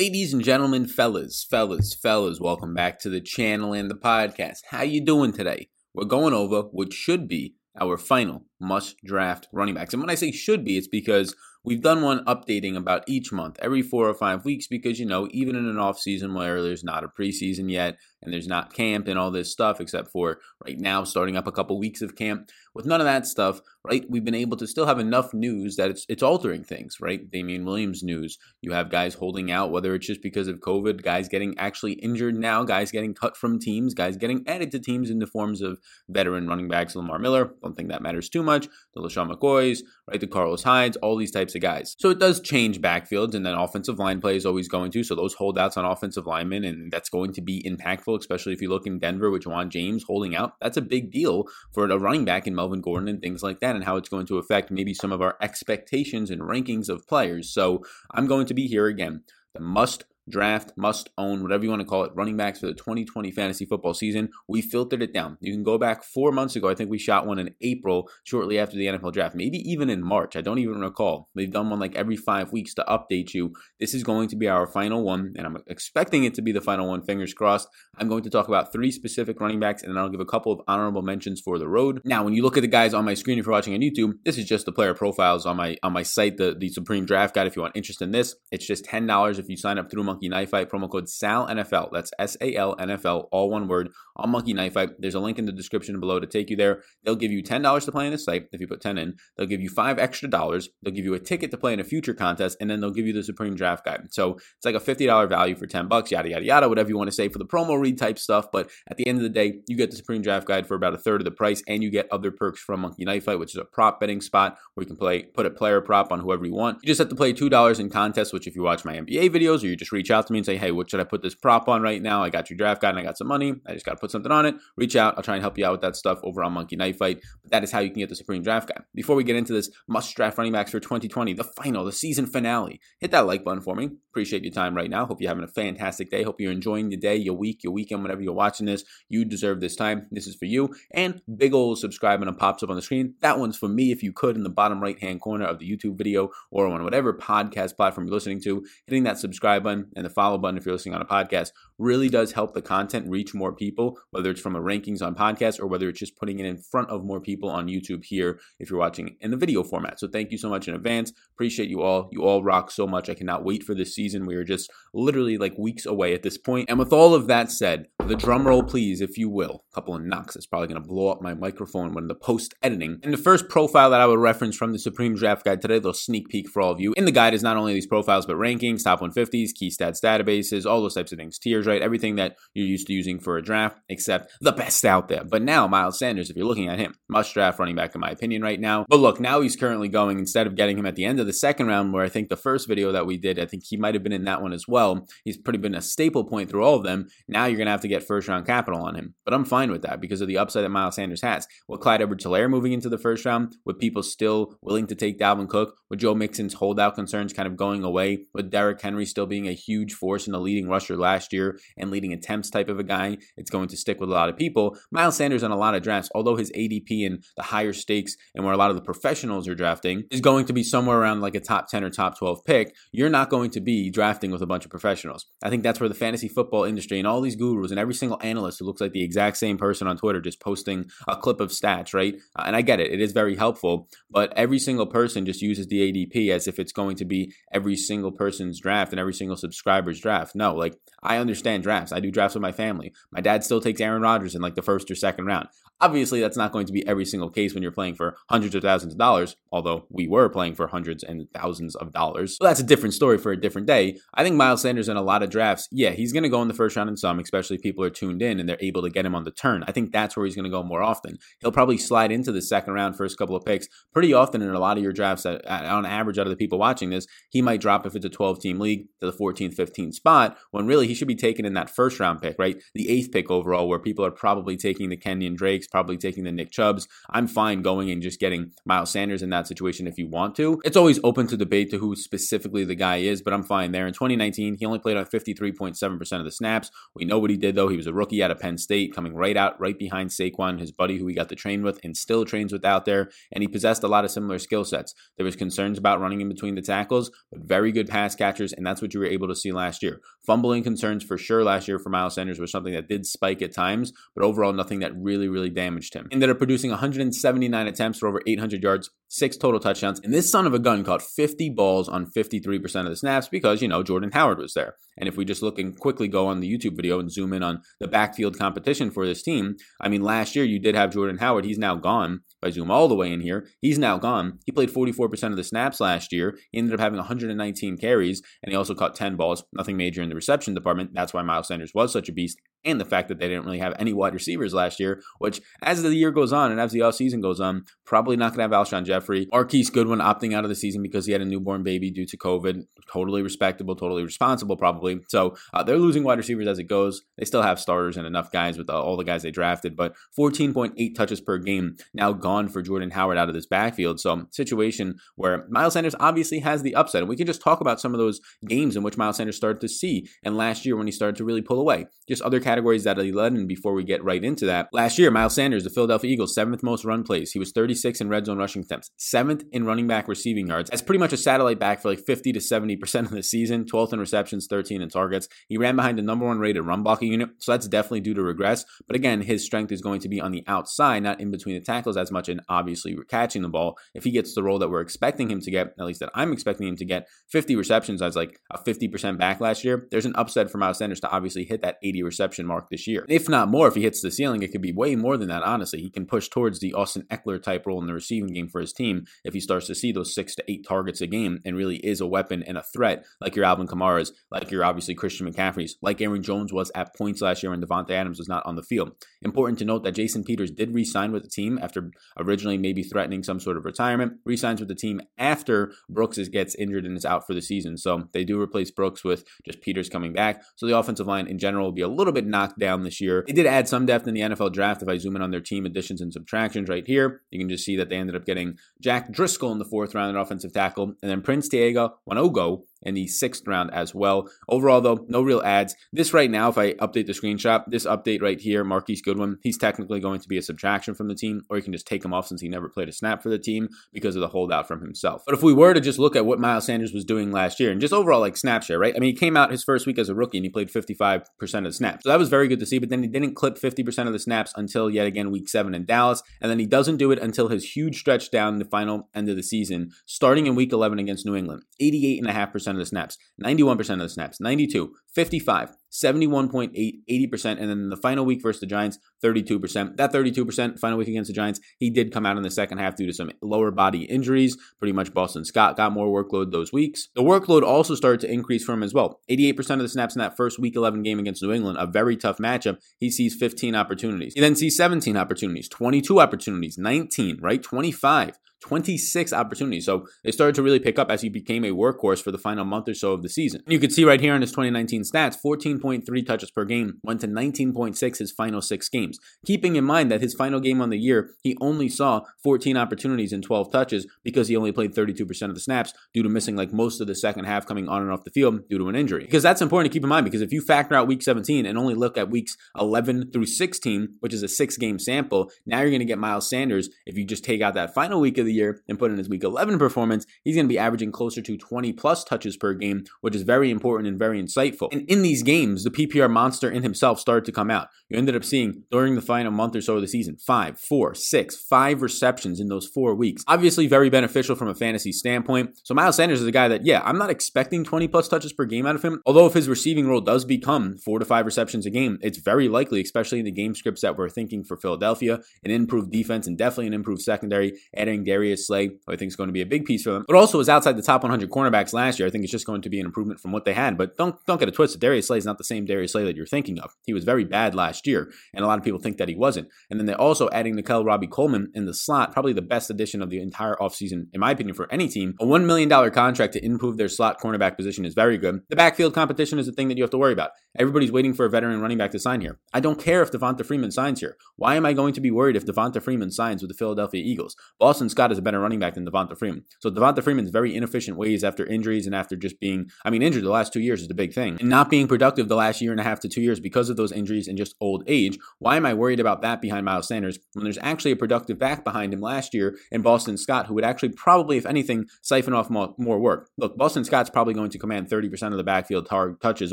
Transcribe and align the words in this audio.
Ladies 0.00 0.32
and 0.32 0.42
gentlemen, 0.42 0.86
fellas, 0.86 1.44
fellas, 1.44 1.92
fellas, 1.92 2.40
welcome 2.40 2.72
back 2.72 2.98
to 3.00 3.10
the 3.10 3.20
channel 3.20 3.74
and 3.74 3.90
the 3.90 3.94
podcast. 3.94 4.60
How 4.70 4.80
you 4.80 5.04
doing 5.04 5.30
today? 5.30 5.68
We're 5.92 6.06
going 6.06 6.32
over 6.32 6.62
what 6.72 6.94
should 6.94 7.28
be 7.28 7.56
our 7.78 7.98
final 7.98 8.46
must 8.58 8.96
draft 9.04 9.48
running 9.52 9.74
backs. 9.74 9.92
And 9.92 10.02
when 10.02 10.08
I 10.08 10.14
say 10.14 10.32
should 10.32 10.64
be, 10.64 10.78
it's 10.78 10.88
because 10.88 11.36
we've 11.64 11.82
done 11.82 12.02
one 12.02 12.24
updating 12.24 12.76
about 12.76 13.04
each 13.06 13.32
month, 13.32 13.58
every 13.60 13.82
four 13.82 14.08
or 14.08 14.14
five 14.14 14.44
weeks, 14.44 14.66
because 14.66 14.98
you 14.98 15.06
know, 15.06 15.28
even 15.30 15.56
in 15.56 15.66
an 15.66 15.78
off 15.78 15.98
season 15.98 16.34
where 16.34 16.62
there's 16.62 16.84
not 16.84 17.04
a 17.04 17.08
preseason 17.08 17.70
yet 17.70 17.98
and 18.22 18.32
there's 18.32 18.48
not 18.48 18.72
camp 18.72 19.08
and 19.08 19.18
all 19.18 19.30
this 19.30 19.50
stuff, 19.50 19.80
except 19.80 20.10
for 20.10 20.38
right 20.64 20.78
now 20.78 21.04
starting 21.04 21.36
up 21.36 21.46
a 21.46 21.52
couple 21.52 21.78
weeks 21.78 22.02
of 22.02 22.16
camp, 22.16 22.50
with 22.74 22.86
none 22.86 23.00
of 23.00 23.06
that 23.06 23.26
stuff, 23.26 23.60
right? 23.84 24.04
We've 24.08 24.24
been 24.24 24.34
able 24.34 24.56
to 24.58 24.66
still 24.66 24.86
have 24.86 24.98
enough 24.98 25.32
news 25.34 25.76
that 25.76 25.90
it's 25.90 26.06
it's 26.08 26.22
altering 26.22 26.64
things, 26.64 26.98
right? 27.00 27.28
Damien 27.30 27.64
Williams 27.64 28.02
news. 28.02 28.38
You 28.60 28.72
have 28.72 28.90
guys 28.90 29.14
holding 29.14 29.50
out, 29.50 29.70
whether 29.70 29.94
it's 29.94 30.06
just 30.06 30.22
because 30.22 30.48
of 30.48 30.60
COVID, 30.60 31.02
guys 31.02 31.28
getting 31.28 31.58
actually 31.58 31.94
injured 31.94 32.36
now, 32.36 32.62
guys 32.62 32.90
getting 32.90 33.14
cut 33.14 33.36
from 33.36 33.58
teams, 33.58 33.94
guys 33.94 34.16
getting 34.16 34.44
added 34.46 34.70
to 34.72 34.78
teams 34.78 35.10
in 35.10 35.18
the 35.18 35.26
forms 35.26 35.62
of 35.62 35.80
veteran 36.08 36.46
running 36.46 36.68
backs, 36.68 36.94
Lamar 36.94 37.18
Miller. 37.18 37.52
Don't 37.62 37.76
think 37.76 37.88
that 37.88 38.02
matters 38.02 38.28
too 38.28 38.42
much. 38.42 38.68
The 38.94 39.00
LeSean 39.00 39.32
McCoys, 39.32 39.80
right? 40.08 40.20
The 40.20 40.26
Carlos 40.26 40.62
Hydes, 40.62 40.96
all 40.98 41.16
these 41.16 41.30
types 41.30 41.49
of 41.54 41.60
guys. 41.60 41.96
So 41.98 42.10
it 42.10 42.18
does 42.18 42.40
change 42.40 42.80
backfields, 42.80 43.34
and 43.34 43.44
then 43.44 43.54
offensive 43.54 43.98
line 43.98 44.20
play 44.20 44.36
is 44.36 44.46
always 44.46 44.68
going 44.68 44.90
to. 44.92 45.02
So 45.02 45.14
those 45.14 45.34
holdouts 45.34 45.76
on 45.76 45.84
offensive 45.84 46.26
linemen, 46.26 46.64
and 46.64 46.90
that's 46.90 47.08
going 47.08 47.32
to 47.34 47.40
be 47.40 47.62
impactful, 47.62 48.18
especially 48.18 48.52
if 48.52 48.62
you 48.62 48.68
look 48.68 48.86
in 48.86 48.98
Denver 48.98 49.30
with 49.30 49.44
Ja'Wuan 49.44 49.68
James 49.68 50.04
holding 50.04 50.34
out. 50.34 50.54
That's 50.60 50.76
a 50.76 50.82
big 50.82 51.10
deal 51.10 51.44
for 51.72 51.84
a 51.84 51.98
running 51.98 52.24
back 52.24 52.46
in 52.46 52.54
Melvin 52.54 52.80
Gordon 52.80 53.08
and 53.08 53.20
things 53.20 53.42
like 53.42 53.60
that, 53.60 53.76
and 53.76 53.84
how 53.84 53.96
it's 53.96 54.08
going 54.08 54.26
to 54.26 54.38
affect 54.38 54.70
maybe 54.70 54.94
some 54.94 55.12
of 55.12 55.20
our 55.20 55.36
expectations 55.40 56.30
and 56.30 56.42
rankings 56.42 56.88
of 56.88 57.06
players. 57.06 57.52
So 57.52 57.84
I'm 58.12 58.26
going 58.26 58.46
to 58.46 58.54
be 58.54 58.66
here 58.66 58.86
again. 58.86 59.22
The 59.54 59.60
must 59.60 60.04
draft, 60.30 60.72
must 60.76 61.10
own, 61.18 61.42
whatever 61.42 61.64
you 61.64 61.70
want 61.70 61.80
to 61.80 61.86
call 61.86 62.04
it, 62.04 62.12
running 62.14 62.36
backs 62.36 62.60
for 62.60 62.66
the 62.66 62.74
2020 62.74 63.30
fantasy 63.30 63.66
football 63.66 63.94
season. 63.94 64.30
We 64.48 64.62
filtered 64.62 65.02
it 65.02 65.12
down. 65.12 65.36
You 65.40 65.52
can 65.52 65.62
go 65.62 65.78
back 65.78 66.02
four 66.02 66.32
months 66.32 66.56
ago. 66.56 66.68
I 66.68 66.74
think 66.74 66.90
we 66.90 66.98
shot 66.98 67.26
one 67.26 67.38
in 67.38 67.54
April, 67.60 68.08
shortly 68.24 68.58
after 68.58 68.76
the 68.76 68.86
NFL 68.86 69.12
draft, 69.12 69.34
maybe 69.34 69.58
even 69.70 69.90
in 69.90 70.02
March. 70.02 70.36
I 70.36 70.40
don't 70.40 70.58
even 70.58 70.80
recall. 70.80 71.28
We've 71.34 71.50
done 71.50 71.70
one 71.70 71.80
like 71.80 71.94
every 71.94 72.16
five 72.16 72.52
weeks 72.52 72.74
to 72.74 72.84
update 72.88 73.34
you. 73.34 73.52
This 73.78 73.94
is 73.94 74.02
going 74.02 74.28
to 74.28 74.36
be 74.36 74.48
our 74.48 74.66
final 74.66 75.02
one, 75.02 75.34
and 75.36 75.46
I'm 75.46 75.58
expecting 75.66 76.24
it 76.24 76.34
to 76.34 76.42
be 76.42 76.52
the 76.52 76.60
final 76.60 76.88
one. 76.88 77.02
Fingers 77.02 77.34
crossed. 77.34 77.68
I'm 77.98 78.08
going 78.08 78.22
to 78.22 78.30
talk 78.30 78.48
about 78.48 78.72
three 78.72 78.90
specific 78.90 79.40
running 79.40 79.60
backs, 79.60 79.82
and 79.82 79.90
then 79.90 80.02
I'll 80.02 80.08
give 80.08 80.20
a 80.20 80.24
couple 80.24 80.52
of 80.52 80.60
honorable 80.68 81.02
mentions 81.02 81.40
for 81.40 81.58
the 81.58 81.68
road. 81.68 82.00
Now, 82.04 82.24
when 82.24 82.34
you 82.34 82.42
look 82.42 82.56
at 82.56 82.62
the 82.62 82.68
guys 82.68 82.94
on 82.94 83.04
my 83.04 83.14
screen, 83.14 83.38
if 83.38 83.46
you're 83.46 83.52
watching 83.52 83.74
on 83.74 83.80
YouTube, 83.80 84.14
this 84.24 84.38
is 84.38 84.44
just 84.44 84.66
the 84.66 84.72
player 84.72 84.94
profiles 84.94 85.46
on 85.46 85.56
my 85.56 85.76
on 85.82 85.92
my 85.92 86.02
site, 86.02 86.36
the, 86.36 86.54
the 86.58 86.68
Supreme 86.68 87.04
Draft 87.04 87.34
Guide. 87.34 87.46
If 87.46 87.56
you 87.56 87.62
want 87.62 87.76
interest 87.76 88.02
in 88.02 88.10
this, 88.10 88.34
it's 88.50 88.66
just 88.66 88.84
ten 88.84 89.06
dollars 89.06 89.38
if 89.38 89.48
you 89.48 89.56
sign 89.56 89.78
up 89.78 89.90
through 89.90 90.04
Monkey 90.04 90.19
Knife 90.28 90.50
Fight 90.50 90.70
promo 90.70 90.90
code 90.90 91.08
SAL 91.08 91.48
NFL. 91.48 91.90
That's 91.92 92.12
S 92.18 92.36
A 92.40 92.54
L 92.54 92.76
N 92.78 92.90
F 92.90 93.04
L, 93.04 93.28
all 93.32 93.50
one 93.50 93.68
word 93.68 93.90
on 94.16 94.30
Monkey 94.30 94.52
Knife 94.52 94.74
Fight. 94.74 94.90
There's 94.98 95.14
a 95.14 95.20
link 95.20 95.38
in 95.38 95.46
the 95.46 95.52
description 95.52 95.98
below 96.00 96.20
to 96.20 96.26
take 96.26 96.50
you 96.50 96.56
there. 96.56 96.82
They'll 97.04 97.16
give 97.16 97.32
you 97.32 97.42
$10 97.42 97.84
to 97.84 97.92
play 97.92 98.06
on 98.06 98.12
the 98.12 98.18
site 98.18 98.46
if 98.52 98.60
you 98.60 98.66
put 98.66 98.80
10 98.80 98.98
in. 98.98 99.16
They'll 99.36 99.46
give 99.46 99.60
you 99.60 99.68
five 99.68 99.98
extra 99.98 100.28
dollars. 100.28 100.68
They'll 100.82 100.94
give 100.94 101.04
you 101.04 101.14
a 101.14 101.18
ticket 101.18 101.50
to 101.50 101.56
play 101.56 101.72
in 101.72 101.80
a 101.80 101.84
future 101.84 102.14
contest, 102.14 102.56
and 102.60 102.70
then 102.70 102.80
they'll 102.80 102.90
give 102.90 103.06
you 103.06 103.12
the 103.12 103.22
Supreme 103.22 103.54
Draft 103.54 103.84
Guide. 103.84 104.08
So 104.10 104.34
it's 104.34 104.64
like 104.64 104.74
a 104.74 104.80
$50 104.80 105.28
value 105.28 105.54
for 105.54 105.66
10 105.66 105.88
bucks, 105.88 106.10
yada, 106.10 106.28
yada, 106.28 106.44
yada, 106.44 106.68
whatever 106.68 106.88
you 106.88 106.96
want 106.96 107.08
to 107.08 107.14
say 107.14 107.28
for 107.28 107.38
the 107.38 107.46
promo 107.46 107.80
read 107.80 107.98
type 107.98 108.18
stuff. 108.18 108.46
But 108.52 108.70
at 108.88 108.96
the 108.96 109.06
end 109.06 109.18
of 109.18 109.22
the 109.22 109.28
day, 109.28 109.60
you 109.68 109.76
get 109.76 109.90
the 109.90 109.96
Supreme 109.96 110.22
Draft 110.22 110.46
Guide 110.46 110.66
for 110.66 110.74
about 110.74 110.94
a 110.94 110.98
third 110.98 111.20
of 111.20 111.24
the 111.24 111.30
price, 111.30 111.62
and 111.66 111.82
you 111.82 111.90
get 111.90 112.08
other 112.10 112.30
perks 112.30 112.60
from 112.60 112.80
Monkey 112.80 113.04
Knife 113.04 113.24
Fight, 113.24 113.38
which 113.38 113.54
is 113.54 113.60
a 113.60 113.64
prop 113.64 114.00
betting 114.00 114.20
spot 114.20 114.58
where 114.74 114.82
you 114.82 114.88
can 114.88 114.96
play, 114.96 115.22
put 115.22 115.46
a 115.46 115.50
player 115.50 115.80
prop 115.80 116.12
on 116.12 116.20
whoever 116.20 116.44
you 116.44 116.54
want. 116.54 116.78
You 116.82 116.88
just 116.88 116.98
have 116.98 117.08
to 117.08 117.16
play 117.16 117.32
$2 117.32 117.80
in 117.80 117.90
contests, 117.90 118.32
which 118.32 118.46
if 118.46 118.54
you 118.54 118.62
watch 118.62 118.84
my 118.84 118.94
NBA 118.94 119.30
videos 119.30 119.62
or 119.62 119.66
you 119.66 119.76
just 119.76 119.92
reach 120.00 120.10
out 120.10 120.26
to 120.26 120.32
me 120.32 120.38
and 120.38 120.46
say, 120.46 120.56
hey, 120.56 120.70
what 120.70 120.88
should 120.88 120.98
I 120.98 121.04
put 121.04 121.20
this 121.20 121.34
prop 121.34 121.68
on 121.68 121.82
right 121.82 122.00
now? 122.00 122.24
I 122.24 122.30
got 122.30 122.48
your 122.48 122.56
draft 122.56 122.80
guide 122.80 122.90
and 122.90 122.98
I 122.98 123.02
got 123.02 123.18
some 123.18 123.26
money. 123.26 123.52
I 123.66 123.74
just 123.74 123.84
got 123.84 123.92
to 123.92 123.98
put 123.98 124.10
something 124.10 124.32
on 124.32 124.46
it. 124.46 124.54
Reach 124.78 124.96
out. 124.96 125.14
I'll 125.18 125.22
try 125.22 125.34
and 125.34 125.42
help 125.42 125.58
you 125.58 125.66
out 125.66 125.72
with 125.72 125.82
that 125.82 125.94
stuff 125.94 126.20
over 126.24 126.42
on 126.42 126.54
Monkey 126.54 126.76
Knife 126.76 126.96
Fight. 126.96 127.20
But 127.42 127.52
that 127.52 127.62
is 127.62 127.70
how 127.70 127.80
you 127.80 127.90
can 127.90 127.98
get 127.98 128.08
the 128.08 128.16
Supreme 128.16 128.42
Draft 128.42 128.68
Guide. 128.68 128.82
Before 128.94 129.14
we 129.14 129.24
get 129.24 129.36
into 129.36 129.52
this 129.52 129.70
must 129.86 130.16
draft 130.16 130.38
running 130.38 130.54
backs 130.54 130.70
for 130.70 130.80
2020, 130.80 131.34
the 131.34 131.44
final, 131.44 131.84
the 131.84 131.92
season 131.92 132.24
finale, 132.26 132.80
hit 132.98 133.10
that 133.10 133.26
like 133.26 133.44
button 133.44 133.60
for 133.60 133.74
me. 133.76 133.90
Appreciate 134.10 134.42
your 134.42 134.52
time 134.52 134.76
right 134.76 134.90
now. 134.90 135.06
Hope 135.06 135.20
you're 135.20 135.30
having 135.30 135.44
a 135.44 135.48
fantastic 135.48 136.10
day. 136.10 136.24
Hope 136.24 136.40
you're 136.40 136.50
enjoying 136.50 136.90
your 136.90 136.98
day, 136.98 137.14
your 137.14 137.34
week, 137.34 137.62
your 137.62 137.72
weekend, 137.72 138.02
whenever 138.02 138.20
you're 138.20 138.32
watching 138.32 138.66
this. 138.66 138.84
You 139.08 139.24
deserve 139.24 139.60
this 139.60 139.76
time. 139.76 140.08
This 140.10 140.26
is 140.26 140.34
for 140.34 140.46
you. 140.46 140.74
And 140.90 141.22
big 141.36 141.54
old 141.54 141.78
subscribe 141.78 142.18
button 142.18 142.34
pops 142.34 142.64
up 142.64 142.70
on 142.70 142.76
the 142.76 142.82
screen. 142.82 143.14
That 143.20 143.38
one's 143.38 143.56
for 143.56 143.68
me 143.68 143.92
if 143.92 144.02
you 144.02 144.12
could 144.12 144.34
in 144.34 144.42
the 144.42 144.50
bottom 144.50 144.82
right 144.82 144.98
hand 144.98 145.20
corner 145.20 145.44
of 145.44 145.60
the 145.60 145.70
YouTube 145.70 145.96
video 145.96 146.30
or 146.50 146.66
on 146.66 146.82
whatever 146.82 147.14
podcast 147.14 147.76
platform 147.76 148.08
you're 148.08 148.14
listening 148.14 148.40
to. 148.42 148.64
Hitting 148.86 149.04
that 149.04 149.18
subscribe 149.18 149.62
button 149.62 149.86
and 149.94 150.04
the 150.04 150.10
follow 150.10 150.38
button 150.38 150.58
if 150.58 150.66
you're 150.66 150.74
listening 150.74 150.96
on 150.96 151.02
a 151.02 151.04
podcast 151.04 151.52
really 151.78 152.08
does 152.08 152.32
help 152.32 152.52
the 152.52 152.62
content 152.62 153.08
reach 153.08 153.32
more 153.32 153.52
people, 153.52 153.96
whether 154.10 154.30
it's 154.30 154.40
from 154.40 154.56
a 154.56 154.60
rankings 154.60 155.02
on 155.02 155.14
podcasts 155.14 155.60
or 155.60 155.66
whether 155.66 155.88
it's 155.88 156.00
just 156.00 156.16
putting 156.16 156.40
it 156.40 156.46
in 156.46 156.58
front 156.58 156.90
of 156.90 157.04
more 157.04 157.20
people 157.20 157.48
on 157.48 157.68
YouTube 157.68 158.04
here 158.04 158.40
if 158.58 158.70
you're 158.70 158.78
watching 158.78 159.16
in 159.20 159.30
the 159.30 159.36
video 159.36 159.62
format. 159.62 160.00
So 160.00 160.08
thank 160.08 160.32
you 160.32 160.38
so 160.38 160.50
much 160.50 160.66
in 160.66 160.74
advance. 160.74 161.12
Appreciate 161.34 161.68
you 161.68 161.82
all. 161.82 162.08
You 162.10 162.24
all 162.24 162.42
rock 162.42 162.72
so 162.72 162.88
much. 162.88 163.08
I 163.08 163.14
cannot 163.14 163.44
wait 163.44 163.62
for 163.62 163.74
this 163.74 163.94
season. 164.00 164.24
We 164.24 164.36
are 164.36 164.44
just 164.44 164.70
literally 164.94 165.36
like 165.36 165.58
weeks 165.58 165.84
away 165.84 166.14
at 166.14 166.22
this 166.22 166.38
point. 166.38 166.70
And 166.70 166.78
with 166.78 166.92
all 166.92 167.14
of 167.14 167.26
that 167.26 167.50
said, 167.50 167.86
the 168.10 168.16
drum 168.16 168.44
roll, 168.44 168.64
please, 168.64 169.00
if 169.00 169.16
you 169.16 169.30
will. 169.30 169.62
A 169.70 169.74
couple 169.74 169.94
of 169.94 170.02
knocks. 170.02 170.34
It's 170.34 170.44
probably 170.44 170.66
going 170.66 170.82
to 170.82 170.88
blow 170.88 171.08
up 171.08 171.22
my 171.22 171.32
microphone 171.32 171.94
when 171.94 172.08
the 172.08 172.14
post 172.16 172.54
editing. 172.60 172.98
And 173.04 173.12
the 173.12 173.18
first 173.18 173.48
profile 173.48 173.90
that 173.90 174.00
I 174.00 174.06
would 174.06 174.18
reference 174.18 174.56
from 174.56 174.72
the 174.72 174.80
Supreme 174.80 175.14
Draft 175.14 175.44
Guide 175.44 175.62
today, 175.62 175.74
little 175.74 175.92
sneak 175.92 176.28
peek 176.28 176.48
for 176.48 176.60
all 176.60 176.72
of 176.72 176.80
you. 176.80 176.92
In 176.94 177.04
the 177.04 177.12
guide 177.12 177.34
is 177.34 177.44
not 177.44 177.56
only 177.56 177.72
these 177.72 177.86
profiles, 177.86 178.26
but 178.26 178.34
rankings, 178.34 178.82
top 178.82 179.00
150s, 179.00 179.54
key 179.54 179.70
stats 179.70 180.02
databases, 180.02 180.66
all 180.66 180.82
those 180.82 180.94
types 180.94 181.12
of 181.12 181.18
things, 181.18 181.38
tiers, 181.38 181.68
right? 181.68 181.80
Everything 181.80 182.16
that 182.16 182.34
you're 182.52 182.66
used 182.66 182.88
to 182.88 182.92
using 182.92 183.20
for 183.20 183.36
a 183.36 183.42
draft, 183.42 183.78
except 183.88 184.32
the 184.40 184.50
best 184.50 184.84
out 184.84 185.06
there. 185.06 185.22
But 185.22 185.42
now, 185.42 185.68
Miles 185.68 186.00
Sanders, 186.00 186.30
if 186.30 186.36
you're 186.36 186.46
looking 186.46 186.68
at 186.68 186.80
him, 186.80 186.96
must 187.08 187.32
draft 187.32 187.60
running 187.60 187.76
back, 187.76 187.94
in 187.94 188.00
my 188.00 188.10
opinion, 188.10 188.42
right 188.42 188.58
now. 188.58 188.86
But 188.88 188.98
look, 188.98 189.20
now 189.20 189.40
he's 189.40 189.54
currently 189.54 189.88
going, 189.88 190.18
instead 190.18 190.48
of 190.48 190.56
getting 190.56 190.76
him 190.76 190.86
at 190.86 190.96
the 190.96 191.04
end 191.04 191.20
of 191.20 191.26
the 191.28 191.32
second 191.32 191.68
round, 191.68 191.92
where 191.92 192.04
I 192.04 192.08
think 192.08 192.28
the 192.28 192.36
first 192.36 192.66
video 192.66 192.90
that 192.90 193.06
we 193.06 193.18
did, 193.18 193.38
I 193.38 193.46
think 193.46 193.62
he 193.64 193.76
might 193.76 193.94
have 193.94 194.02
been 194.02 194.12
in 194.12 194.24
that 194.24 194.42
one 194.42 194.52
as 194.52 194.66
well. 194.66 195.06
He's 195.24 195.36
pretty 195.36 195.60
been 195.60 195.76
a 195.76 195.80
staple 195.80 196.24
point 196.24 196.50
through 196.50 196.64
all 196.64 196.74
of 196.74 196.82
them. 196.82 197.06
Now 197.28 197.46
you're 197.46 197.56
going 197.56 197.66
to 197.66 197.72
have 197.72 197.82
to 197.82 197.88
get 197.88 197.99
first 198.02 198.28
round 198.28 198.46
capital 198.46 198.82
on 198.82 198.94
him. 198.94 199.14
But 199.24 199.34
I'm 199.34 199.44
fine 199.44 199.70
with 199.70 199.82
that 199.82 200.00
because 200.00 200.20
of 200.20 200.28
the 200.28 200.38
upside 200.38 200.64
that 200.64 200.70
Miles 200.70 200.96
Sanders 200.96 201.22
has. 201.22 201.46
With 201.68 201.80
Clyde 201.80 202.02
Edwards 202.02 202.24
Helaire 202.24 202.50
moving 202.50 202.72
into 202.72 202.88
the 202.88 202.98
first 202.98 203.24
round, 203.24 203.56
with 203.64 203.78
people 203.78 204.02
still 204.02 204.54
willing 204.62 204.86
to 204.88 204.94
take 204.94 205.18
Dalvin 205.18 205.48
Cook, 205.48 205.76
with 205.88 206.00
Joe 206.00 206.14
Mixon's 206.14 206.54
holdout 206.54 206.94
concerns 206.94 207.32
kind 207.32 207.46
of 207.46 207.56
going 207.56 207.82
away, 207.82 208.26
with 208.32 208.50
Derrick 208.50 208.80
Henry 208.80 209.06
still 209.06 209.26
being 209.26 209.48
a 209.48 209.52
huge 209.52 209.92
force 209.92 210.26
in 210.26 210.32
the 210.32 210.40
leading 210.40 210.68
rusher 210.68 210.96
last 210.96 211.32
year 211.32 211.58
and 211.76 211.90
leading 211.90 212.12
attempts 212.12 212.50
type 212.50 212.68
of 212.68 212.78
a 212.78 212.84
guy, 212.84 213.18
it's 213.36 213.50
going 213.50 213.68
to 213.68 213.76
stick 213.76 214.00
with 214.00 214.10
a 214.10 214.12
lot 214.12 214.28
of 214.28 214.36
people. 214.36 214.76
Miles 214.90 215.16
Sanders 215.16 215.42
on 215.42 215.50
a 215.50 215.56
lot 215.56 215.74
of 215.74 215.82
drafts, 215.82 216.10
although 216.14 216.36
his 216.36 216.50
ADP 216.52 217.06
and 217.06 217.24
the 217.36 217.42
higher 217.42 217.72
stakes 217.72 218.16
and 218.34 218.44
where 218.44 218.54
a 218.54 218.56
lot 218.56 218.70
of 218.70 218.76
the 218.76 218.82
professionals 218.82 219.48
are 219.48 219.54
drafting 219.54 220.04
is 220.10 220.20
going 220.20 220.46
to 220.46 220.52
be 220.52 220.62
somewhere 220.62 220.98
around 220.98 221.20
like 221.20 221.34
a 221.34 221.40
top 221.40 221.68
10 221.68 221.84
or 221.84 221.90
top 221.90 222.18
12 222.18 222.44
pick, 222.44 222.74
you're 222.92 223.10
not 223.10 223.30
going 223.30 223.50
to 223.50 223.60
be 223.60 223.90
drafting 223.90 224.30
with 224.30 224.42
a 224.42 224.46
bunch 224.46 224.64
of 224.64 224.70
professionals. 224.70 225.26
I 225.42 225.50
think 225.50 225.62
that's 225.62 225.80
where 225.80 225.88
the 225.88 225.94
fantasy 225.94 226.28
football 226.28 226.64
industry 226.64 226.98
and 226.98 227.06
all 227.06 227.20
these 227.20 227.36
gurus 227.36 227.70
and 227.70 227.80
every 227.90 227.96
single 227.96 228.20
analyst 228.22 228.60
who 228.60 228.64
looks 228.64 228.80
like 228.80 228.92
the 228.92 229.02
exact 229.02 229.36
same 229.36 229.58
person 229.58 229.88
on 229.88 229.96
Twitter 229.96 230.20
just 230.20 230.40
posting 230.40 230.88
a 231.08 231.16
clip 231.16 231.40
of 231.40 231.50
stats, 231.50 231.92
right? 231.92 232.14
Uh, 232.36 232.44
and 232.46 232.54
I 232.54 232.62
get 232.62 232.78
it, 232.78 232.92
it 232.92 233.00
is 233.00 233.10
very 233.10 233.34
helpful, 233.34 233.88
but 234.08 234.32
every 234.36 234.60
single 234.60 234.86
person 234.86 235.26
just 235.26 235.42
uses 235.42 235.66
the 235.66 235.80
ADP 235.80 236.30
as 236.30 236.46
if 236.46 236.60
it's 236.60 236.70
going 236.70 236.94
to 236.98 237.04
be 237.04 237.32
every 237.52 237.74
single 237.74 238.12
person's 238.12 238.60
draft 238.60 238.92
and 238.92 239.00
every 239.00 239.12
single 239.12 239.36
subscriber's 239.36 239.98
draft. 240.00 240.36
No, 240.36 240.54
like 240.54 240.76
I 241.02 241.16
understand 241.16 241.62
drafts. 241.62 241.92
I 241.92 242.00
do 242.00 242.10
drafts 242.10 242.34
with 242.34 242.42
my 242.42 242.52
family. 242.52 242.92
My 243.10 243.20
dad 243.20 243.44
still 243.44 243.60
takes 243.60 243.80
Aaron 243.80 244.02
Rodgers 244.02 244.34
in 244.34 244.42
like 244.42 244.54
the 244.54 244.62
first 244.62 244.90
or 244.90 244.94
second 244.94 245.26
round. 245.26 245.48
Obviously, 245.82 246.20
that's 246.20 246.36
not 246.36 246.52
going 246.52 246.66
to 246.66 246.74
be 246.74 246.86
every 246.86 247.06
single 247.06 247.30
case 247.30 247.54
when 247.54 247.62
you're 247.62 247.72
playing 247.72 247.94
for 247.94 248.16
hundreds 248.28 248.54
of 248.54 248.62
thousands 248.62 248.92
of 248.92 248.98
dollars, 248.98 249.34
although 249.50 249.86
we 249.88 250.06
were 250.06 250.28
playing 250.28 250.54
for 250.54 250.66
hundreds 250.66 251.02
and 251.02 251.26
thousands 251.32 251.74
of 251.74 251.90
dollars. 251.92 252.36
But 252.38 252.48
that's 252.48 252.60
a 252.60 252.64
different 252.64 252.92
story 252.92 253.16
for 253.16 253.32
a 253.32 253.40
different 253.40 253.66
day. 253.66 253.96
I 254.12 254.22
think 254.22 254.36
Miles 254.36 254.60
Sanders 254.60 254.90
in 254.90 254.98
a 254.98 255.02
lot 255.02 255.22
of 255.22 255.30
drafts, 255.30 255.68
yeah, 255.72 255.90
he's 255.90 256.12
going 256.12 256.22
to 256.22 256.28
go 256.28 256.42
in 256.42 256.48
the 256.48 256.54
first 256.54 256.76
round 256.76 256.90
in 256.90 256.98
some, 256.98 257.18
especially 257.18 257.56
if 257.56 257.62
people 257.62 257.82
are 257.82 257.90
tuned 257.90 258.20
in 258.20 258.38
and 258.38 258.46
they're 258.46 258.58
able 258.60 258.82
to 258.82 258.90
get 258.90 259.06
him 259.06 259.14
on 259.14 259.24
the 259.24 259.30
turn. 259.30 259.64
I 259.66 259.72
think 259.72 259.90
that's 259.90 260.18
where 260.18 260.26
he's 260.26 260.34
going 260.34 260.44
to 260.44 260.50
go 260.50 260.62
more 260.62 260.82
often. 260.82 261.16
He'll 261.40 261.50
probably 261.50 261.78
slide 261.78 262.12
into 262.12 262.30
the 262.30 262.42
second 262.42 262.74
round, 262.74 262.96
first 262.96 263.16
couple 263.16 263.34
of 263.34 263.46
picks 263.46 263.66
pretty 263.94 264.12
often 264.12 264.42
in 264.42 264.50
a 264.50 264.60
lot 264.60 264.76
of 264.76 264.82
your 264.82 264.92
drafts. 264.92 265.22
That, 265.22 265.46
on 265.46 265.86
average, 265.86 266.18
out 266.18 266.26
of 266.26 266.30
the 266.30 266.36
people 266.36 266.58
watching 266.58 266.90
this, 266.90 267.06
he 267.30 267.40
might 267.40 267.62
drop 267.62 267.86
if 267.86 267.96
it's 267.96 268.04
a 268.04 268.10
12 268.10 268.38
team 268.40 268.60
league 268.60 268.88
to 269.00 269.06
the 269.06 269.16
14th, 269.16 269.56
15th 269.56 269.94
spot 269.94 270.36
when 270.50 270.66
really 270.66 270.89
he 270.90 270.94
should 270.94 271.06
be 271.06 271.14
taken 271.14 271.44
in 271.44 271.54
that 271.54 271.70
first 271.70 272.00
round 272.00 272.20
pick, 272.20 272.34
right? 272.36 272.60
The 272.74 272.90
eighth 272.90 273.12
pick 273.12 273.30
overall, 273.30 273.68
where 273.68 273.78
people 273.78 274.04
are 274.04 274.10
probably 274.10 274.56
taking 274.56 274.88
the 274.88 274.96
Kenyon 274.96 275.36
Drakes, 275.36 275.68
probably 275.68 275.96
taking 275.96 276.24
the 276.24 276.32
Nick 276.32 276.50
Chubbs. 276.50 276.88
I'm 277.10 277.28
fine 277.28 277.62
going 277.62 277.92
and 277.92 278.02
just 278.02 278.18
getting 278.18 278.50
Miles 278.66 278.90
Sanders 278.90 279.22
in 279.22 279.30
that 279.30 279.46
situation 279.46 279.86
if 279.86 279.98
you 279.98 280.08
want 280.08 280.34
to. 280.34 280.60
It's 280.64 280.76
always 280.76 280.98
open 281.04 281.28
to 281.28 281.36
debate 281.36 281.70
to 281.70 281.78
who 281.78 281.94
specifically 281.94 282.64
the 282.64 282.74
guy 282.74 282.96
is, 282.96 283.22
but 283.22 283.32
I'm 283.32 283.44
fine 283.44 283.70
there. 283.70 283.86
In 283.86 283.94
2019, 283.94 284.56
he 284.58 284.66
only 284.66 284.80
played 284.80 284.96
on 284.96 285.04
53.7% 285.04 286.18
of 286.18 286.24
the 286.24 286.32
snaps. 286.32 286.72
We 286.96 287.04
know 287.04 287.20
what 287.20 287.30
he 287.30 287.36
did 287.36 287.54
though. 287.54 287.68
He 287.68 287.76
was 287.76 287.86
a 287.86 287.94
rookie 287.94 288.20
out 288.20 288.32
of 288.32 288.40
Penn 288.40 288.58
State, 288.58 288.92
coming 288.92 289.14
right 289.14 289.36
out, 289.36 289.60
right 289.60 289.78
behind 289.78 290.10
Saquon, 290.10 290.58
his 290.58 290.72
buddy 290.72 290.98
who 290.98 291.06
he 291.06 291.14
got 291.14 291.28
to 291.28 291.36
train 291.36 291.62
with 291.62 291.78
and 291.84 291.96
still 291.96 292.24
trains 292.24 292.52
with 292.52 292.64
out 292.64 292.84
there. 292.84 293.10
And 293.30 293.42
he 293.42 293.48
possessed 293.48 293.84
a 293.84 293.88
lot 293.88 294.04
of 294.04 294.10
similar 294.10 294.40
skill 294.40 294.64
sets. 294.64 294.92
There 295.16 295.24
was 295.24 295.36
concerns 295.36 295.78
about 295.78 296.00
running 296.00 296.20
in 296.20 296.28
between 296.28 296.56
the 296.56 296.62
tackles, 296.62 297.12
but 297.30 297.42
very 297.42 297.70
good 297.70 297.88
pass 297.88 298.16
catchers, 298.16 298.52
and 298.52 298.66
that's 298.66 298.82
what 298.82 298.92
you 298.92 298.98
were 298.98 299.06
able 299.06 299.28
to 299.28 299.36
see 299.36 299.52
last 299.52 299.82
year. 299.82 300.00
Fumbling 300.26 300.62
concerns 300.62 300.79
for 300.80 301.18
sure 301.18 301.44
last 301.44 301.68
year 301.68 301.78
for 301.78 301.90
Miles 301.90 302.14
Sanders 302.14 302.38
was 302.38 302.50
something 302.50 302.72
that 302.72 302.88
did 302.88 303.06
spike 303.06 303.42
at 303.42 303.52
times, 303.52 303.92
but 304.14 304.24
overall 304.24 304.52
nothing 304.52 304.80
that 304.80 304.96
really, 304.96 305.28
really 305.28 305.50
damaged 305.50 305.94
him. 305.94 306.08
Ended 306.10 306.30
up 306.30 306.38
producing 306.38 306.70
179 306.70 307.66
attempts 307.66 307.98
for 307.98 308.08
over 308.08 308.22
800 308.26 308.62
yards, 308.62 308.90
six 309.08 309.36
total 309.36 309.60
touchdowns, 309.60 310.00
and 310.00 310.12
this 310.12 310.30
son 310.30 310.46
of 310.46 310.54
a 310.54 310.58
gun 310.58 310.84
caught 310.84 311.02
50 311.02 311.50
balls 311.50 311.88
on 311.88 312.06
53% 312.06 312.80
of 312.80 312.90
the 312.90 312.96
snaps 312.96 313.28
because, 313.28 313.62
you 313.62 313.68
know, 313.68 313.82
Jordan 313.82 314.10
Howard 314.12 314.38
was 314.38 314.54
there. 314.54 314.74
And 314.96 315.08
if 315.08 315.16
we 315.16 315.24
just 315.24 315.42
look 315.42 315.58
and 315.58 315.78
quickly 315.78 316.08
go 316.08 316.26
on 316.26 316.40
the 316.40 316.52
YouTube 316.52 316.76
video 316.76 317.00
and 317.00 317.10
zoom 317.10 317.32
in 317.32 317.42
on 317.42 317.62
the 317.78 317.88
backfield 317.88 318.38
competition 318.38 318.90
for 318.90 319.06
this 319.06 319.22
team, 319.22 319.56
I 319.80 319.88
mean, 319.88 320.02
last 320.02 320.36
year 320.36 320.44
you 320.44 320.58
did 320.58 320.74
have 320.74 320.92
Jordan 320.92 321.18
Howard. 321.18 321.44
He's 321.44 321.58
now 321.58 321.76
gone. 321.76 322.20
I 322.42 322.50
zoom 322.50 322.70
all 322.70 322.88
the 322.88 322.94
way 322.94 323.12
in 323.12 323.20
here, 323.20 323.46
he's 323.60 323.78
now 323.78 323.98
gone. 323.98 324.38
He 324.46 324.52
played 324.52 324.70
44% 324.70 325.30
of 325.30 325.36
the 325.36 325.44
snaps 325.44 325.80
last 325.80 326.12
year. 326.12 326.38
He 326.50 326.58
ended 326.58 326.74
up 326.74 326.80
having 326.80 326.98
119 326.98 327.76
carries, 327.78 328.22
and 328.42 328.50
he 328.50 328.56
also 328.56 328.74
caught 328.74 328.94
10 328.94 329.16
balls. 329.16 329.44
Nothing 329.52 329.76
major 329.76 330.02
in 330.02 330.08
the 330.08 330.14
reception 330.14 330.54
department. 330.54 330.94
That's 330.94 331.12
why 331.12 331.22
Miles 331.22 331.48
Sanders 331.48 331.72
was 331.74 331.92
such 331.92 332.08
a 332.08 332.12
beast 332.12 332.40
and 332.64 332.80
the 332.80 332.84
fact 332.84 333.08
that 333.08 333.18
they 333.18 333.28
didn't 333.28 333.44
really 333.44 333.58
have 333.58 333.74
any 333.78 333.92
wide 333.92 334.14
receivers 334.14 334.52
last 334.54 334.80
year, 334.80 335.02
which 335.18 335.40
as 335.62 335.82
the 335.82 335.94
year 335.94 336.10
goes 336.10 336.32
on 336.32 336.50
and 336.50 336.60
as 336.60 336.72
the 336.72 336.80
offseason 336.80 337.22
goes 337.22 337.40
on, 337.40 337.64
probably 337.84 338.16
not 338.16 338.34
going 338.34 338.48
to 338.48 338.56
have 338.56 338.66
Alshon 338.66 338.84
Jeffery. 338.84 339.26
Marquise 339.32 339.70
Goodwin 339.70 339.98
opting 339.98 340.34
out 340.34 340.44
of 340.44 340.48
the 340.48 340.54
season 340.54 340.82
because 340.82 341.06
he 341.06 341.12
had 341.12 341.20
a 341.20 341.24
newborn 341.24 341.62
baby 341.62 341.90
due 341.90 342.06
to 342.06 342.16
COVID. 342.16 342.62
Totally 342.92 343.22
respectable, 343.22 343.74
totally 343.74 344.04
responsible, 344.04 344.56
probably. 344.56 345.00
So 345.08 345.36
uh, 345.54 345.62
they're 345.62 345.78
losing 345.78 346.04
wide 346.04 346.18
receivers 346.18 346.46
as 346.46 346.58
it 346.58 346.64
goes. 346.64 347.02
They 347.18 347.24
still 347.24 347.42
have 347.42 347.58
starters 347.58 347.96
and 347.96 348.06
enough 348.06 348.30
guys 348.30 348.58
with 348.58 348.70
uh, 348.70 348.80
all 348.80 348.96
the 348.96 349.04
guys 349.04 349.22
they 349.22 349.30
drafted, 349.30 349.76
but 349.76 349.94
14.8 350.18 350.94
touches 350.94 351.20
per 351.20 351.38
game 351.38 351.76
now 351.94 352.12
gone 352.12 352.48
for 352.48 352.62
Jordan 352.62 352.90
Howard 352.90 353.18
out 353.18 353.28
of 353.28 353.34
this 353.34 353.46
backfield. 353.46 354.00
So 354.00 354.26
situation 354.30 354.96
where 355.16 355.46
Miles 355.48 355.74
Sanders 355.74 355.94
obviously 355.98 356.40
has 356.40 356.62
the 356.62 356.74
upset. 356.74 357.02
And 357.02 357.08
we 357.08 357.16
can 357.16 357.26
just 357.26 357.42
talk 357.42 357.60
about 357.60 357.80
some 357.80 357.94
of 357.94 357.98
those 357.98 358.20
games 358.46 358.76
in 358.76 358.82
which 358.82 358.96
Miles 358.96 359.16
Sanders 359.16 359.36
started 359.36 359.60
to 359.60 359.68
see 359.68 360.08
and 360.22 360.36
last 360.36 360.64
year 360.64 360.76
when 360.76 360.86
he 360.86 360.92
started 360.92 361.16
to 361.16 361.24
really 361.24 361.42
pull 361.42 361.60
away. 361.60 361.86
Just 362.08 362.22
other 362.22 362.40
categories 362.50 362.82
that 362.82 362.98
he 362.98 363.12
led 363.12 363.32
in 363.32 363.46
before 363.46 363.74
we 363.74 363.84
get 363.84 364.02
right 364.02 364.24
into 364.24 364.44
that. 364.44 364.68
Last 364.72 364.98
year, 364.98 365.08
Miles 365.08 365.34
Sanders, 365.34 365.62
the 365.62 365.70
Philadelphia 365.70 366.10
Eagles, 366.10 366.34
seventh 366.34 366.64
most 366.64 366.84
run 366.84 367.04
plays. 367.04 367.30
He 367.30 367.38
was 367.38 367.52
36 367.52 368.00
in 368.00 368.08
red 368.08 368.26
zone 368.26 368.38
rushing 368.38 368.62
attempts, 368.62 368.90
seventh 368.96 369.44
in 369.52 369.64
running 369.64 369.86
back 369.86 370.08
receiving 370.08 370.48
yards. 370.48 370.68
That's 370.68 370.82
pretty 370.82 370.98
much 370.98 371.12
a 371.12 371.16
satellite 371.16 371.60
back 371.60 371.80
for 371.80 371.90
like 371.90 372.00
50 372.04 372.32
to 372.32 372.40
70% 372.40 373.02
of 373.02 373.10
the 373.10 373.22
season, 373.22 373.66
12th 373.66 373.92
in 373.92 374.00
receptions, 374.00 374.48
13 374.50 374.82
in 374.82 374.88
targets. 374.88 375.28
He 375.48 375.58
ran 375.58 375.76
behind 375.76 375.96
the 375.96 376.02
number 376.02 376.26
one 376.26 376.40
rated 376.40 376.66
run 376.66 376.82
blocking 376.82 377.12
unit, 377.12 377.30
so 377.38 377.52
that's 377.52 377.68
definitely 377.68 378.00
due 378.00 378.14
to 378.14 378.22
regress. 378.22 378.64
But 378.88 378.96
again, 378.96 379.20
his 379.22 379.44
strength 379.44 379.70
is 379.70 379.80
going 379.80 380.00
to 380.00 380.08
be 380.08 380.20
on 380.20 380.32
the 380.32 380.42
outside, 380.48 381.04
not 381.04 381.20
in 381.20 381.30
between 381.30 381.54
the 381.54 381.60
tackles 381.60 381.96
as 381.96 382.10
much, 382.10 382.28
and 382.28 382.40
obviously 382.48 382.96
catching 383.08 383.42
the 383.42 383.48
ball. 383.48 383.78
If 383.94 384.02
he 384.02 384.10
gets 384.10 384.34
the 384.34 384.42
role 384.42 384.58
that 384.58 384.70
we're 384.70 384.80
expecting 384.80 385.30
him 385.30 385.40
to 385.40 385.50
get, 385.52 385.68
at 385.78 385.86
least 385.86 386.00
that 386.00 386.10
I'm 386.14 386.32
expecting 386.32 386.66
him 386.66 386.76
to 386.76 386.84
get, 386.84 387.06
50 387.28 387.54
receptions 387.54 388.02
as 388.02 388.16
like 388.16 388.40
a 388.50 388.58
50% 388.58 389.18
back 389.18 389.40
last 389.40 389.64
year, 389.64 389.86
there's 389.92 390.06
an 390.06 390.16
upside 390.16 390.50
for 390.50 390.58
Miles 390.58 390.78
Sanders 390.78 391.00
to 391.00 391.10
obviously 391.10 391.44
hit 391.44 391.62
that 391.62 391.76
80 391.82 392.02
reception 392.02 392.39
mark 392.46 392.70
this 392.70 392.86
year. 392.86 393.04
If 393.08 393.28
not 393.28 393.48
more, 393.48 393.68
if 393.68 393.74
he 393.74 393.82
hits 393.82 394.00
the 394.00 394.10
ceiling, 394.10 394.42
it 394.42 394.52
could 394.52 394.62
be 394.62 394.72
way 394.72 394.96
more 394.96 395.16
than 395.16 395.28
that, 395.28 395.42
honestly. 395.42 395.80
He 395.80 395.90
can 395.90 396.06
push 396.06 396.28
towards 396.28 396.60
the 396.60 396.74
Austin 396.74 397.06
Ekeler 397.10 397.42
type 397.42 397.66
role 397.66 397.80
in 397.80 397.86
the 397.86 397.94
receiving 397.94 398.32
game 398.32 398.48
for 398.48 398.60
his 398.60 398.72
team 398.72 399.04
if 399.24 399.34
he 399.34 399.40
starts 399.40 399.66
to 399.66 399.74
see 399.74 399.92
those 399.92 400.14
six 400.14 400.34
to 400.36 400.44
eight 400.50 400.66
targets 400.66 401.00
a 401.00 401.06
game 401.06 401.40
and 401.44 401.56
really 401.56 401.76
is 401.76 402.00
a 402.00 402.06
weapon 402.06 402.42
and 402.42 402.56
a 402.58 402.62
threat 402.62 403.04
like 403.20 403.36
your 403.36 403.44
Alvin 403.44 403.66
Kamara's, 403.66 404.12
like 404.30 404.50
your 404.50 404.64
obviously 404.64 404.94
Christian 404.94 405.30
McCaffrey's, 405.30 405.76
like 405.82 406.00
Aaron 406.00 406.22
Jones 406.22 406.52
was 406.52 406.70
at 406.74 406.94
points 406.96 407.20
last 407.20 407.42
year 407.42 407.50
when 407.50 407.62
Davante 407.62 407.90
Adams 407.90 408.18
was 408.18 408.28
not 408.28 408.44
on 408.46 408.56
the 408.56 408.62
field. 408.62 408.92
Important 409.22 409.58
to 409.60 409.64
note 409.64 409.84
that 409.84 409.92
Jason 409.92 410.24
Peters 410.24 410.50
did 410.50 410.74
re-sign 410.74 411.12
with 411.12 411.22
the 411.22 411.28
team 411.28 411.58
after 411.60 411.90
originally 412.18 412.58
maybe 412.58 412.82
threatening 412.82 413.22
some 413.22 413.40
sort 413.40 413.56
of 413.56 413.64
retirement. 413.64 414.14
Resigns 414.24 414.60
with 414.60 414.68
the 414.68 414.74
team 414.74 415.00
after 415.18 415.72
Brooks 415.88 416.18
gets 416.28 416.54
injured 416.54 416.84
and 416.84 416.96
is 416.96 417.04
out 417.04 417.26
for 417.26 417.34
the 417.34 417.42
season. 417.42 417.76
So 417.76 418.08
they 418.12 418.24
do 418.24 418.40
replace 418.40 418.70
Brooks 418.70 419.04
with 419.04 419.24
just 419.44 419.60
Peters 419.60 419.88
coming 419.88 420.12
back. 420.12 420.42
So 420.56 420.66
the 420.66 420.76
offensive 420.76 421.06
line 421.06 421.26
in 421.26 421.38
general 421.38 421.66
will 421.66 421.72
be 421.72 421.82
a 421.82 421.88
little 421.88 422.12
bit 422.12 422.26
knocked 422.30 422.58
down 422.58 422.82
this 422.82 423.00
year. 423.00 423.24
They 423.26 423.32
did 423.32 423.46
add 423.46 423.68
some 423.68 423.86
depth 423.86 424.06
in 424.06 424.14
the 424.14 424.20
NFL 424.20 424.52
draft. 424.52 424.82
If 424.82 424.88
I 424.88 424.96
zoom 424.98 425.16
in 425.16 425.22
on 425.22 425.30
their 425.30 425.40
team 425.40 425.66
additions 425.66 426.00
and 426.00 426.12
subtractions 426.12 426.68
right 426.68 426.86
here, 426.86 427.22
you 427.30 427.38
can 427.38 427.48
just 427.48 427.64
see 427.64 427.76
that 427.76 427.88
they 427.88 427.96
ended 427.96 428.16
up 428.16 428.24
getting 428.24 428.58
Jack 428.80 429.12
Driscoll 429.12 429.52
in 429.52 429.58
the 429.58 429.64
fourth 429.64 429.94
round 429.94 430.16
at 430.16 430.20
offensive 430.20 430.52
tackle, 430.52 430.94
and 431.02 431.10
then 431.10 431.22
Prince 431.22 431.48
Tega 431.48 431.92
Wanogho 432.08 432.62
in 432.82 432.94
the 432.94 433.06
sixth 433.06 433.46
round 433.46 433.72
as 433.72 433.94
well. 433.94 434.28
Overall, 434.48 434.80
though, 434.80 435.04
no 435.08 435.22
real 435.22 435.42
ads. 435.42 435.74
This 435.92 436.12
right 436.12 436.30
now, 436.30 436.48
if 436.48 436.58
I 436.58 436.74
update 436.74 437.06
the 437.06 437.12
screenshot, 437.12 437.64
this 437.66 437.86
update 437.86 438.22
right 438.22 438.40
here, 438.40 438.64
Marquise 438.64 439.02
Goodwin, 439.02 439.38
he's 439.42 439.58
technically 439.58 440.00
going 440.00 440.20
to 440.20 440.28
be 440.28 440.38
a 440.38 440.42
subtraction 440.42 440.94
from 440.94 441.08
the 441.08 441.14
team, 441.14 441.42
or 441.48 441.56
you 441.56 441.62
can 441.62 441.72
just 441.72 441.86
take 441.86 442.04
him 442.04 442.14
off 442.14 442.26
since 442.26 442.40
he 442.40 442.48
never 442.48 442.68
played 442.68 442.88
a 442.88 442.92
snap 442.92 443.22
for 443.22 443.28
the 443.28 443.38
team 443.38 443.68
because 443.92 444.16
of 444.16 444.20
the 444.20 444.28
holdout 444.28 444.68
from 444.68 444.80
himself. 444.80 445.22
But 445.26 445.34
if 445.34 445.42
we 445.42 445.52
were 445.52 445.74
to 445.74 445.80
just 445.80 445.98
look 445.98 446.16
at 446.16 446.26
what 446.26 446.40
Miles 446.40 446.66
Sanders 446.66 446.92
was 446.92 447.04
doing 447.04 447.30
last 447.32 447.60
year 447.60 447.70
and 447.70 447.80
just 447.80 447.92
overall 447.92 448.20
like 448.20 448.36
snap 448.36 448.62
share, 448.62 448.78
right? 448.78 448.94
I 448.94 448.98
mean, 448.98 449.12
he 449.12 449.18
came 449.18 449.36
out 449.36 449.50
his 449.50 449.64
first 449.64 449.86
week 449.86 449.98
as 449.98 450.08
a 450.08 450.14
rookie 450.14 450.38
and 450.38 450.44
he 450.44 450.50
played 450.50 450.70
55% 450.70 451.22
of 451.40 451.64
the 451.64 451.72
snaps. 451.72 452.04
So 452.04 452.10
that 452.10 452.18
was 452.18 452.28
very 452.28 452.48
good 452.48 452.60
to 452.60 452.66
see, 452.66 452.78
but 452.78 452.88
then 452.88 453.02
he 453.02 453.08
didn't 453.08 453.34
clip 453.34 453.56
50% 453.58 454.06
of 454.06 454.12
the 454.12 454.18
snaps 454.18 454.52
until 454.56 454.90
yet 454.90 455.06
again 455.06 455.30
week 455.30 455.48
seven 455.48 455.74
in 455.74 455.84
Dallas. 455.84 456.22
And 456.40 456.50
then 456.50 456.58
he 456.58 456.66
doesn't 456.66 456.96
do 456.96 457.10
it 457.10 457.18
until 457.18 457.48
his 457.48 457.76
huge 457.76 457.98
stretch 457.98 458.30
down 458.30 458.58
the 458.58 458.64
final 458.64 459.08
end 459.14 459.28
of 459.28 459.36
the 459.36 459.42
season, 459.42 459.90
starting 460.06 460.46
in 460.46 460.54
week 460.54 460.72
11 460.72 460.98
against 460.98 461.26
New 461.26 461.36
England. 461.36 461.62
88.5% 461.80 462.69
of 462.70 462.76
the 462.78 462.86
snaps. 462.86 463.16
91% 463.42 463.78
of 463.90 463.98
the 463.98 464.08
snaps, 464.08 464.40
92, 464.40 464.94
55, 465.14 465.76
71.8, 465.90 466.72
80%. 467.10 467.44
And 467.60 467.70
then 467.70 467.88
the 467.88 467.96
final 467.96 468.24
week 468.24 468.42
versus 468.42 468.60
the 468.60 468.66
Giants, 468.66 468.98
32%. 469.24 469.96
That 469.96 470.12
32% 470.12 470.78
final 470.78 470.98
week 470.98 471.08
against 471.08 471.28
the 471.28 471.34
Giants, 471.34 471.60
he 471.78 471.90
did 471.90 472.12
come 472.12 472.26
out 472.26 472.36
in 472.36 472.42
the 472.42 472.50
second 472.50 472.78
half 472.78 472.96
due 472.96 473.06
to 473.06 473.12
some 473.12 473.30
lower 473.42 473.70
body 473.70 474.04
injuries. 474.04 474.56
Pretty 474.78 474.92
much 474.92 475.12
Boston 475.12 475.44
Scott 475.44 475.76
got 475.76 475.92
more 475.92 476.24
workload 476.24 476.52
those 476.52 476.72
weeks. 476.72 477.08
The 477.14 477.22
workload 477.22 477.62
also 477.62 477.94
started 477.94 478.20
to 478.20 478.32
increase 478.32 478.64
for 478.64 478.72
him 478.72 478.82
as 478.82 478.94
well. 478.94 479.20
88% 479.30 479.58
of 479.70 479.78
the 479.80 479.88
snaps 479.88 480.14
in 480.14 480.20
that 480.20 480.36
first 480.36 480.58
week 480.58 480.76
11 480.76 481.02
game 481.02 481.18
against 481.18 481.42
New 481.42 481.52
England, 481.52 481.78
a 481.80 481.86
very 481.86 482.16
tough 482.16 482.38
matchup. 482.38 482.78
He 482.98 483.10
sees 483.10 483.34
15 483.34 483.74
opportunities. 483.74 484.34
He 484.34 484.40
then 484.40 484.56
sees 484.56 484.76
17 484.76 485.16
opportunities, 485.16 485.68
22 485.68 486.20
opportunities, 486.20 486.78
19, 486.78 487.38
right? 487.40 487.62
25. 487.62 488.38
26 488.60 489.32
opportunities. 489.32 489.86
So 489.86 490.06
they 490.22 490.30
started 490.30 490.54
to 490.56 490.62
really 490.62 490.78
pick 490.78 490.98
up 490.98 491.10
as 491.10 491.22
he 491.22 491.28
became 491.28 491.64
a 491.64 491.70
workhorse 491.70 492.22
for 492.22 492.30
the 492.30 492.38
final 492.38 492.64
month 492.64 492.88
or 492.88 492.94
so 492.94 493.12
of 493.12 493.22
the 493.22 493.28
season. 493.28 493.62
You 493.66 493.78
can 493.78 493.90
see 493.90 494.04
right 494.04 494.20
here 494.20 494.34
in 494.34 494.42
his 494.42 494.50
2019 494.50 495.02
stats 495.02 495.36
14.3 495.80 496.26
touches 496.26 496.50
per 496.50 496.64
game, 496.64 496.98
went 497.02 497.20
to 497.20 497.28
19.6 497.28 498.18
his 498.18 498.32
final 498.32 498.62
six 498.62 498.88
games. 498.88 499.18
Keeping 499.44 499.76
in 499.76 499.84
mind 499.84 500.10
that 500.10 500.20
his 500.20 500.34
final 500.34 500.60
game 500.60 500.80
on 500.80 500.90
the 500.90 500.98
year, 500.98 501.30
he 501.42 501.56
only 501.60 501.88
saw 501.88 502.22
14 502.42 502.76
opportunities 502.76 503.32
and 503.32 503.42
12 503.42 503.70
touches 503.70 504.06
because 504.22 504.48
he 504.48 504.56
only 504.56 504.72
played 504.72 504.94
32% 504.94 505.42
of 505.48 505.54
the 505.54 505.60
snaps 505.60 505.92
due 506.12 506.22
to 506.22 506.28
missing 506.28 506.56
like 506.56 506.72
most 506.72 507.00
of 507.00 507.06
the 507.06 507.14
second 507.14 507.44
half 507.44 507.66
coming 507.66 507.88
on 507.88 508.02
and 508.02 508.10
off 508.10 508.24
the 508.24 508.30
field 508.30 508.68
due 508.68 508.78
to 508.78 508.88
an 508.88 508.96
injury. 508.96 509.24
Because 509.24 509.42
that's 509.42 509.62
important 509.62 509.90
to 509.90 509.96
keep 509.96 510.04
in 510.04 510.08
mind 510.08 510.24
because 510.24 510.42
if 510.42 510.52
you 510.52 510.60
factor 510.60 510.94
out 510.94 511.06
week 511.06 511.22
17 511.22 511.66
and 511.66 511.78
only 511.78 511.94
look 511.94 512.16
at 512.18 512.30
weeks 512.30 512.56
11 512.78 513.30
through 513.32 513.46
16, 513.46 514.16
which 514.20 514.34
is 514.34 514.42
a 514.42 514.48
six 514.48 514.76
game 514.76 514.98
sample, 514.98 515.50
now 515.66 515.80
you're 515.80 515.90
going 515.90 516.00
to 516.00 516.04
get 516.04 516.18
Miles 516.18 516.48
Sanders 516.48 516.90
if 517.06 517.16
you 517.16 517.24
just 517.24 517.44
take 517.44 517.60
out 517.60 517.74
that 517.74 517.94
final 517.94 518.20
week 518.20 518.38
of 518.38 518.46
the 518.46 518.52
year 518.52 518.82
and 518.88 518.98
put 518.98 519.10
in 519.10 519.18
his 519.18 519.28
week 519.28 519.44
11 519.44 519.78
performance, 519.78 520.26
he's 520.44 520.54
going 520.54 520.66
to 520.66 520.72
be 520.72 520.78
averaging 520.78 521.12
closer 521.12 521.42
to 521.42 521.56
20 521.56 521.92
plus 521.92 522.24
touches 522.24 522.56
per 522.56 522.74
game, 522.74 523.04
which 523.20 523.34
is 523.34 523.42
very 523.42 523.70
important 523.70 524.08
and 524.08 524.18
very 524.18 524.42
insightful. 524.42 524.88
And 524.92 525.08
in 525.08 525.22
these 525.22 525.42
games, 525.42 525.60
the 525.76 525.90
PPR 525.90 526.30
monster 526.30 526.70
in 526.70 526.82
himself 526.82 527.20
started 527.20 527.44
to 527.46 527.52
come 527.52 527.70
out. 527.70 527.88
You 528.08 528.18
ended 528.18 528.34
up 528.34 528.44
seeing 528.44 528.84
during 528.90 529.14
the 529.14 529.22
final 529.22 529.52
month 529.52 529.76
or 529.76 529.80
so 529.80 529.96
of 529.96 530.00
the 530.02 530.08
season 530.08 530.36
five, 530.36 530.78
four, 530.78 531.14
six, 531.14 531.56
five 531.56 532.02
receptions 532.02 532.60
in 532.60 532.68
those 532.68 532.86
four 532.86 533.14
weeks. 533.14 533.44
Obviously, 533.46 533.86
very 533.86 534.10
beneficial 534.10 534.56
from 534.56 534.68
a 534.68 534.74
fantasy 534.74 535.12
standpoint. 535.12 535.78
So 535.84 535.94
Miles 535.94 536.16
Sanders 536.16 536.40
is 536.40 536.46
a 536.46 536.52
guy 536.52 536.68
that, 536.68 536.84
yeah, 536.84 537.02
I'm 537.04 537.18
not 537.18 537.30
expecting 537.30 537.84
20 537.84 538.08
plus 538.08 538.28
touches 538.28 538.52
per 538.52 538.64
game 538.64 538.86
out 538.86 538.96
of 538.96 539.02
him. 539.02 539.22
Although 539.26 539.46
if 539.46 539.54
his 539.54 539.68
receiving 539.68 540.08
role 540.08 540.20
does 540.20 540.44
become 540.44 540.98
four 540.98 541.18
to 541.18 541.24
five 541.24 541.46
receptions 541.46 541.86
a 541.86 541.90
game, 541.90 542.18
it's 542.20 542.38
very 542.38 542.68
likely, 542.68 543.00
especially 543.00 543.38
in 543.38 543.44
the 543.44 543.50
game 543.50 543.74
scripts 543.74 544.02
that 544.02 544.16
we're 544.18 544.28
thinking 544.28 544.64
for 544.64 544.76
Philadelphia, 544.76 545.40
an 545.64 545.70
improved 545.70 546.10
defense 546.10 546.46
and 546.46 546.58
definitely 546.58 546.88
an 546.88 546.94
improved 546.94 547.22
secondary, 547.22 547.78
adding 547.96 548.24
Darius 548.24 548.66
Slay, 548.66 548.88
who 548.88 549.12
I 549.12 549.16
think 549.16 549.30
is 549.30 549.36
going 549.36 549.48
to 549.48 549.52
be 549.52 549.62
a 549.62 549.66
big 549.66 549.84
piece 549.84 550.02
for 550.02 550.10
them, 550.10 550.24
but 550.26 550.36
also 550.36 550.58
was 550.58 550.68
outside 550.68 550.96
the 550.96 551.02
top 551.02 551.22
100 551.22 551.50
cornerbacks 551.50 551.92
last 551.92 552.18
year. 552.18 552.26
I 552.26 552.30
think 552.30 552.44
it's 552.44 552.52
just 552.52 552.66
going 552.66 552.82
to 552.82 552.90
be 552.90 553.00
an 553.00 553.06
improvement 553.06 553.40
from 553.40 553.52
what 553.52 553.64
they 553.64 553.72
had. 553.72 553.96
But 553.96 554.16
don't 554.16 554.36
don't 554.46 554.58
get 554.58 554.68
it 554.68 554.74
twisted. 554.74 555.00
Darius 555.00 555.28
Slay 555.28 555.38
is 555.38 555.44
not 555.44 555.58
the 555.60 555.64
same 555.64 555.84
Darius 555.84 556.12
Slay 556.12 556.24
that 556.24 556.36
you're 556.36 556.46
thinking 556.46 556.78
of. 556.78 556.94
He 557.04 557.12
was 557.12 557.24
very 557.24 557.44
bad 557.44 557.74
last 557.74 558.06
year, 558.06 558.32
and 558.54 558.64
a 558.64 558.66
lot 558.68 558.78
of 558.78 558.84
people 558.84 559.00
think 559.00 559.18
that 559.18 559.28
he 559.28 559.34
wasn't. 559.34 559.68
And 559.90 559.98
then 559.98 560.06
they're 560.06 560.20
also 560.20 560.48
adding 560.50 560.74
Nickell 560.74 561.04
Robey-Coleman 561.04 561.72
in 561.74 561.84
the 561.84 561.92
slot, 561.92 562.32
probably 562.32 562.52
the 562.52 562.62
best 562.62 562.88
addition 562.90 563.20
of 563.20 563.28
the 563.28 563.40
entire 563.40 563.76
offseason, 563.76 564.28
in 564.32 564.40
my 564.40 564.52
opinion, 564.52 564.74
for 564.74 564.90
any 564.90 565.08
team. 565.08 565.34
A 565.40 565.44
$1 565.44 565.64
million 565.66 565.88
contract 566.10 566.54
to 566.54 566.64
improve 566.64 566.96
their 566.96 567.08
slot 567.08 567.40
cornerback 567.40 567.76
position 567.76 568.04
is 568.04 568.14
very 568.14 568.38
good. 568.38 568.60
The 568.70 568.76
backfield 568.76 569.12
competition 569.12 569.58
is 569.58 569.66
the 569.66 569.72
thing 569.72 569.88
that 569.88 569.98
you 569.98 570.04
have 570.04 570.10
to 570.10 570.18
worry 570.18 570.32
about. 570.32 570.50
Everybody's 570.78 571.12
waiting 571.12 571.34
for 571.34 571.44
a 571.44 571.50
veteran 571.50 571.80
running 571.80 571.98
back 571.98 572.12
to 572.12 572.18
sign 572.18 572.40
here. 572.40 572.60
I 572.72 572.80
don't 572.80 572.98
care 572.98 573.22
if 573.22 573.32
Devonta 573.32 573.66
Freeman 573.66 573.90
signs 573.90 574.20
here. 574.20 574.36
Why 574.56 574.76
am 574.76 574.86
I 574.86 574.92
going 574.92 575.12
to 575.14 575.20
be 575.20 575.30
worried 575.30 575.56
if 575.56 575.66
Devonta 575.66 576.00
Freeman 576.00 576.30
signs 576.30 576.62
with 576.62 576.70
the 576.70 576.76
Philadelphia 576.76 577.22
Eagles? 577.22 577.56
Boston 577.78 578.08
Scott 578.08 578.20
Scott 578.20 578.32
is 578.32 578.38
a 578.38 578.42
better 578.42 578.60
running 578.60 578.78
back 578.78 578.94
than 578.94 579.06
Devonta 579.06 579.36
Freeman. 579.36 579.64
So 579.80 579.90
Devonta 579.90 580.22
Freeman's 580.22 580.50
very 580.50 580.76
inefficient 580.76 581.16
ways 581.16 581.42
after 581.42 581.64
injuries 581.64 582.04
and 582.04 582.14
after 582.14 582.36
just 582.36 582.60
being, 582.60 582.90
I 583.02 583.08
mean, 583.08 583.22
injured 583.22 583.44
the 583.44 583.50
last 583.50 583.72
two 583.72 583.80
years 583.80 584.02
is 584.02 584.08
the 584.08 584.14
big 584.14 584.34
thing, 584.34 584.58
and 584.60 584.68
not 584.68 584.90
being 584.90 585.08
productive 585.08 585.48
the 585.50 585.56
last 585.56 585.82
year 585.82 585.90
and 585.90 586.00
a 586.00 586.04
half 586.04 586.20
to 586.20 586.28
two 586.28 586.40
years 586.40 586.60
because 586.60 586.88
of 586.88 586.96
those 586.96 587.12
injuries 587.12 587.48
and 587.48 587.58
just 587.58 587.74
old 587.80 588.04
age. 588.06 588.38
Why 588.60 588.76
am 588.76 588.86
I 588.86 588.94
worried 588.94 589.20
about 589.20 589.42
that 589.42 589.60
behind 589.60 589.84
Miles 589.84 590.08
Sanders 590.08 590.38
when 590.54 590.64
there's 590.64 590.78
actually 590.80 591.10
a 591.10 591.16
productive 591.16 591.58
back 591.58 591.84
behind 591.84 592.14
him 592.14 592.20
last 592.20 592.54
year 592.54 592.78
in 592.90 593.02
Boston 593.02 593.36
Scott, 593.36 593.66
who 593.66 593.74
would 593.74 593.84
actually 593.84 594.10
probably, 594.10 594.56
if 594.56 594.64
anything, 594.64 595.06
siphon 595.20 595.52
off 595.52 595.68
more, 595.68 595.94
more 595.98 596.20
work? 596.20 596.48
Look, 596.56 596.78
Boston 596.78 597.04
Scott's 597.04 597.30
probably 597.30 597.52
going 597.52 597.70
to 597.70 597.78
command 597.78 598.08
30% 598.08 598.52
of 598.52 598.56
the 598.56 598.64
backfield 598.64 599.06
tar- 599.06 599.36
touches 599.42 599.72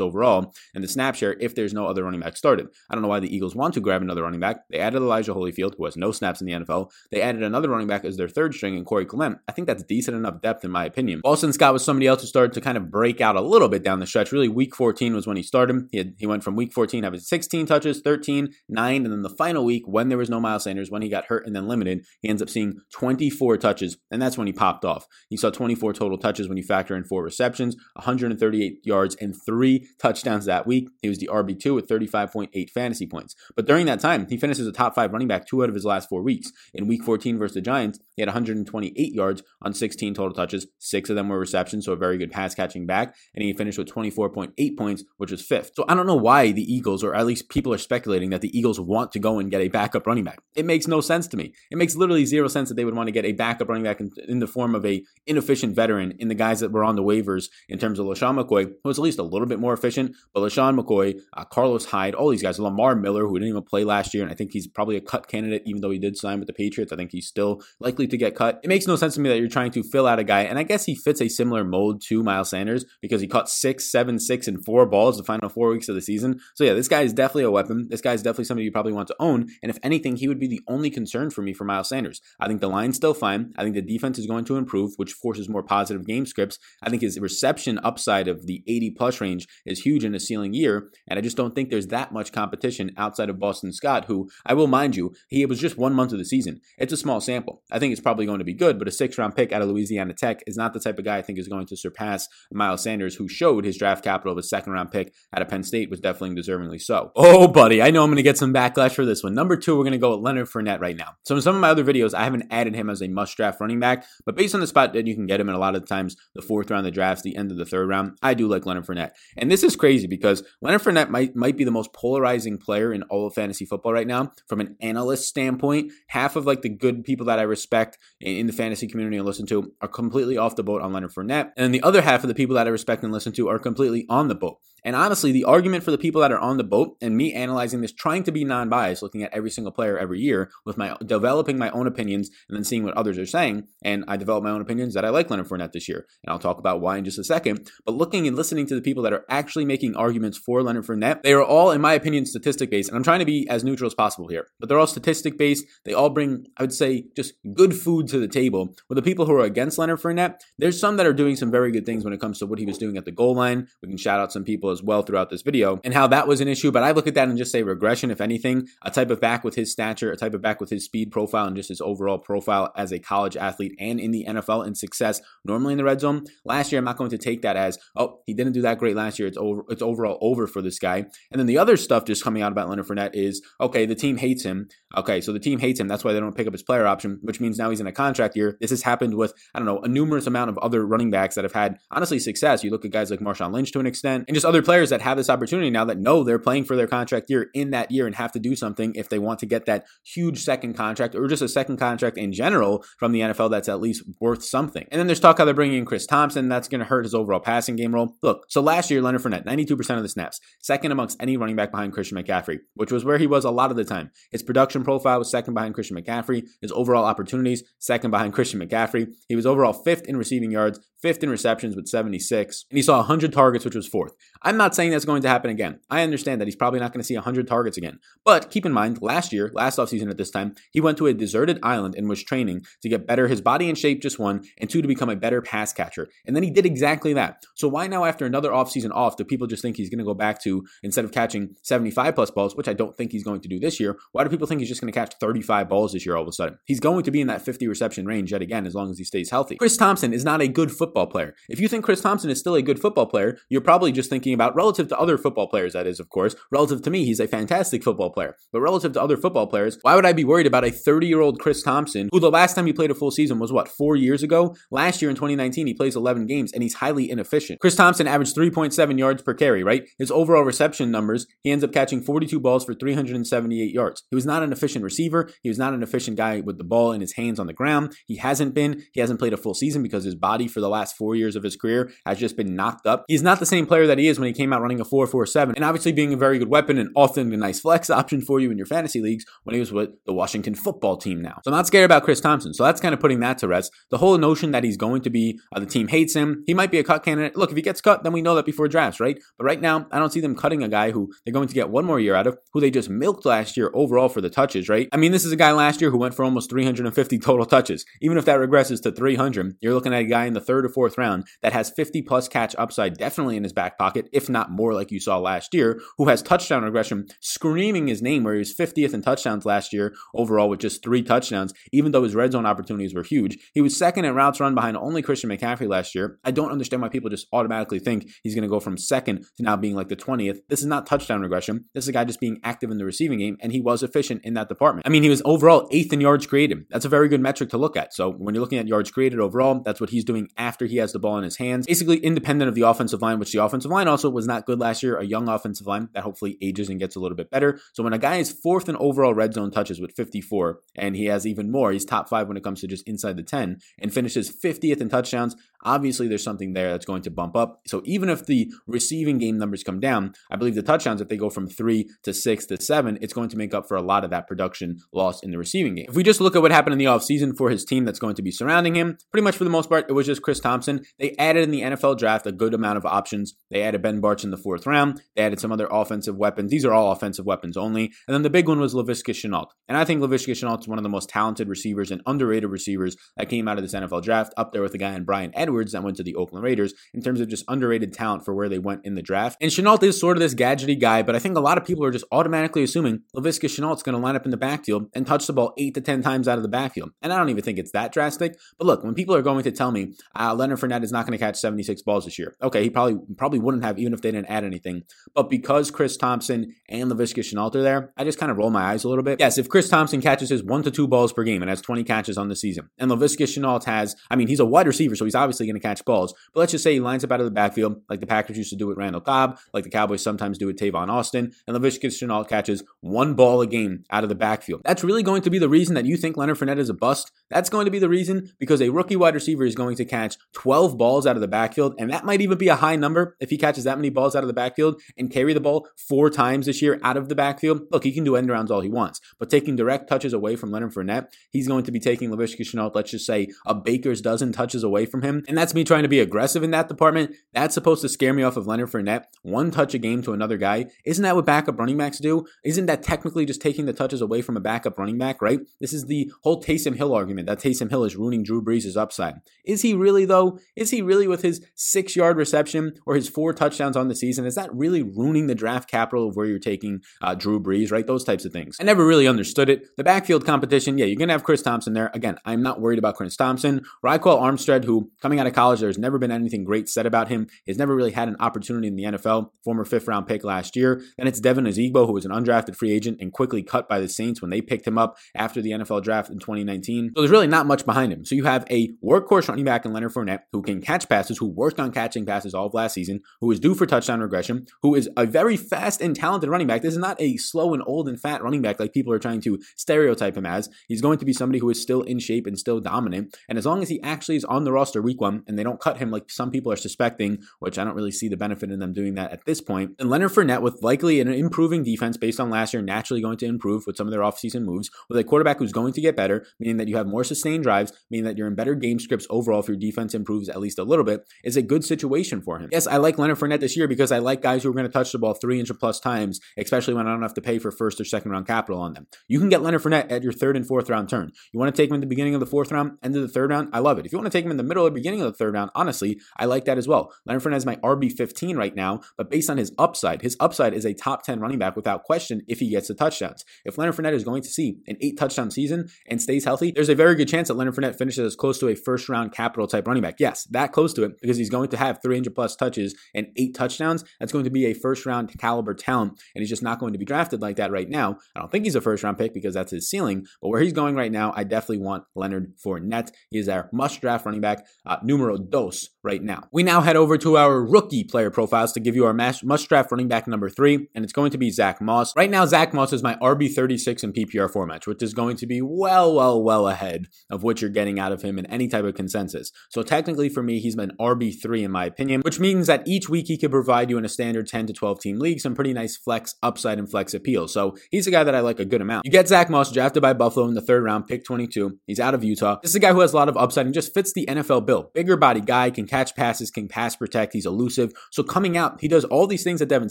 overall 0.00 0.52
and 0.74 0.82
the 0.82 0.88
snap 0.88 1.14
share 1.14 1.36
if 1.40 1.54
there's 1.54 1.72
no 1.72 1.86
other 1.86 2.02
running 2.02 2.20
back 2.20 2.36
started. 2.36 2.66
I 2.90 2.94
don't 2.94 3.02
know 3.02 3.08
why 3.08 3.20
the 3.20 3.34
Eagles 3.34 3.54
want 3.54 3.74
to 3.74 3.80
grab 3.80 4.02
another 4.02 4.24
running 4.24 4.40
back. 4.40 4.68
They 4.68 4.80
added 4.80 4.98
Elijah 5.00 5.32
Holyfield, 5.32 5.74
who 5.78 5.84
has 5.84 5.96
no 5.96 6.10
snaps 6.10 6.40
in 6.40 6.48
the 6.48 6.54
NFL. 6.54 6.90
They 7.12 7.22
added 7.22 7.44
another 7.44 7.68
running 7.68 7.86
back 7.86 8.04
as 8.04 8.16
their 8.16 8.28
third 8.28 8.52
string 8.52 8.76
in 8.76 8.84
Corey 8.84 9.06
Clement. 9.06 9.38
I 9.46 9.52
think 9.52 9.68
that's 9.68 9.84
decent 9.84 10.16
enough 10.16 10.42
depth 10.42 10.64
in 10.64 10.72
my 10.72 10.84
opinion. 10.84 11.20
Boston 11.22 11.52
Scott 11.52 11.72
was 11.72 11.84
somebody 11.84 12.08
else 12.08 12.22
who 12.22 12.26
started 12.26 12.52
to 12.54 12.60
kind 12.60 12.76
of 12.76 12.90
break 12.90 13.20
out 13.20 13.36
a 13.36 13.40
little 13.40 13.68
bit 13.68 13.84
down 13.84 14.00
the 14.00 14.06
stretch. 14.06 14.32
Really, 14.32 14.48
week 14.48 14.74
14 14.74 15.14
was 15.14 15.26
when 15.26 15.36
he 15.36 15.42
started. 15.42 15.67
He, 15.90 15.98
had, 15.98 16.14
he 16.18 16.26
went 16.26 16.44
from 16.44 16.56
week 16.56 16.72
14 16.72 17.04
having 17.04 17.20
16 17.20 17.66
touches, 17.66 18.00
13, 18.00 18.48
9, 18.68 19.04
and 19.04 19.12
then 19.12 19.22
the 19.22 19.28
final 19.28 19.64
week 19.64 19.82
when 19.86 20.08
there 20.08 20.18
was 20.18 20.30
no 20.30 20.40
Miles 20.40 20.64
Sanders, 20.64 20.90
when 20.90 21.02
he 21.02 21.08
got 21.08 21.26
hurt 21.26 21.46
and 21.46 21.54
then 21.54 21.68
limited, 21.68 22.04
he 22.20 22.28
ends 22.28 22.42
up 22.42 22.50
seeing 22.50 22.74
24 22.92 23.56
touches, 23.58 23.96
and 24.10 24.20
that's 24.20 24.38
when 24.38 24.46
he 24.46 24.52
popped 24.52 24.84
off. 24.84 25.06
He 25.28 25.36
saw 25.36 25.50
24 25.50 25.92
total 25.94 26.18
touches 26.18 26.48
when 26.48 26.58
you 26.58 26.64
factor 26.64 26.96
in 26.96 27.04
four 27.04 27.22
receptions, 27.22 27.76
138 27.94 28.80
yards, 28.84 29.16
and 29.20 29.34
three 29.46 29.88
touchdowns 30.00 30.44
that 30.46 30.66
week. 30.66 30.88
He 31.02 31.08
was 31.08 31.18
the 31.18 31.28
RB2 31.28 31.74
with 31.74 31.88
35.8 31.88 32.70
fantasy 32.70 33.06
points. 33.06 33.34
But 33.56 33.66
during 33.66 33.86
that 33.86 34.00
time, 34.00 34.26
he 34.28 34.36
finished 34.36 34.60
as 34.60 34.66
a 34.66 34.72
top 34.72 34.94
five 34.94 35.12
running 35.12 35.28
back 35.28 35.46
two 35.46 35.62
out 35.62 35.68
of 35.68 35.74
his 35.74 35.84
last 35.84 36.08
four 36.08 36.22
weeks. 36.22 36.50
In 36.74 36.86
week 36.86 37.02
14 37.04 37.38
versus 37.38 37.54
the 37.54 37.60
Giants, 37.60 37.98
he 38.16 38.22
had 38.22 38.28
128 38.28 39.12
yards 39.12 39.42
on 39.62 39.72
16 39.72 40.14
total 40.14 40.34
touches. 40.34 40.66
Six 40.78 41.10
of 41.10 41.16
them 41.16 41.28
were 41.28 41.38
receptions, 41.38 41.84
so 41.84 41.92
a 41.92 41.96
very 41.96 42.18
good 42.18 42.30
pass 42.30 42.54
catching 42.54 42.86
back. 42.86 43.14
And 43.34 43.42
he 43.42 43.52
finished 43.52 43.78
with 43.78 43.88
24.8 43.88 44.76
points, 44.76 45.04
which 45.16 45.30
was 45.30 45.42
fifth. 45.42 45.57
So 45.74 45.84
I 45.88 45.94
don't 45.94 46.06
know 46.06 46.14
why 46.14 46.52
the 46.52 46.62
Eagles, 46.62 47.04
or 47.04 47.14
at 47.14 47.26
least 47.26 47.48
people 47.48 47.72
are 47.72 47.78
speculating 47.78 48.30
that 48.30 48.40
the 48.40 48.56
Eagles 48.56 48.80
want 48.80 49.12
to 49.12 49.18
go 49.18 49.38
and 49.38 49.50
get 49.50 49.60
a 49.60 49.68
backup 49.68 50.06
running 50.06 50.24
back. 50.24 50.38
It 50.54 50.64
makes 50.64 50.86
no 50.86 51.00
sense 51.00 51.26
to 51.28 51.36
me. 51.36 51.52
It 51.70 51.78
makes 51.78 51.96
literally 51.96 52.24
zero 52.24 52.48
sense 52.48 52.68
that 52.68 52.74
they 52.74 52.84
would 52.84 52.94
want 52.94 53.08
to 53.08 53.12
get 53.12 53.24
a 53.24 53.32
backup 53.32 53.68
running 53.68 53.84
back 53.84 54.00
in, 54.00 54.10
in 54.28 54.38
the 54.38 54.46
form 54.46 54.74
of 54.74 54.84
a 54.84 55.02
inefficient 55.26 55.74
veteran 55.74 56.14
in 56.18 56.28
the 56.28 56.34
guys 56.34 56.60
that 56.60 56.72
were 56.72 56.84
on 56.84 56.96
the 56.96 57.02
waivers 57.02 57.48
in 57.68 57.78
terms 57.78 57.98
of 57.98 58.06
LeSean 58.06 58.42
McCoy, 58.42 58.64
who 58.64 58.74
was 58.84 58.98
at 58.98 59.02
least 59.02 59.18
a 59.18 59.22
little 59.22 59.46
bit 59.46 59.60
more 59.60 59.72
efficient, 59.72 60.14
but 60.32 60.40
LeSean 60.40 60.78
McCoy, 60.78 61.20
uh, 61.34 61.44
Carlos 61.44 61.86
Hyde, 61.86 62.14
all 62.14 62.30
these 62.30 62.42
guys, 62.42 62.58
Lamar 62.58 62.94
Miller, 62.94 63.26
who 63.26 63.38
didn't 63.38 63.50
even 63.50 63.62
play 63.62 63.84
last 63.84 64.14
year, 64.14 64.22
and 64.22 64.32
I 64.32 64.34
think 64.34 64.52
he's 64.52 64.66
probably 64.66 64.96
a 64.96 65.00
cut 65.00 65.28
candidate, 65.28 65.62
even 65.66 65.80
though 65.80 65.90
he 65.90 65.98
did 65.98 66.16
sign 66.16 66.38
with 66.38 66.46
the 66.46 66.52
Patriots. 66.52 66.92
I 66.92 66.96
think 66.96 67.12
he's 67.12 67.26
still 67.26 67.62
likely 67.80 68.06
to 68.06 68.16
get 68.16 68.34
cut. 68.34 68.60
It 68.62 68.68
makes 68.68 68.86
no 68.86 68.96
sense 68.96 69.14
to 69.14 69.20
me 69.20 69.28
that 69.28 69.38
you're 69.38 69.48
trying 69.48 69.70
to 69.72 69.82
fill 69.82 70.06
out 70.06 70.18
a 70.18 70.24
guy, 70.24 70.42
and 70.42 70.58
I 70.58 70.62
guess 70.62 70.84
he 70.84 70.94
fits 70.94 71.20
a 71.20 71.28
similar 71.28 71.64
mold 71.64 72.02
to 72.08 72.22
Miles 72.22 72.50
Sanders 72.50 72.84
because 73.00 73.20
he 73.20 73.26
caught 73.26 73.48
six, 73.48 73.90
seven, 73.90 74.18
six, 74.18 74.48
and 74.48 74.64
four 74.64 74.86
balls 74.86 75.16
the 75.16 75.24
final 75.38 75.48
four 75.48 75.70
weeks 75.70 75.88
of 75.88 75.94
the 75.94 76.02
season. 76.02 76.40
So 76.54 76.64
yeah, 76.64 76.74
this 76.74 76.88
guy 76.88 77.02
is 77.02 77.12
definitely 77.12 77.44
a 77.44 77.50
weapon. 77.50 77.86
This 77.88 78.00
guy 78.00 78.12
is 78.12 78.22
definitely 78.22 78.44
somebody 78.44 78.64
you 78.64 78.72
probably 78.72 78.92
want 78.92 79.08
to 79.08 79.16
own, 79.18 79.48
and 79.62 79.70
if 79.70 79.78
anything, 79.82 80.16
he 80.16 80.28
would 80.28 80.38
be 80.38 80.46
the 80.46 80.60
only 80.68 80.90
concern 80.90 81.30
for 81.30 81.42
me 81.42 81.52
for 81.52 81.64
Miles 81.64 81.88
Sanders. 81.88 82.20
I 82.40 82.48
think 82.48 82.60
the 82.60 82.68
line's 82.68 82.96
still 82.96 83.14
fine. 83.14 83.52
I 83.56 83.62
think 83.62 83.74
the 83.74 83.82
defense 83.82 84.18
is 84.18 84.26
going 84.26 84.44
to 84.46 84.56
improve, 84.56 84.92
which 84.96 85.12
forces 85.12 85.48
more 85.48 85.62
positive 85.62 86.06
game 86.06 86.26
scripts. 86.26 86.58
I 86.82 86.90
think 86.90 87.02
his 87.02 87.18
reception 87.18 87.78
upside 87.82 88.28
of 88.28 88.46
the 88.46 88.62
80 88.66 88.90
plus 88.92 89.20
range 89.20 89.46
is 89.64 89.82
huge 89.82 90.04
in 90.04 90.14
a 90.14 90.20
ceiling 90.20 90.54
year, 90.54 90.90
and 91.06 91.18
I 91.18 91.22
just 91.22 91.36
don't 91.36 91.54
think 91.54 91.70
there's 91.70 91.88
that 91.88 92.12
much 92.12 92.32
competition 92.32 92.92
outside 92.96 93.30
of 93.30 93.38
Boston 93.38 93.72
Scott, 93.72 94.06
who 94.06 94.28
I 94.46 94.54
will 94.54 94.66
mind 94.66 94.96
you, 94.96 95.14
he 95.28 95.44
was 95.46 95.60
just 95.60 95.78
one 95.78 95.94
month 95.94 96.12
of 96.12 96.18
the 96.18 96.24
season. 96.24 96.60
It's 96.78 96.92
a 96.92 96.96
small 96.96 97.20
sample. 97.20 97.62
I 97.70 97.78
think 97.78 97.92
it's 97.92 98.00
probably 98.00 98.26
going 98.26 98.38
to 98.38 98.44
be 98.44 98.54
good, 98.54 98.78
but 98.78 98.88
a 98.88 98.92
six 98.92 99.18
round 99.18 99.36
pick 99.36 99.52
out 99.52 99.62
of 99.62 99.68
Louisiana 99.68 100.14
Tech 100.14 100.42
is 100.46 100.56
not 100.56 100.72
the 100.72 100.80
type 100.80 100.98
of 100.98 101.04
guy 101.04 101.18
I 101.18 101.22
think 101.22 101.38
is 101.38 101.48
going 101.48 101.66
to 101.66 101.76
surpass 101.76 102.28
Miles 102.52 102.82
Sanders, 102.82 103.16
who 103.16 103.28
showed 103.28 103.64
his 103.64 103.76
draft 103.76 104.04
capital 104.04 104.32
of 104.32 104.38
a 104.38 104.42
second 104.42 104.72
round 104.72 104.90
pick 104.90 105.12
out 105.34 105.42
of 105.42 105.48
Penn 105.48 105.62
State 105.62 105.90
was 105.90 106.00
definitely 106.00 106.40
deservingly 106.40 106.80
so. 106.80 107.12
Oh, 107.14 107.48
buddy, 107.48 107.82
I 107.82 107.90
know 107.90 108.02
I'm 108.02 108.08
going 108.08 108.16
to 108.16 108.22
get 108.22 108.38
some 108.38 108.54
backlash 108.54 108.92
for 108.92 109.04
this 109.04 109.22
one. 109.22 109.34
Number 109.34 109.56
two, 109.56 109.76
we're 109.76 109.84
going 109.84 109.92
to 109.92 109.98
go 109.98 110.16
with 110.16 110.24
Leonard 110.24 110.48
Fournette 110.48 110.80
right 110.80 110.96
now. 110.96 111.16
So 111.24 111.36
in 111.36 111.42
some 111.42 111.54
of 111.54 111.60
my 111.60 111.68
other 111.68 111.84
videos, 111.84 112.14
I 112.14 112.24
haven't 112.24 112.46
added 112.50 112.74
him 112.74 112.88
as 112.88 113.02
a 113.02 113.08
must 113.08 113.36
draft 113.36 113.60
running 113.60 113.80
back, 113.80 114.06
but 114.24 114.36
based 114.36 114.54
on 114.54 114.60
the 114.60 114.66
spot 114.66 114.94
that 114.94 115.06
you 115.06 115.14
can 115.14 115.26
get 115.26 115.40
him 115.40 115.48
in 115.48 115.54
a 115.54 115.58
lot 115.58 115.74
of 115.74 115.82
the 115.82 115.86
times, 115.86 116.16
the 116.34 116.42
fourth 116.42 116.70
round 116.70 116.86
of 116.86 116.92
the 116.92 116.94
drafts, 116.94 117.22
the 117.22 117.36
end 117.36 117.50
of 117.50 117.58
the 117.58 117.66
third 117.66 117.88
round, 117.88 118.16
I 118.22 118.34
do 118.34 118.48
like 118.48 118.64
Leonard 118.64 118.86
Fournette. 118.86 119.12
And 119.36 119.50
this 119.50 119.62
is 119.62 119.76
crazy 119.76 120.06
because 120.06 120.42
Leonard 120.62 120.82
Fournette 120.82 121.10
might, 121.10 121.36
might 121.36 121.56
be 121.56 121.64
the 121.64 121.70
most 121.70 121.92
polarizing 121.92 122.58
player 122.58 122.92
in 122.92 123.02
all 123.04 123.26
of 123.26 123.34
fantasy 123.34 123.66
football 123.66 123.92
right 123.92 124.06
now 124.06 124.32
from 124.46 124.60
an 124.60 124.76
analyst 124.80 125.26
standpoint. 125.26 125.92
Half 126.08 126.36
of 126.36 126.46
like 126.46 126.62
the 126.62 126.68
good 126.68 127.04
people 127.04 127.26
that 127.26 127.38
I 127.38 127.42
respect 127.42 127.98
in 128.20 128.46
the 128.46 128.52
fantasy 128.52 128.86
community 128.86 129.18
and 129.18 129.26
listen 129.26 129.46
to 129.46 129.72
are 129.80 129.88
completely 129.88 130.38
off 130.38 130.56
the 130.56 130.62
boat 130.62 130.80
on 130.80 130.92
Leonard 130.92 131.12
Fournette. 131.12 131.52
And 131.56 131.74
the 131.74 131.82
other 131.82 132.00
half 132.00 132.24
of 132.24 132.28
the 132.28 132.34
people 132.34 132.56
that 132.56 132.66
I 132.66 132.70
respect 132.70 133.02
and 133.02 133.12
listen 133.12 133.32
to 133.34 133.48
are 133.48 133.58
completely 133.58 134.06
on 134.08 134.28
the 134.28 134.34
boat. 134.34 134.58
And 134.84 134.96
honestly, 134.96 135.32
the 135.32 135.44
argument 135.44 135.84
for 135.84 135.90
the 135.90 135.98
people 135.98 136.20
that 136.20 136.32
are 136.32 136.38
on 136.38 136.56
the 136.56 136.64
boat 136.64 136.96
and 137.00 137.16
me 137.16 137.32
analyzing 137.32 137.80
this, 137.80 137.92
trying 137.92 138.24
to 138.24 138.32
be 138.32 138.44
non-biased, 138.44 139.02
looking 139.02 139.22
at 139.22 139.32
every 139.32 139.50
single 139.50 139.72
player 139.72 139.98
every 139.98 140.20
year 140.20 140.50
with 140.64 140.76
my 140.76 140.96
developing 141.04 141.58
my 141.58 141.70
own 141.70 141.86
opinions 141.86 142.30
and 142.48 142.56
then 142.56 142.64
seeing 142.64 142.84
what 142.84 142.94
others 142.94 143.18
are 143.18 143.26
saying. 143.26 143.64
And 143.82 144.04
I 144.08 144.16
develop 144.16 144.44
my 144.44 144.50
own 144.50 144.60
opinions 144.60 144.94
that 144.94 145.04
I 145.04 145.10
like 145.10 145.30
Leonard 145.30 145.48
Fournette 145.48 145.72
this 145.72 145.88
year. 145.88 146.06
And 146.24 146.32
I'll 146.32 146.38
talk 146.38 146.58
about 146.58 146.80
why 146.80 146.96
in 146.96 147.04
just 147.04 147.18
a 147.18 147.24
second. 147.24 147.70
But 147.84 147.94
looking 147.94 148.26
and 148.26 148.36
listening 148.36 148.66
to 148.66 148.74
the 148.74 148.80
people 148.80 149.02
that 149.04 149.12
are 149.12 149.24
actually 149.28 149.64
making 149.64 149.96
arguments 149.96 150.38
for 150.38 150.62
Leonard 150.62 150.86
Fournette, 150.86 151.22
they 151.22 151.32
are 151.32 151.42
all, 151.42 151.70
in 151.70 151.80
my 151.80 151.94
opinion, 151.94 152.26
statistic 152.26 152.70
based. 152.70 152.88
And 152.88 152.96
I'm 152.96 153.02
trying 153.02 153.20
to 153.20 153.24
be 153.24 153.48
as 153.48 153.64
neutral 153.64 153.86
as 153.88 153.94
possible 153.94 154.28
here. 154.28 154.48
But 154.60 154.68
they're 154.68 154.78
all 154.78 154.86
statistic 154.86 155.38
based. 155.38 155.64
They 155.84 155.92
all 155.92 156.10
bring, 156.10 156.46
I 156.56 156.62
would 156.62 156.72
say, 156.72 157.06
just 157.16 157.34
good 157.54 157.74
food 157.74 158.08
to 158.08 158.18
the 158.18 158.28
table. 158.28 158.74
With 158.88 158.96
the 158.96 159.02
people 159.02 159.26
who 159.26 159.32
are 159.32 159.44
against 159.44 159.78
Leonard 159.78 160.00
Fournette, 160.00 160.40
there's 160.58 160.80
some 160.80 160.96
that 160.96 161.06
are 161.06 161.12
doing 161.12 161.36
some 161.36 161.50
very 161.50 161.72
good 161.72 161.86
things 161.86 162.04
when 162.04 162.12
it 162.12 162.20
comes 162.20 162.38
to 162.38 162.46
what 162.46 162.58
he 162.58 162.66
was 162.66 162.78
doing 162.78 162.96
at 162.96 163.04
the 163.04 163.12
goal 163.12 163.34
line. 163.34 163.68
We 163.82 163.88
can 163.88 163.98
shout 163.98 164.20
out 164.20 164.32
some 164.32 164.44
people 164.44 164.67
as 164.70 164.82
well 164.82 165.02
throughout 165.02 165.30
this 165.30 165.42
video 165.42 165.80
and 165.84 165.94
how 165.94 166.06
that 166.06 166.26
was 166.28 166.40
an 166.40 166.48
issue. 166.48 166.70
But 166.70 166.82
I 166.82 166.92
look 166.92 167.06
at 167.06 167.14
that 167.14 167.28
and 167.28 167.38
just 167.38 167.52
say 167.52 167.62
regression, 167.62 168.10
if 168.10 168.20
anything, 168.20 168.68
a 168.82 168.90
type 168.90 169.10
of 169.10 169.20
back 169.20 169.44
with 169.44 169.54
his 169.54 169.72
stature, 169.72 170.10
a 170.10 170.16
type 170.16 170.34
of 170.34 170.42
back 170.42 170.60
with 170.60 170.70
his 170.70 170.84
speed 170.84 171.10
profile 171.10 171.46
and 171.46 171.56
just 171.56 171.68
his 171.68 171.80
overall 171.80 172.18
profile 172.18 172.72
as 172.76 172.92
a 172.92 172.98
college 172.98 173.36
athlete 173.36 173.74
and 173.78 174.00
in 174.00 174.10
the 174.10 174.24
NFL 174.28 174.66
and 174.66 174.76
success 174.76 175.20
normally 175.44 175.72
in 175.72 175.78
the 175.78 175.84
red 175.84 176.00
zone. 176.00 176.24
Last 176.44 176.72
year, 176.72 176.78
I'm 176.78 176.84
not 176.84 176.96
going 176.96 177.10
to 177.10 177.18
take 177.18 177.42
that 177.42 177.56
as, 177.56 177.78
oh, 177.96 178.20
he 178.26 178.34
didn't 178.34 178.52
do 178.52 178.62
that 178.62 178.78
great 178.78 178.96
last 178.96 179.18
year. 179.18 179.28
It's 179.28 179.38
over, 179.38 179.64
it's 179.68 179.82
overall 179.82 180.18
over 180.20 180.46
for 180.46 180.62
this 180.62 180.78
guy. 180.78 181.06
And 181.30 181.38
then 181.38 181.46
the 181.46 181.58
other 181.58 181.76
stuff 181.76 182.04
just 182.04 182.24
coming 182.24 182.42
out 182.42 182.52
about 182.52 182.68
Leonard 182.68 182.86
Fournette 182.86 183.14
is, 183.14 183.42
okay, 183.60 183.86
the 183.86 183.94
team 183.94 184.16
hates 184.16 184.44
him. 184.44 184.68
Okay, 184.96 185.20
so 185.20 185.32
the 185.32 185.40
team 185.40 185.58
hates 185.58 185.78
him. 185.78 185.88
That's 185.88 186.02
why 186.02 186.12
they 186.12 186.20
don't 186.20 186.36
pick 186.36 186.46
up 186.46 186.52
his 186.52 186.62
player 186.62 186.86
option, 186.86 187.18
which 187.22 187.40
means 187.40 187.58
now 187.58 187.70
he's 187.70 187.80
in 187.80 187.86
a 187.86 187.92
contract 187.92 188.36
year. 188.36 188.56
This 188.60 188.70
has 188.70 188.82
happened 188.82 189.14
with, 189.14 189.34
I 189.54 189.58
don't 189.58 189.66
know, 189.66 189.80
a 189.80 189.88
numerous 189.88 190.26
amount 190.26 190.50
of 190.50 190.58
other 190.58 190.86
running 190.86 191.10
backs 191.10 191.34
that 191.34 191.44
have 191.44 191.52
had, 191.52 191.78
honestly, 191.90 192.18
success. 192.18 192.64
You 192.64 192.70
look 192.70 192.84
at 192.84 192.90
guys 192.90 193.10
like 193.10 193.20
Marshawn 193.20 193.52
Lynch 193.52 193.72
to 193.72 193.80
an 193.80 193.86
extent, 193.86 194.24
and 194.28 194.34
just 194.34 194.46
other 194.46 194.57
players 194.62 194.90
that 194.90 195.02
have 195.02 195.16
this 195.16 195.30
opportunity 195.30 195.70
now 195.70 195.84
that 195.84 195.98
know 195.98 196.22
they're 196.22 196.38
playing 196.38 196.64
for 196.64 196.76
their 196.76 196.86
contract 196.86 197.28
year 197.28 197.50
in 197.54 197.70
that 197.70 197.90
year 197.90 198.06
and 198.06 198.14
have 198.16 198.32
to 198.32 198.38
do 198.38 198.54
something 198.54 198.92
if 198.94 199.08
they 199.08 199.18
want 199.18 199.38
to 199.40 199.46
get 199.46 199.66
that 199.66 199.86
huge 200.04 200.42
second 200.42 200.74
contract 200.74 201.14
or 201.14 201.26
just 201.26 201.42
a 201.42 201.48
second 201.48 201.76
contract 201.76 202.16
in 202.18 202.32
general 202.32 202.84
from 202.98 203.12
the 203.12 203.20
NFL 203.20 203.50
that's 203.50 203.68
at 203.68 203.80
least 203.80 204.04
worth 204.20 204.44
something. 204.44 204.86
And 204.90 204.98
then 204.98 205.06
there's 205.06 205.20
talk 205.20 205.38
how 205.38 205.44
they're 205.44 205.54
bringing 205.54 205.78
in 205.78 205.84
Chris 205.84 206.06
Thompson. 206.06 206.48
That's 206.48 206.68
going 206.68 206.80
to 206.80 206.84
hurt 206.84 207.04
his 207.04 207.14
overall 207.14 207.40
passing 207.40 207.76
game 207.76 207.94
role. 207.94 208.16
Look, 208.22 208.46
so 208.48 208.60
last 208.60 208.90
year, 208.90 209.02
Leonard 209.02 209.22
Fournette, 209.22 209.44
92% 209.44 209.96
of 209.96 210.02
the 210.02 210.08
snaps, 210.08 210.40
second 210.60 210.92
amongst 210.92 211.20
any 211.20 211.36
running 211.36 211.56
back 211.56 211.70
behind 211.70 211.92
Christian 211.92 212.18
McCaffrey, 212.18 212.58
which 212.74 212.92
was 212.92 213.04
where 213.04 213.18
he 213.18 213.26
was 213.26 213.44
a 213.44 213.50
lot 213.50 213.70
of 213.70 213.76
the 213.76 213.84
time. 213.84 214.10
His 214.30 214.42
production 214.42 214.84
profile 214.84 215.18
was 215.18 215.30
second 215.30 215.54
behind 215.54 215.74
Christian 215.74 215.96
McCaffrey. 215.96 216.44
His 216.60 216.72
overall 216.72 217.04
opportunities, 217.04 217.62
second 217.78 218.10
behind 218.10 218.32
Christian 218.32 218.60
McCaffrey. 218.60 219.08
He 219.28 219.36
was 219.36 219.46
overall 219.46 219.72
fifth 219.72 220.06
in 220.06 220.16
receiving 220.16 220.50
yards, 220.50 220.80
fifth 221.00 221.22
in 221.22 221.30
receptions 221.30 221.76
with 221.76 221.88
76, 221.88 222.64
and 222.70 222.76
he 222.76 222.82
saw 222.82 222.98
100 222.98 223.32
targets, 223.32 223.64
which 223.64 223.74
was 223.74 223.86
fourth. 223.86 224.14
I'm 224.42 224.56
not 224.56 224.74
saying 224.74 224.90
that's 224.90 225.04
going 225.04 225.22
to 225.22 225.28
happen 225.28 225.50
again. 225.50 225.80
I 225.90 226.02
understand 226.02 226.40
that 226.40 226.46
he's 226.46 226.56
probably 226.56 226.80
not 226.80 226.92
going 226.92 227.00
to 227.00 227.06
see 227.06 227.14
100 227.14 227.46
targets 227.46 227.76
again. 227.76 227.98
But 228.24 228.50
keep 228.50 228.66
in 228.66 228.72
mind, 228.72 229.00
last 229.00 229.32
year, 229.32 229.50
last 229.54 229.78
offseason 229.78 230.10
at 230.10 230.16
this 230.16 230.30
time, 230.30 230.54
he 230.72 230.80
went 230.80 230.98
to 230.98 231.06
a 231.06 231.14
deserted 231.14 231.58
island 231.62 231.94
and 231.96 232.08
was 232.08 232.22
training 232.22 232.62
to 232.82 232.88
get 232.88 233.06
better 233.06 233.28
his 233.28 233.40
body 233.40 233.68
and 233.68 233.78
shape, 233.78 234.02
just 234.02 234.18
one, 234.18 234.44
and 234.58 234.68
two, 234.68 234.82
to 234.82 234.88
become 234.88 235.08
a 235.08 235.16
better 235.16 235.40
pass 235.40 235.72
catcher. 235.72 236.08
And 236.26 236.34
then 236.34 236.42
he 236.42 236.50
did 236.50 236.66
exactly 236.66 237.12
that. 237.14 237.44
So 237.54 237.68
why 237.68 237.86
now, 237.86 238.04
after 238.04 238.26
another 238.26 238.50
offseason 238.50 238.90
off, 238.92 239.16
do 239.16 239.24
people 239.24 239.46
just 239.46 239.62
think 239.62 239.76
he's 239.76 239.90
going 239.90 239.98
to 239.98 240.04
go 240.04 240.14
back 240.14 240.42
to, 240.42 240.64
instead 240.82 241.04
of 241.04 241.12
catching 241.12 241.54
75 241.62 242.14
plus 242.14 242.30
balls, 242.30 242.56
which 242.56 242.68
I 242.68 242.72
don't 242.72 242.96
think 242.96 243.12
he's 243.12 243.24
going 243.24 243.40
to 243.40 243.48
do 243.48 243.58
this 243.58 243.78
year, 243.78 243.96
why 244.12 244.24
do 244.24 244.30
people 244.30 244.46
think 244.46 244.60
he's 244.60 244.68
just 244.68 244.80
going 244.80 244.92
to 244.92 244.98
catch 244.98 245.14
35 245.20 245.68
balls 245.68 245.92
this 245.92 246.04
year 246.04 246.16
all 246.16 246.22
of 246.22 246.28
a 246.28 246.32
sudden? 246.32 246.58
He's 246.64 246.80
going 246.80 247.04
to 247.04 247.10
be 247.10 247.20
in 247.20 247.28
that 247.28 247.42
50 247.42 247.68
reception 247.68 248.06
range 248.06 248.32
yet 248.32 248.42
again, 248.42 248.66
as 248.66 248.74
long 248.74 248.90
as 248.90 248.98
he 248.98 249.04
stays 249.04 249.30
healthy. 249.30 249.56
Chris 249.56 249.76
Thompson 249.76 250.12
is 250.12 250.24
not 250.24 250.40
a 250.40 250.48
good 250.48 250.70
football 250.72 250.87
football 250.88 251.06
player. 251.06 251.34
If 251.48 251.60
you 251.60 251.68
think 251.68 251.84
Chris 251.84 252.00
Thompson 252.00 252.30
is 252.30 252.38
still 252.38 252.54
a 252.54 252.62
good 252.62 252.80
football 252.80 253.06
player, 253.06 253.38
you're 253.50 253.60
probably 253.60 253.92
just 253.92 254.08
thinking 254.08 254.32
about 254.32 254.56
relative 254.56 254.88
to 254.88 254.98
other 254.98 255.18
football 255.18 255.46
players, 255.46 255.74
that 255.74 255.86
is, 255.86 256.00
of 256.00 256.08
course. 256.08 256.34
Relative 256.50 256.80
to 256.82 256.90
me, 256.90 257.04
he's 257.04 257.20
a 257.20 257.28
fantastic 257.28 257.84
football 257.84 258.10
player. 258.10 258.36
But 258.52 258.62
relative 258.62 258.92
to 258.92 259.02
other 259.02 259.18
football 259.18 259.46
players, 259.46 259.78
why 259.82 259.94
would 259.94 260.06
I 260.06 260.14
be 260.14 260.24
worried 260.24 260.46
about 260.46 260.64
a 260.64 260.70
30 260.70 261.06
year 261.06 261.20
old 261.20 261.40
Chris 261.40 261.62
Thompson, 261.62 262.08
who 262.10 262.20
the 262.20 262.30
last 262.30 262.54
time 262.54 262.66
he 262.66 262.72
played 262.72 262.90
a 262.90 262.94
full 262.94 263.10
season 263.10 263.38
was 263.38 263.52
what, 263.52 263.68
four 263.68 263.96
years 263.96 264.22
ago? 264.22 264.56
Last 264.70 265.02
year 265.02 265.10
in 265.10 265.16
2019, 265.16 265.66
he 265.66 265.74
plays 265.74 265.94
11 265.94 266.26
games 266.26 266.52
and 266.52 266.62
he's 266.62 266.74
highly 266.74 267.10
inefficient. 267.10 267.60
Chris 267.60 267.76
Thompson 267.76 268.08
averaged 268.08 268.34
3.7 268.34 268.98
yards 268.98 269.22
per 269.22 269.34
carry, 269.34 269.62
right? 269.62 269.86
His 269.98 270.10
overall 270.10 270.42
reception 270.42 270.90
numbers, 270.90 271.26
he 271.42 271.50
ends 271.50 271.64
up 271.64 271.72
catching 271.72 272.00
42 272.00 272.40
balls 272.40 272.64
for 272.64 272.72
378 272.72 273.74
yards. 273.74 274.04
He 274.10 274.14
was 274.14 274.26
not 274.26 274.42
an 274.42 274.52
efficient 274.52 274.84
receiver. 274.84 275.30
He 275.42 275.50
was 275.50 275.58
not 275.58 275.74
an 275.74 275.82
efficient 275.82 276.16
guy 276.16 276.40
with 276.40 276.56
the 276.56 276.64
ball 276.64 276.92
in 276.92 277.00
his 277.00 277.12
hands 277.14 277.38
on 277.38 277.46
the 277.46 277.52
ground. 277.52 277.94
He 278.06 278.16
hasn't 278.16 278.54
been. 278.54 278.84
He 278.92 279.00
hasn't 279.00 279.18
played 279.18 279.32
a 279.32 279.36
full 279.36 279.54
season 279.54 279.82
because 279.82 280.04
his 280.04 280.14
body 280.14 280.48
for 280.48 280.60
the 280.60 280.68
last 280.68 280.77
four 280.86 281.14
years 281.14 281.36
of 281.36 281.42
his 281.42 281.56
career 281.56 281.90
has 282.06 282.18
just 282.18 282.36
been 282.36 282.54
knocked 282.54 282.86
up. 282.86 283.04
He's 283.08 283.22
not 283.22 283.40
the 283.40 283.46
same 283.46 283.66
player 283.66 283.86
that 283.86 283.98
he 283.98 284.08
is 284.08 284.18
when 284.18 284.26
he 284.26 284.32
came 284.32 284.52
out 284.52 284.62
running 284.62 284.80
a 284.80 284.84
4.47 284.84 285.54
and 285.54 285.64
obviously 285.64 285.92
being 285.92 286.12
a 286.12 286.16
very 286.16 286.38
good 286.38 286.48
weapon 286.48 286.78
and 286.78 286.90
often 286.94 287.32
a 287.32 287.36
nice 287.36 287.60
flex 287.60 287.90
option 287.98 288.20
for 288.20 288.40
you 288.40 288.50
in 288.50 288.58
your 288.58 288.66
fantasy 288.66 289.00
leagues 289.00 289.24
when 289.44 289.54
he 289.54 289.60
was 289.60 289.72
with 289.72 289.90
the 290.06 290.12
Washington 290.12 290.54
football 290.54 290.96
team 290.96 291.22
now. 291.22 291.40
So 291.44 291.50
I'm 291.50 291.56
not 291.56 291.66
scared 291.66 291.84
about 291.84 292.04
Chris 292.04 292.20
Thompson. 292.20 292.54
So 292.54 292.64
that's 292.64 292.80
kind 292.80 292.94
of 292.94 293.00
putting 293.00 293.20
that 293.20 293.38
to 293.38 293.48
rest. 293.48 293.72
The 293.90 293.98
whole 293.98 294.16
notion 294.18 294.52
that 294.52 294.64
he's 294.64 294.76
going 294.76 295.02
to 295.02 295.10
be, 295.10 295.40
uh, 295.52 295.60
the 295.60 295.66
team 295.66 295.88
hates 295.88 296.14
him. 296.14 296.44
He 296.46 296.54
might 296.54 296.70
be 296.70 296.78
a 296.78 296.84
cut 296.84 297.04
candidate. 297.04 297.36
Look, 297.36 297.50
if 297.50 297.56
he 297.56 297.62
gets 297.62 297.80
cut, 297.80 298.02
then 298.02 298.12
we 298.12 298.22
know 298.22 298.34
that 298.34 298.46
before 298.46 298.68
drafts, 298.68 299.00
right? 299.00 299.18
But 299.36 299.44
right 299.44 299.60
now, 299.60 299.86
I 299.90 299.98
don't 299.98 300.12
see 300.12 300.20
them 300.20 300.34
cutting 300.34 300.62
a 300.62 300.68
guy 300.68 300.90
who 300.90 301.12
they're 301.24 301.32
going 301.32 301.48
to 301.48 301.54
get 301.54 301.70
one 301.70 301.84
more 301.84 302.00
year 302.00 302.14
out 302.14 302.26
of, 302.26 302.38
who 302.52 302.60
they 302.60 302.70
just 302.70 302.88
milked 302.88 303.24
last 303.24 303.56
year 303.56 303.70
overall 303.74 304.08
for 304.08 304.20
the 304.20 304.30
touches, 304.30 304.68
right? 304.68 304.88
I 304.92 304.96
mean, 304.96 305.12
this 305.12 305.24
is 305.24 305.32
a 305.32 305.36
guy 305.36 305.52
last 305.52 305.80
year 305.80 305.90
who 305.90 305.98
went 305.98 306.14
for 306.14 306.24
almost 306.24 306.50
350 306.50 307.18
total 307.18 307.46
touches. 307.46 307.84
Even 308.00 308.18
if 308.18 308.24
that 308.24 308.38
regresses 308.38 308.82
to 308.82 308.92
300, 308.92 309.56
you're 309.60 309.74
looking 309.74 309.94
at 309.94 310.02
a 310.02 310.04
guy 310.04 310.26
in 310.26 310.34
the 310.34 310.40
third 310.40 310.64
or 310.68 310.72
fourth 310.72 310.98
round 310.98 311.26
that 311.42 311.52
has 311.52 311.70
50 311.70 312.02
plus 312.02 312.28
catch 312.28 312.54
upside 312.58 312.96
definitely 312.96 313.36
in 313.36 313.42
his 313.42 313.52
back 313.52 313.78
pocket, 313.78 314.08
if 314.12 314.28
not 314.28 314.50
more 314.50 314.74
like 314.74 314.90
you 314.90 315.00
saw 315.00 315.18
last 315.18 315.54
year, 315.54 315.80
who 315.96 316.08
has 316.08 316.22
touchdown 316.22 316.62
regression 316.62 317.06
screaming 317.20 317.86
his 317.86 318.02
name 318.02 318.24
where 318.24 318.34
he 318.34 318.38
was 318.38 318.54
50th 318.54 318.94
in 318.94 319.02
touchdowns 319.02 319.44
last 319.44 319.72
year 319.72 319.94
overall 320.14 320.48
with 320.48 320.60
just 320.60 320.82
three 320.82 321.02
touchdowns, 321.02 321.52
even 321.72 321.92
though 321.92 322.02
his 322.02 322.14
red 322.14 322.32
zone 322.32 322.46
opportunities 322.46 322.94
were 322.94 323.02
huge. 323.02 323.38
He 323.54 323.60
was 323.60 323.76
second 323.76 324.04
in 324.04 324.14
routes 324.14 324.40
run 324.40 324.54
behind 324.54 324.76
only 324.76 325.02
Christian 325.02 325.30
McCaffrey 325.30 325.68
last 325.68 325.94
year. 325.94 326.18
I 326.24 326.30
don't 326.30 326.52
understand 326.52 326.82
why 326.82 326.88
people 326.88 327.10
just 327.10 327.26
automatically 327.32 327.78
think 327.78 328.10
he's 328.22 328.34
going 328.34 328.42
to 328.42 328.48
go 328.48 328.60
from 328.60 328.76
second 328.76 329.26
to 329.36 329.42
now 329.42 329.56
being 329.56 329.74
like 329.74 329.88
the 329.88 329.96
20th. 329.96 330.38
This 330.48 330.60
is 330.60 330.66
not 330.66 330.86
touchdown 330.86 331.22
regression. 331.22 331.66
This 331.74 331.84
is 331.84 331.88
a 331.88 331.92
guy 331.92 332.04
just 332.04 332.20
being 332.20 332.40
active 332.44 332.70
in 332.70 332.78
the 332.78 332.84
receiving 332.84 333.18
game, 333.18 333.36
and 333.40 333.52
he 333.52 333.60
was 333.60 333.82
efficient 333.82 334.22
in 334.24 334.34
that 334.34 334.48
department. 334.48 334.86
I 334.86 334.90
mean, 334.90 335.02
he 335.02 335.08
was 335.08 335.22
overall 335.24 335.68
eighth 335.70 335.92
in 335.92 336.00
yards 336.00 336.26
created. 336.26 336.64
That's 336.70 336.84
a 336.84 336.88
very 336.88 337.08
good 337.08 337.20
metric 337.20 337.50
to 337.50 337.58
look 337.58 337.76
at. 337.76 337.94
So 337.94 338.10
when 338.10 338.34
you're 338.34 338.42
looking 338.42 338.58
at 338.58 338.68
yards 338.68 338.90
created 338.90 339.20
overall, 339.20 339.60
that's 339.64 339.80
what 339.80 339.90
he's 339.90 340.04
doing 340.04 340.28
after 340.36 340.57
he 340.66 340.76
has 340.78 340.92
the 340.92 340.98
ball 340.98 341.18
in 341.18 341.24
his 341.24 341.36
hands. 341.36 341.66
Basically, 341.66 341.98
independent 341.98 342.48
of 342.48 342.54
the 342.54 342.62
offensive 342.62 343.02
line, 343.02 343.18
which 343.18 343.32
the 343.32 343.42
offensive 343.42 343.70
line 343.70 343.88
also 343.88 344.10
was 344.10 344.26
not 344.26 344.46
good 344.46 344.58
last 344.58 344.82
year. 344.82 344.98
A 344.98 345.04
young 345.04 345.28
offensive 345.28 345.66
line 345.66 345.88
that 345.94 346.02
hopefully 346.02 346.38
ages 346.42 346.68
and 346.68 346.78
gets 346.78 346.96
a 346.96 347.00
little 347.00 347.16
bit 347.16 347.30
better. 347.30 347.60
So 347.72 347.82
when 347.82 347.92
a 347.92 347.98
guy 347.98 348.16
is 348.16 348.32
fourth 348.32 348.68
in 348.68 348.76
overall 348.76 349.14
red 349.14 349.34
zone 349.34 349.50
touches 349.50 349.80
with 349.80 349.92
54, 349.92 350.60
and 350.76 350.96
he 350.96 351.06
has 351.06 351.26
even 351.26 351.50
more, 351.50 351.72
he's 351.72 351.84
top 351.84 352.08
five 352.08 352.28
when 352.28 352.36
it 352.36 352.44
comes 352.44 352.60
to 352.60 352.66
just 352.66 352.86
inside 352.86 353.16
the 353.16 353.22
10, 353.22 353.58
and 353.78 353.92
finishes 353.92 354.30
50th 354.30 354.80
in 354.80 354.88
touchdowns. 354.88 355.36
Obviously, 355.64 356.08
there's 356.08 356.22
something 356.22 356.52
there 356.52 356.70
that's 356.70 356.86
going 356.86 357.02
to 357.02 357.10
bump 357.10 357.36
up. 357.36 357.62
So 357.66 357.82
even 357.84 358.08
if 358.08 358.26
the 358.26 358.50
receiving 358.66 359.18
game 359.18 359.38
numbers 359.38 359.62
come 359.62 359.80
down, 359.80 360.14
I 360.30 360.36
believe 360.36 360.54
the 360.54 360.62
touchdowns, 360.62 361.00
if 361.00 361.08
they 361.08 361.16
go 361.16 361.30
from 361.30 361.48
three 361.48 361.90
to 362.04 362.14
six 362.14 362.46
to 362.46 362.60
seven, 362.60 362.98
it's 363.00 363.12
going 363.12 363.28
to 363.30 363.36
make 363.36 363.54
up 363.54 363.66
for 363.66 363.76
a 363.76 363.82
lot 363.82 364.04
of 364.04 364.10
that 364.10 364.26
production 364.26 364.78
loss 364.92 365.22
in 365.22 365.30
the 365.30 365.38
receiving 365.38 365.74
game. 365.74 365.86
If 365.88 365.94
we 365.94 366.02
just 366.02 366.20
look 366.20 366.36
at 366.36 366.42
what 366.42 366.52
happened 366.52 366.72
in 366.72 366.78
the 366.78 366.84
offseason 366.86 367.36
for 367.36 367.50
his 367.50 367.64
team 367.64 367.84
that's 367.84 367.98
going 367.98 368.14
to 368.14 368.22
be 368.22 368.30
surrounding 368.30 368.74
him, 368.74 368.98
pretty 369.10 369.24
much 369.24 369.36
for 369.36 369.44
the 369.44 369.50
most 369.50 369.68
part, 369.68 369.86
it 369.88 369.92
was 369.92 370.06
just 370.06 370.22
Chris 370.22 370.40
Thompson. 370.40 370.84
They 370.98 371.14
added 371.18 371.42
in 371.42 371.50
the 371.50 371.62
NFL 371.62 371.98
draft 371.98 372.26
a 372.26 372.32
good 372.32 372.54
amount 372.54 372.78
of 372.78 372.86
options. 372.86 373.34
They 373.50 373.62
added 373.62 373.82
Ben 373.82 374.00
Bartch 374.00 374.24
in 374.24 374.30
the 374.30 374.36
fourth 374.36 374.66
round. 374.66 375.00
They 375.16 375.22
added 375.22 375.40
some 375.40 375.52
other 375.52 375.68
offensive 375.70 376.16
weapons. 376.16 376.50
These 376.50 376.64
are 376.64 376.72
all 376.72 376.92
offensive 376.92 377.26
weapons 377.26 377.56
only. 377.56 377.92
And 378.06 378.14
then 378.14 378.22
the 378.22 378.30
big 378.30 378.48
one 378.48 378.60
was 378.60 378.74
Laviska 378.74 379.12
Shenault. 379.12 379.48
And 379.68 379.76
I 379.76 379.84
think 379.84 380.00
Laviska 380.00 380.32
Shenault 380.32 380.60
is 380.60 380.68
one 380.68 380.78
of 380.78 380.84
the 380.84 380.88
most 380.88 381.08
talented 381.08 381.48
receivers 381.48 381.90
and 381.90 382.02
underrated 382.06 382.50
receivers 382.50 382.96
that 383.16 383.28
came 383.28 383.48
out 383.48 383.58
of 383.58 383.64
this 383.64 383.74
NFL 383.74 384.02
draft, 384.02 384.32
up 384.36 384.52
there 384.52 384.62
with 384.62 384.72
the 384.72 384.78
guy 384.78 384.94
in 384.94 385.04
Bryan 385.04 385.32
Edwards 385.34 385.47
that 385.48 385.82
went 385.82 385.96
to 385.96 386.02
the 386.02 386.14
Oakland 386.14 386.44
Raiders 386.44 386.74
in 386.94 387.02
terms 387.02 387.20
of 387.20 387.28
just 387.28 387.44
underrated 387.48 387.92
talent 387.92 388.24
for 388.24 388.34
where 388.34 388.48
they 388.48 388.58
went 388.58 388.84
in 388.84 388.94
the 388.94 389.02
draft. 389.02 389.36
And 389.40 389.50
Shenault 389.50 389.82
is 389.82 389.98
sort 389.98 390.16
of 390.16 390.20
this 390.20 390.34
gadgety 390.34 390.78
guy, 390.78 391.02
but 391.02 391.16
I 391.16 391.18
think 391.18 391.36
a 391.36 391.40
lot 391.40 391.58
of 391.58 391.64
people 391.64 391.84
are 391.84 391.90
just 391.90 392.04
automatically 392.12 392.62
assuming 392.62 393.02
Laviska 393.14 393.48
Shenault's 393.48 393.82
going 393.82 393.94
to 393.94 394.00
line 394.00 394.16
up 394.16 394.24
in 394.24 394.30
the 394.30 394.36
backfield 394.36 394.86
and 394.94 395.06
touch 395.06 395.26
the 395.26 395.32
ball 395.32 395.54
eight 395.58 395.74
to 395.74 395.80
10 395.80 396.02
times 396.02 396.28
out 396.28 396.38
of 396.38 396.42
the 396.42 396.48
backfield. 396.48 396.90
And 397.02 397.12
I 397.12 397.18
don't 397.18 397.28
even 397.30 397.42
think 397.42 397.58
it's 397.58 397.72
that 397.72 397.92
drastic. 397.92 398.38
But 398.58 398.66
look, 398.66 398.84
when 398.84 398.94
people 398.94 399.14
are 399.14 399.22
going 399.22 399.44
to 399.44 399.52
tell 399.52 399.70
me 399.70 399.94
uh, 400.18 400.34
Leonard 400.34 400.58
Fournette 400.58 400.84
is 400.84 400.92
not 400.92 401.06
going 401.06 401.18
to 401.18 401.24
catch 401.24 401.36
76 401.36 401.82
balls 401.82 402.04
this 402.04 402.18
year, 402.18 402.36
okay, 402.42 402.62
he 402.62 402.70
probably 402.70 402.98
probably 403.16 403.38
wouldn't 403.38 403.64
have 403.64 403.78
even 403.78 403.92
if 403.92 404.02
they 404.02 404.10
didn't 404.10 404.30
add 404.30 404.44
anything. 404.44 404.82
But 405.14 405.30
because 405.30 405.70
Chris 405.70 405.96
Thompson 405.96 406.54
and 406.68 406.90
Laviska 406.90 407.20
Shenault 407.20 407.54
are 407.54 407.62
there, 407.62 407.92
I 407.96 408.04
just 408.04 408.18
kind 408.18 408.30
of 408.30 408.38
roll 408.38 408.50
my 408.50 408.62
eyes 408.62 408.84
a 408.84 408.88
little 408.88 409.04
bit. 409.04 409.20
Yes, 409.20 409.38
if 409.38 409.48
Chris 409.48 409.68
Thompson 409.68 410.00
catches 410.00 410.30
his 410.30 410.42
one 410.42 410.62
to 410.62 410.70
two 410.70 410.88
balls 410.88 411.12
per 411.12 411.24
game 411.24 411.42
and 411.42 411.48
has 411.48 411.60
20 411.60 411.84
catches 411.84 412.18
on 412.18 412.28
the 412.28 412.36
season, 412.36 412.68
and 412.78 412.90
Laviska 412.90 413.24
Shenault 413.26 413.64
has, 413.64 413.96
I 414.10 414.16
mean, 414.16 414.28
he's 414.28 414.40
a 414.40 414.44
wide 414.44 414.66
receiver, 414.66 414.96
so 414.96 415.04
he's 415.04 415.14
obviously 415.14 415.37
going 415.46 415.54
to 415.54 415.60
catch 415.60 415.84
balls. 415.84 416.14
But 416.32 416.40
let's 416.40 416.52
just 416.52 416.64
say 416.64 416.74
he 416.74 416.80
lines 416.80 417.04
up 417.04 417.12
out 417.12 417.20
of 417.20 417.26
the 417.26 417.30
backfield 417.30 417.82
like 417.88 418.00
the 418.00 418.06
Packers 418.06 418.36
used 418.36 418.50
to 418.50 418.56
do 418.56 418.66
with 418.66 418.78
Randall 418.78 419.00
Cobb, 419.00 419.38
like 419.52 419.64
the 419.64 419.70
Cowboys 419.70 420.02
sometimes 420.02 420.38
do 420.38 420.46
with 420.46 420.58
Tavon 420.58 420.88
Austin, 420.88 421.32
and 421.46 421.56
Laviska 421.56 421.86
Shenault 421.86 422.28
catches 422.28 422.62
one 422.80 423.14
ball 423.14 423.40
a 423.40 423.46
game 423.46 423.84
out 423.90 424.02
of 424.02 424.08
the 424.08 424.14
backfield. 424.14 424.62
That's 424.64 424.84
really 424.84 425.02
going 425.02 425.22
to 425.22 425.30
be 425.30 425.38
the 425.38 425.48
reason 425.48 425.74
that 425.74 425.84
you 425.84 425.96
think 425.96 426.16
Leonard 426.16 426.38
Fournette 426.38 426.58
is 426.58 426.68
a 426.68 426.74
bust. 426.74 427.10
That's 427.30 427.50
going 427.50 427.64
to 427.66 427.70
be 427.70 427.78
the 427.78 427.88
reason 427.88 428.30
because 428.38 428.60
a 428.60 428.70
rookie 428.70 428.96
wide 428.96 429.14
receiver 429.14 429.44
is 429.44 429.54
going 429.54 429.76
to 429.76 429.84
catch 429.84 430.16
12 430.32 430.76
balls 430.78 431.06
out 431.06 431.16
of 431.16 431.20
the 431.20 431.28
backfield, 431.28 431.74
and 431.78 431.90
that 431.90 432.04
might 432.04 432.20
even 432.20 432.38
be 432.38 432.48
a 432.48 432.56
high 432.56 432.76
number 432.76 433.16
if 433.20 433.30
he 433.30 433.36
catches 433.36 433.64
that 433.64 433.78
many 433.78 433.90
balls 433.90 434.16
out 434.16 434.22
of 434.22 434.28
the 434.28 434.34
backfield 434.34 434.80
and 434.96 435.10
carry 435.10 435.32
the 435.32 435.40
ball 435.40 435.68
four 435.76 436.10
times 436.10 436.46
this 436.46 436.62
year 436.62 436.80
out 436.82 436.96
of 436.96 437.08
the 437.08 437.14
backfield. 437.14 437.62
Look, 437.70 437.84
he 437.84 437.92
can 437.92 438.04
do 438.04 438.16
end 438.16 438.30
rounds 438.30 438.50
all 438.50 438.60
he 438.60 438.68
wants, 438.68 439.00
but 439.18 439.30
taking 439.30 439.56
direct 439.56 439.88
touches 439.88 440.12
away 440.12 440.36
from 440.36 440.50
Leonard 440.50 440.72
Fournette, 440.72 441.08
he's 441.30 441.48
going 441.48 441.64
to 441.64 441.72
be 441.72 441.80
taking 441.80 442.10
Laviska 442.10 442.40
Shenault, 442.40 442.74
let's 442.74 442.90
just 442.90 443.06
say 443.06 443.28
a 443.46 443.54
baker's 443.54 444.00
dozen 444.00 444.32
touches 444.32 444.62
away 444.62 444.86
from 444.86 445.02
him. 445.02 445.24
And 445.28 445.36
that's 445.36 445.54
me 445.54 445.62
trying 445.62 445.82
to 445.82 445.88
be 445.88 446.00
aggressive 446.00 446.42
in 446.42 446.52
that 446.52 446.68
department. 446.68 447.14
That's 447.34 447.52
supposed 447.52 447.82
to 447.82 447.88
scare 447.88 448.14
me 448.14 448.22
off 448.22 448.38
of 448.38 448.46
Leonard 448.46 448.70
Fournette. 448.70 449.04
One 449.20 449.50
touch 449.50 449.74
a 449.74 449.78
game 449.78 450.00
to 450.02 450.14
another 450.14 450.38
guy. 450.38 450.66
Isn't 450.86 451.02
that 451.02 451.16
what 451.16 451.26
backup 451.26 451.58
running 451.58 451.76
backs 451.76 451.98
do? 451.98 452.24
Isn't 452.44 452.64
that 452.64 452.82
technically 452.82 453.26
just 453.26 453.42
taking 453.42 453.66
the 453.66 453.74
touches 453.74 454.00
away 454.00 454.22
from 454.22 454.38
a 454.38 454.40
backup 454.40 454.78
running 454.78 454.96
back, 454.96 455.20
right? 455.20 455.40
This 455.60 455.74
is 455.74 455.84
the 455.84 456.10
whole 456.22 456.42
Taysom 456.42 456.76
Hill 456.76 456.94
argument 456.94 457.26
that 457.26 457.40
Taysom 457.40 457.68
Hill 457.68 457.84
is 457.84 457.94
ruining 457.94 458.22
Drew 458.22 458.42
Brees' 458.42 458.74
upside. 458.74 459.16
Is 459.44 459.60
he 459.60 459.74
really, 459.74 460.06
though? 460.06 460.38
Is 460.56 460.70
he 460.70 460.80
really 460.80 461.06
with 461.06 461.20
his 461.20 461.44
six 461.54 461.94
yard 461.94 462.16
reception 462.16 462.72
or 462.86 462.94
his 462.94 463.10
four 463.10 463.34
touchdowns 463.34 463.76
on 463.76 463.88
the 463.88 463.94
season? 463.94 464.24
Is 464.24 464.34
that 464.36 464.54
really 464.54 464.82
ruining 464.82 465.26
the 465.26 465.34
draft 465.34 465.70
capital 465.70 466.08
of 466.08 466.16
where 466.16 466.26
you're 466.26 466.38
taking 466.38 466.80
uh, 467.02 467.14
Drew 467.14 467.38
Brees, 467.38 467.70
right? 467.70 467.86
Those 467.86 468.04
types 468.04 468.24
of 468.24 468.32
things. 468.32 468.56
I 468.58 468.64
never 468.64 468.86
really 468.86 469.06
understood 469.06 469.50
it. 469.50 469.76
The 469.76 469.84
backfield 469.84 470.24
competition, 470.24 470.78
yeah, 470.78 470.86
you're 470.86 470.96
going 470.96 471.08
to 471.08 471.14
have 471.14 471.24
Chris 471.24 471.42
Thompson 471.42 471.74
there. 471.74 471.90
Again, 471.92 472.16
I'm 472.24 472.42
not 472.42 472.62
worried 472.62 472.78
about 472.78 472.96
Chris 472.96 473.14
Thompson. 473.14 473.66
Ryquell 473.84 474.18
Armstead, 474.18 474.64
who 474.64 474.90
coming 475.02 475.17
out 475.18 475.26
of 475.26 475.32
college, 475.32 475.60
there's 475.60 475.78
never 475.78 475.98
been 475.98 476.10
anything 476.10 476.44
great 476.44 476.68
said 476.68 476.86
about 476.86 477.08
him. 477.08 477.28
He's 477.44 477.58
never 477.58 477.74
really 477.74 477.92
had 477.92 478.08
an 478.08 478.16
opportunity 478.20 478.68
in 478.68 478.76
the 478.76 478.84
NFL, 478.84 479.30
former 479.44 479.64
fifth 479.64 479.88
round 479.88 480.06
pick 480.06 480.24
last 480.24 480.56
year. 480.56 480.82
And 480.96 481.08
it's 481.08 481.20
Devine 481.20 481.44
Ozigbo, 481.44 481.86
who 481.86 481.92
was 481.92 482.04
an 482.04 482.10
undrafted 482.10 482.56
free 482.56 482.72
agent 482.72 482.98
and 483.00 483.12
quickly 483.12 483.42
cut 483.42 483.68
by 483.68 483.80
the 483.80 483.88
Saints 483.88 484.20
when 484.20 484.30
they 484.30 484.40
picked 484.40 484.66
him 484.66 484.78
up 484.78 484.96
after 485.14 485.42
the 485.42 485.50
NFL 485.50 485.82
draft 485.82 486.10
in 486.10 486.18
2019. 486.18 486.92
So 486.94 487.00
there's 487.00 487.10
really 487.10 487.26
not 487.26 487.46
much 487.46 487.64
behind 487.64 487.92
him. 487.92 488.04
So 488.04 488.14
you 488.14 488.24
have 488.24 488.46
a 488.50 488.72
workhorse 488.84 489.28
running 489.28 489.44
back 489.44 489.64
in 489.64 489.72
Leonard 489.72 489.92
Fournette 489.92 490.22
who 490.32 490.42
can 490.42 490.60
catch 490.60 490.88
passes, 490.88 491.18
who 491.18 491.28
worked 491.28 491.60
on 491.60 491.72
catching 491.72 492.06
passes 492.06 492.34
all 492.34 492.46
of 492.46 492.54
last 492.54 492.74
season, 492.74 493.00
who 493.20 493.30
is 493.30 493.40
due 493.40 493.54
for 493.54 493.66
touchdown 493.66 494.00
regression, 494.00 494.46
who 494.62 494.74
is 494.74 494.88
a 494.96 495.06
very 495.06 495.36
fast 495.36 495.80
and 495.80 495.94
talented 495.96 496.30
running 496.30 496.46
back. 496.46 496.62
This 496.62 496.74
is 496.74 496.78
not 496.78 497.00
a 497.00 497.16
slow 497.16 497.54
and 497.54 497.62
old 497.66 497.88
and 497.88 498.00
fat 498.00 498.22
running 498.22 498.42
back 498.42 498.60
like 498.60 498.72
people 498.72 498.92
are 498.92 498.98
trying 498.98 499.20
to 499.22 499.38
stereotype 499.56 500.16
him 500.16 500.26
as. 500.26 500.48
He's 500.66 500.82
going 500.82 500.98
to 500.98 501.04
be 501.04 501.12
somebody 501.12 501.38
who 501.38 501.50
is 501.50 501.60
still 501.60 501.82
in 501.82 501.98
shape 501.98 502.26
and 502.26 502.38
still 502.38 502.60
dominant. 502.60 503.16
And 503.28 503.38
as 503.38 503.46
long 503.46 503.62
as 503.62 503.68
he 503.68 503.82
actually 503.82 504.16
is 504.16 504.24
on 504.24 504.44
the 504.44 504.52
roster 504.52 504.82
week 504.82 505.00
one 505.00 505.07
and 505.26 505.38
they 505.38 505.42
don't 505.42 505.60
cut 505.60 505.78
him 505.78 505.90
like 505.90 506.10
some 506.10 506.30
people 506.30 506.52
are 506.52 506.56
suspecting, 506.56 507.18
which 507.38 507.58
I 507.58 507.64
don't 507.64 507.74
really 507.74 507.90
see 507.90 508.08
the 508.08 508.16
benefit 508.16 508.50
in 508.50 508.58
them 508.58 508.72
doing 508.72 508.94
that 508.94 509.12
at 509.12 509.24
this 509.24 509.40
point. 509.40 509.76
and 509.78 509.90
Leonard 509.90 510.12
Fournette 510.12 510.42
with 510.42 510.62
likely 510.62 511.00
an 511.00 511.08
improving 511.08 511.62
defense 511.62 511.96
based 511.96 512.20
on 512.20 512.30
last 512.30 512.52
year, 512.52 512.62
naturally 512.62 513.02
going 513.02 513.18
to 513.18 513.26
improve 513.26 513.66
with 513.66 513.76
some 513.76 513.86
of 513.86 513.90
their 513.90 514.00
offseason 514.00 514.44
moves, 514.44 514.70
with 514.88 514.98
a 514.98 515.04
quarterback 515.04 515.38
who's 515.38 515.52
going 515.52 515.72
to 515.72 515.80
get 515.80 515.96
better, 515.96 516.26
meaning 516.38 516.56
that 516.58 516.68
you 516.68 516.76
have 516.76 516.86
more 516.86 517.04
sustained 517.04 517.42
drives, 517.42 517.72
meaning 517.90 518.04
that 518.04 518.16
you're 518.16 518.28
in 518.28 518.34
better 518.34 518.54
game 518.54 518.78
scripts 518.78 519.06
overall 519.10 519.40
if 519.40 519.48
your 519.48 519.56
defense 519.56 519.94
improves 519.94 520.28
at 520.28 520.40
least 520.40 520.58
a 520.58 520.64
little 520.64 520.84
bit, 520.84 521.06
is 521.24 521.36
a 521.36 521.42
good 521.42 521.64
situation 521.64 522.20
for 522.22 522.38
him. 522.38 522.48
Yes, 522.52 522.66
I 522.66 522.76
like 522.76 522.98
Leonard 522.98 523.18
Fournette 523.18 523.40
this 523.40 523.56
year 523.56 523.68
because 523.68 523.92
I 523.92 523.98
like 523.98 524.22
guys 524.22 524.42
who 524.42 524.50
are 524.50 524.54
going 524.54 524.66
to 524.66 524.72
touch 524.72 524.92
the 524.92 524.98
ball 524.98 525.14
300 525.14 525.58
plus 525.58 525.80
times, 525.80 526.20
especially 526.36 526.74
when 526.74 526.86
I 526.86 526.90
don't 526.90 527.02
have 527.02 527.14
to 527.14 527.20
pay 527.20 527.38
for 527.38 527.50
first 527.50 527.80
or 527.80 527.84
second 527.84 528.10
round 528.10 528.26
capital 528.26 528.60
on 528.60 528.74
them. 528.74 528.86
You 529.06 529.18
can 529.18 529.28
get 529.28 529.42
Leonard 529.42 529.62
Fournette 529.62 529.90
at 529.90 530.02
your 530.02 530.12
third 530.12 530.36
and 530.36 530.46
fourth 530.46 530.68
round 530.70 530.88
turn. 530.88 531.12
You 531.32 531.38
want 531.38 531.54
to 531.54 531.62
take 531.62 531.70
him 531.70 531.74
in 531.74 531.80
the 531.80 531.86
beginning 531.86 532.14
of 532.14 532.20
the 532.20 532.26
fourth 532.26 532.52
round, 532.52 532.78
end 532.82 532.96
of 532.96 533.02
the 533.02 533.08
third 533.08 533.30
round, 533.30 533.50
I 533.52 533.60
love 533.60 533.78
it. 533.78 533.86
If 533.86 533.92
you 533.92 533.98
want 533.98 534.10
to 534.10 534.16
take 534.16 534.24
him 534.24 534.30
in 534.30 534.36
the 534.36 534.42
middle 534.42 534.66
or 534.66 534.70
beginning 534.70 534.97
of 535.00 535.12
the 535.12 535.16
third 535.16 535.34
round, 535.34 535.50
honestly, 535.54 536.00
I 536.16 536.24
like 536.26 536.44
that 536.46 536.58
as 536.58 536.68
well. 536.68 536.92
Leonard 537.06 537.22
Fournette 537.22 537.36
is 537.36 537.46
my 537.46 537.56
RB15 537.56 538.36
right 538.36 538.54
now, 538.54 538.80
but 538.96 539.10
based 539.10 539.30
on 539.30 539.36
his 539.36 539.52
upside, 539.58 540.02
his 540.02 540.16
upside 540.20 540.54
is 540.54 540.64
a 540.64 540.74
top 540.74 541.02
10 541.02 541.20
running 541.20 541.38
back 541.38 541.56
without 541.56 541.84
question 541.84 542.22
if 542.28 542.40
he 542.40 542.50
gets 542.50 542.68
the 542.68 542.74
touchdowns. 542.74 543.24
If 543.44 543.58
Leonard 543.58 543.76
Fournette 543.76 543.94
is 543.94 544.04
going 544.04 544.22
to 544.22 544.28
see 544.28 544.58
an 544.66 544.76
eight 544.80 544.98
touchdown 544.98 545.30
season 545.30 545.68
and 545.86 546.00
stays 546.00 546.24
healthy, 546.24 546.50
there's 546.50 546.68
a 546.68 546.74
very 546.74 546.94
good 546.94 547.08
chance 547.08 547.28
that 547.28 547.34
Leonard 547.34 547.54
Fournette 547.54 547.76
finishes 547.76 548.04
as 548.04 548.16
close 548.16 548.38
to 548.38 548.48
a 548.48 548.54
first 548.54 548.88
round 548.88 549.12
capital 549.12 549.46
type 549.46 549.66
running 549.66 549.82
back. 549.82 549.96
Yes, 549.98 550.24
that 550.30 550.52
close 550.52 550.72
to 550.74 550.84
it 550.84 551.00
because 551.00 551.16
he's 551.16 551.30
going 551.30 551.48
to 551.50 551.56
have 551.56 551.80
300 551.82 552.14
plus 552.14 552.36
touches 552.36 552.74
and 552.94 553.08
eight 553.16 553.34
touchdowns. 553.34 553.84
That's 554.00 554.12
going 554.12 554.24
to 554.24 554.30
be 554.30 554.46
a 554.46 554.54
first 554.54 554.86
round 554.86 555.16
caliber 555.18 555.54
talent, 555.54 556.00
and 556.14 556.22
he's 556.22 556.28
just 556.28 556.42
not 556.42 556.58
going 556.58 556.72
to 556.72 556.78
be 556.78 556.84
drafted 556.84 557.20
like 557.20 557.36
that 557.36 557.50
right 557.50 557.68
now. 557.68 557.98
I 558.16 558.20
don't 558.20 558.30
think 558.30 558.44
he's 558.44 558.54
a 558.54 558.60
first 558.60 558.82
round 558.82 558.98
pick 558.98 559.14
because 559.14 559.34
that's 559.34 559.52
his 559.52 559.68
ceiling, 559.68 560.06
but 560.20 560.28
where 560.28 560.40
he's 560.40 560.52
going 560.52 560.74
right 560.74 560.92
now, 560.92 561.12
I 561.14 561.24
definitely 561.24 561.64
want 561.64 561.84
Leonard 561.94 562.34
Fournette. 562.38 562.90
He 563.10 563.18
is 563.18 563.28
our 563.28 563.48
must 563.52 563.80
draft 563.80 564.04
running 564.04 564.20
back, 564.20 564.46
uh, 564.66 564.78
numero 564.88 565.18
dos 565.18 565.68
right 565.84 566.02
now. 566.02 566.24
We 566.32 566.42
now 566.42 566.62
head 566.62 566.76
over 566.76 566.96
to 566.98 567.18
our 567.18 567.44
rookie 567.44 567.84
player 567.84 568.10
profiles 568.10 568.52
to 568.52 568.60
give 568.60 568.74
you 568.74 568.86
our 568.86 568.94
must 568.94 569.48
draft 569.48 569.70
running 569.70 569.86
back 569.86 570.08
number 570.08 570.30
three, 570.30 570.68
and 570.74 570.82
it's 570.82 570.94
going 570.94 571.10
to 571.10 571.18
be 571.18 571.30
Zach 571.30 571.60
Moss. 571.60 571.94
Right 571.94 572.10
now, 572.10 572.24
Zach 572.24 572.54
Moss 572.54 572.72
is 572.72 572.82
my 572.82 572.94
RB36 572.96 573.84
in 573.84 573.92
PPR 573.92 574.32
formats, 574.32 574.66
which 574.66 574.82
is 574.82 574.94
going 574.94 575.16
to 575.16 575.26
be 575.26 575.40
well, 575.42 575.94
well, 575.94 576.22
well 576.22 576.48
ahead 576.48 576.86
of 577.10 577.22
what 577.22 577.40
you're 577.40 577.50
getting 577.50 577.78
out 577.78 577.92
of 577.92 578.02
him 578.02 578.18
in 578.18 578.26
any 578.26 578.48
type 578.48 578.64
of 578.64 578.74
consensus. 578.74 579.30
So 579.50 579.62
technically 579.62 580.08
for 580.08 580.22
me, 580.22 580.40
he's 580.40 580.56
been 580.56 580.72
RB3 580.80 581.44
in 581.44 581.50
my 581.50 581.66
opinion, 581.66 582.00
which 582.00 582.18
means 582.18 582.46
that 582.46 582.66
each 582.66 582.88
week 582.88 583.06
he 583.08 583.18
could 583.18 583.30
provide 583.30 583.68
you 583.68 583.76
in 583.76 583.84
a 583.84 583.88
standard 583.88 584.26
10 584.26 584.46
to 584.46 584.52
12 584.54 584.80
team 584.80 584.98
league 584.98 585.20
some 585.20 585.34
pretty 585.34 585.52
nice 585.52 585.76
flex 585.76 586.14
upside 586.22 586.58
and 586.58 586.70
flex 586.70 586.94
appeal. 586.94 587.28
So 587.28 587.56
he's 587.70 587.86
a 587.86 587.90
guy 587.90 588.04
that 588.04 588.14
I 588.14 588.20
like 588.20 588.40
a 588.40 588.46
good 588.46 588.62
amount. 588.62 588.86
You 588.86 588.90
get 588.90 589.08
Zach 589.08 589.28
Moss 589.28 589.52
drafted 589.52 589.82
by 589.82 589.92
Buffalo 589.92 590.26
in 590.26 590.34
the 590.34 590.40
third 590.40 590.64
round, 590.64 590.86
pick 590.86 591.04
22. 591.04 591.58
He's 591.66 591.80
out 591.80 591.94
of 591.94 592.02
Utah. 592.02 592.38
This 592.42 592.52
is 592.52 592.56
a 592.56 592.60
guy 592.60 592.72
who 592.72 592.80
has 592.80 592.94
a 592.94 592.96
lot 592.96 593.08
of 593.10 593.16
upside 593.16 593.44
and 593.44 593.54
just 593.54 593.74
fits 593.74 593.92
the 593.92 594.06
NFL 594.06 594.46
bill. 594.46 594.67
Bigger 594.74 594.96
body 594.96 595.20
guy, 595.20 595.50
can 595.50 595.66
catch 595.66 595.94
passes, 595.94 596.30
can 596.30 596.48
pass 596.48 596.76
protect. 596.76 597.12
He's 597.12 597.26
elusive. 597.26 597.72
So 597.90 598.02
coming 598.02 598.36
out, 598.36 598.60
he 598.60 598.68
does 598.68 598.84
all 598.84 599.06
these 599.06 599.24
things 599.24 599.40
that 599.40 599.48
Devin 599.48 599.70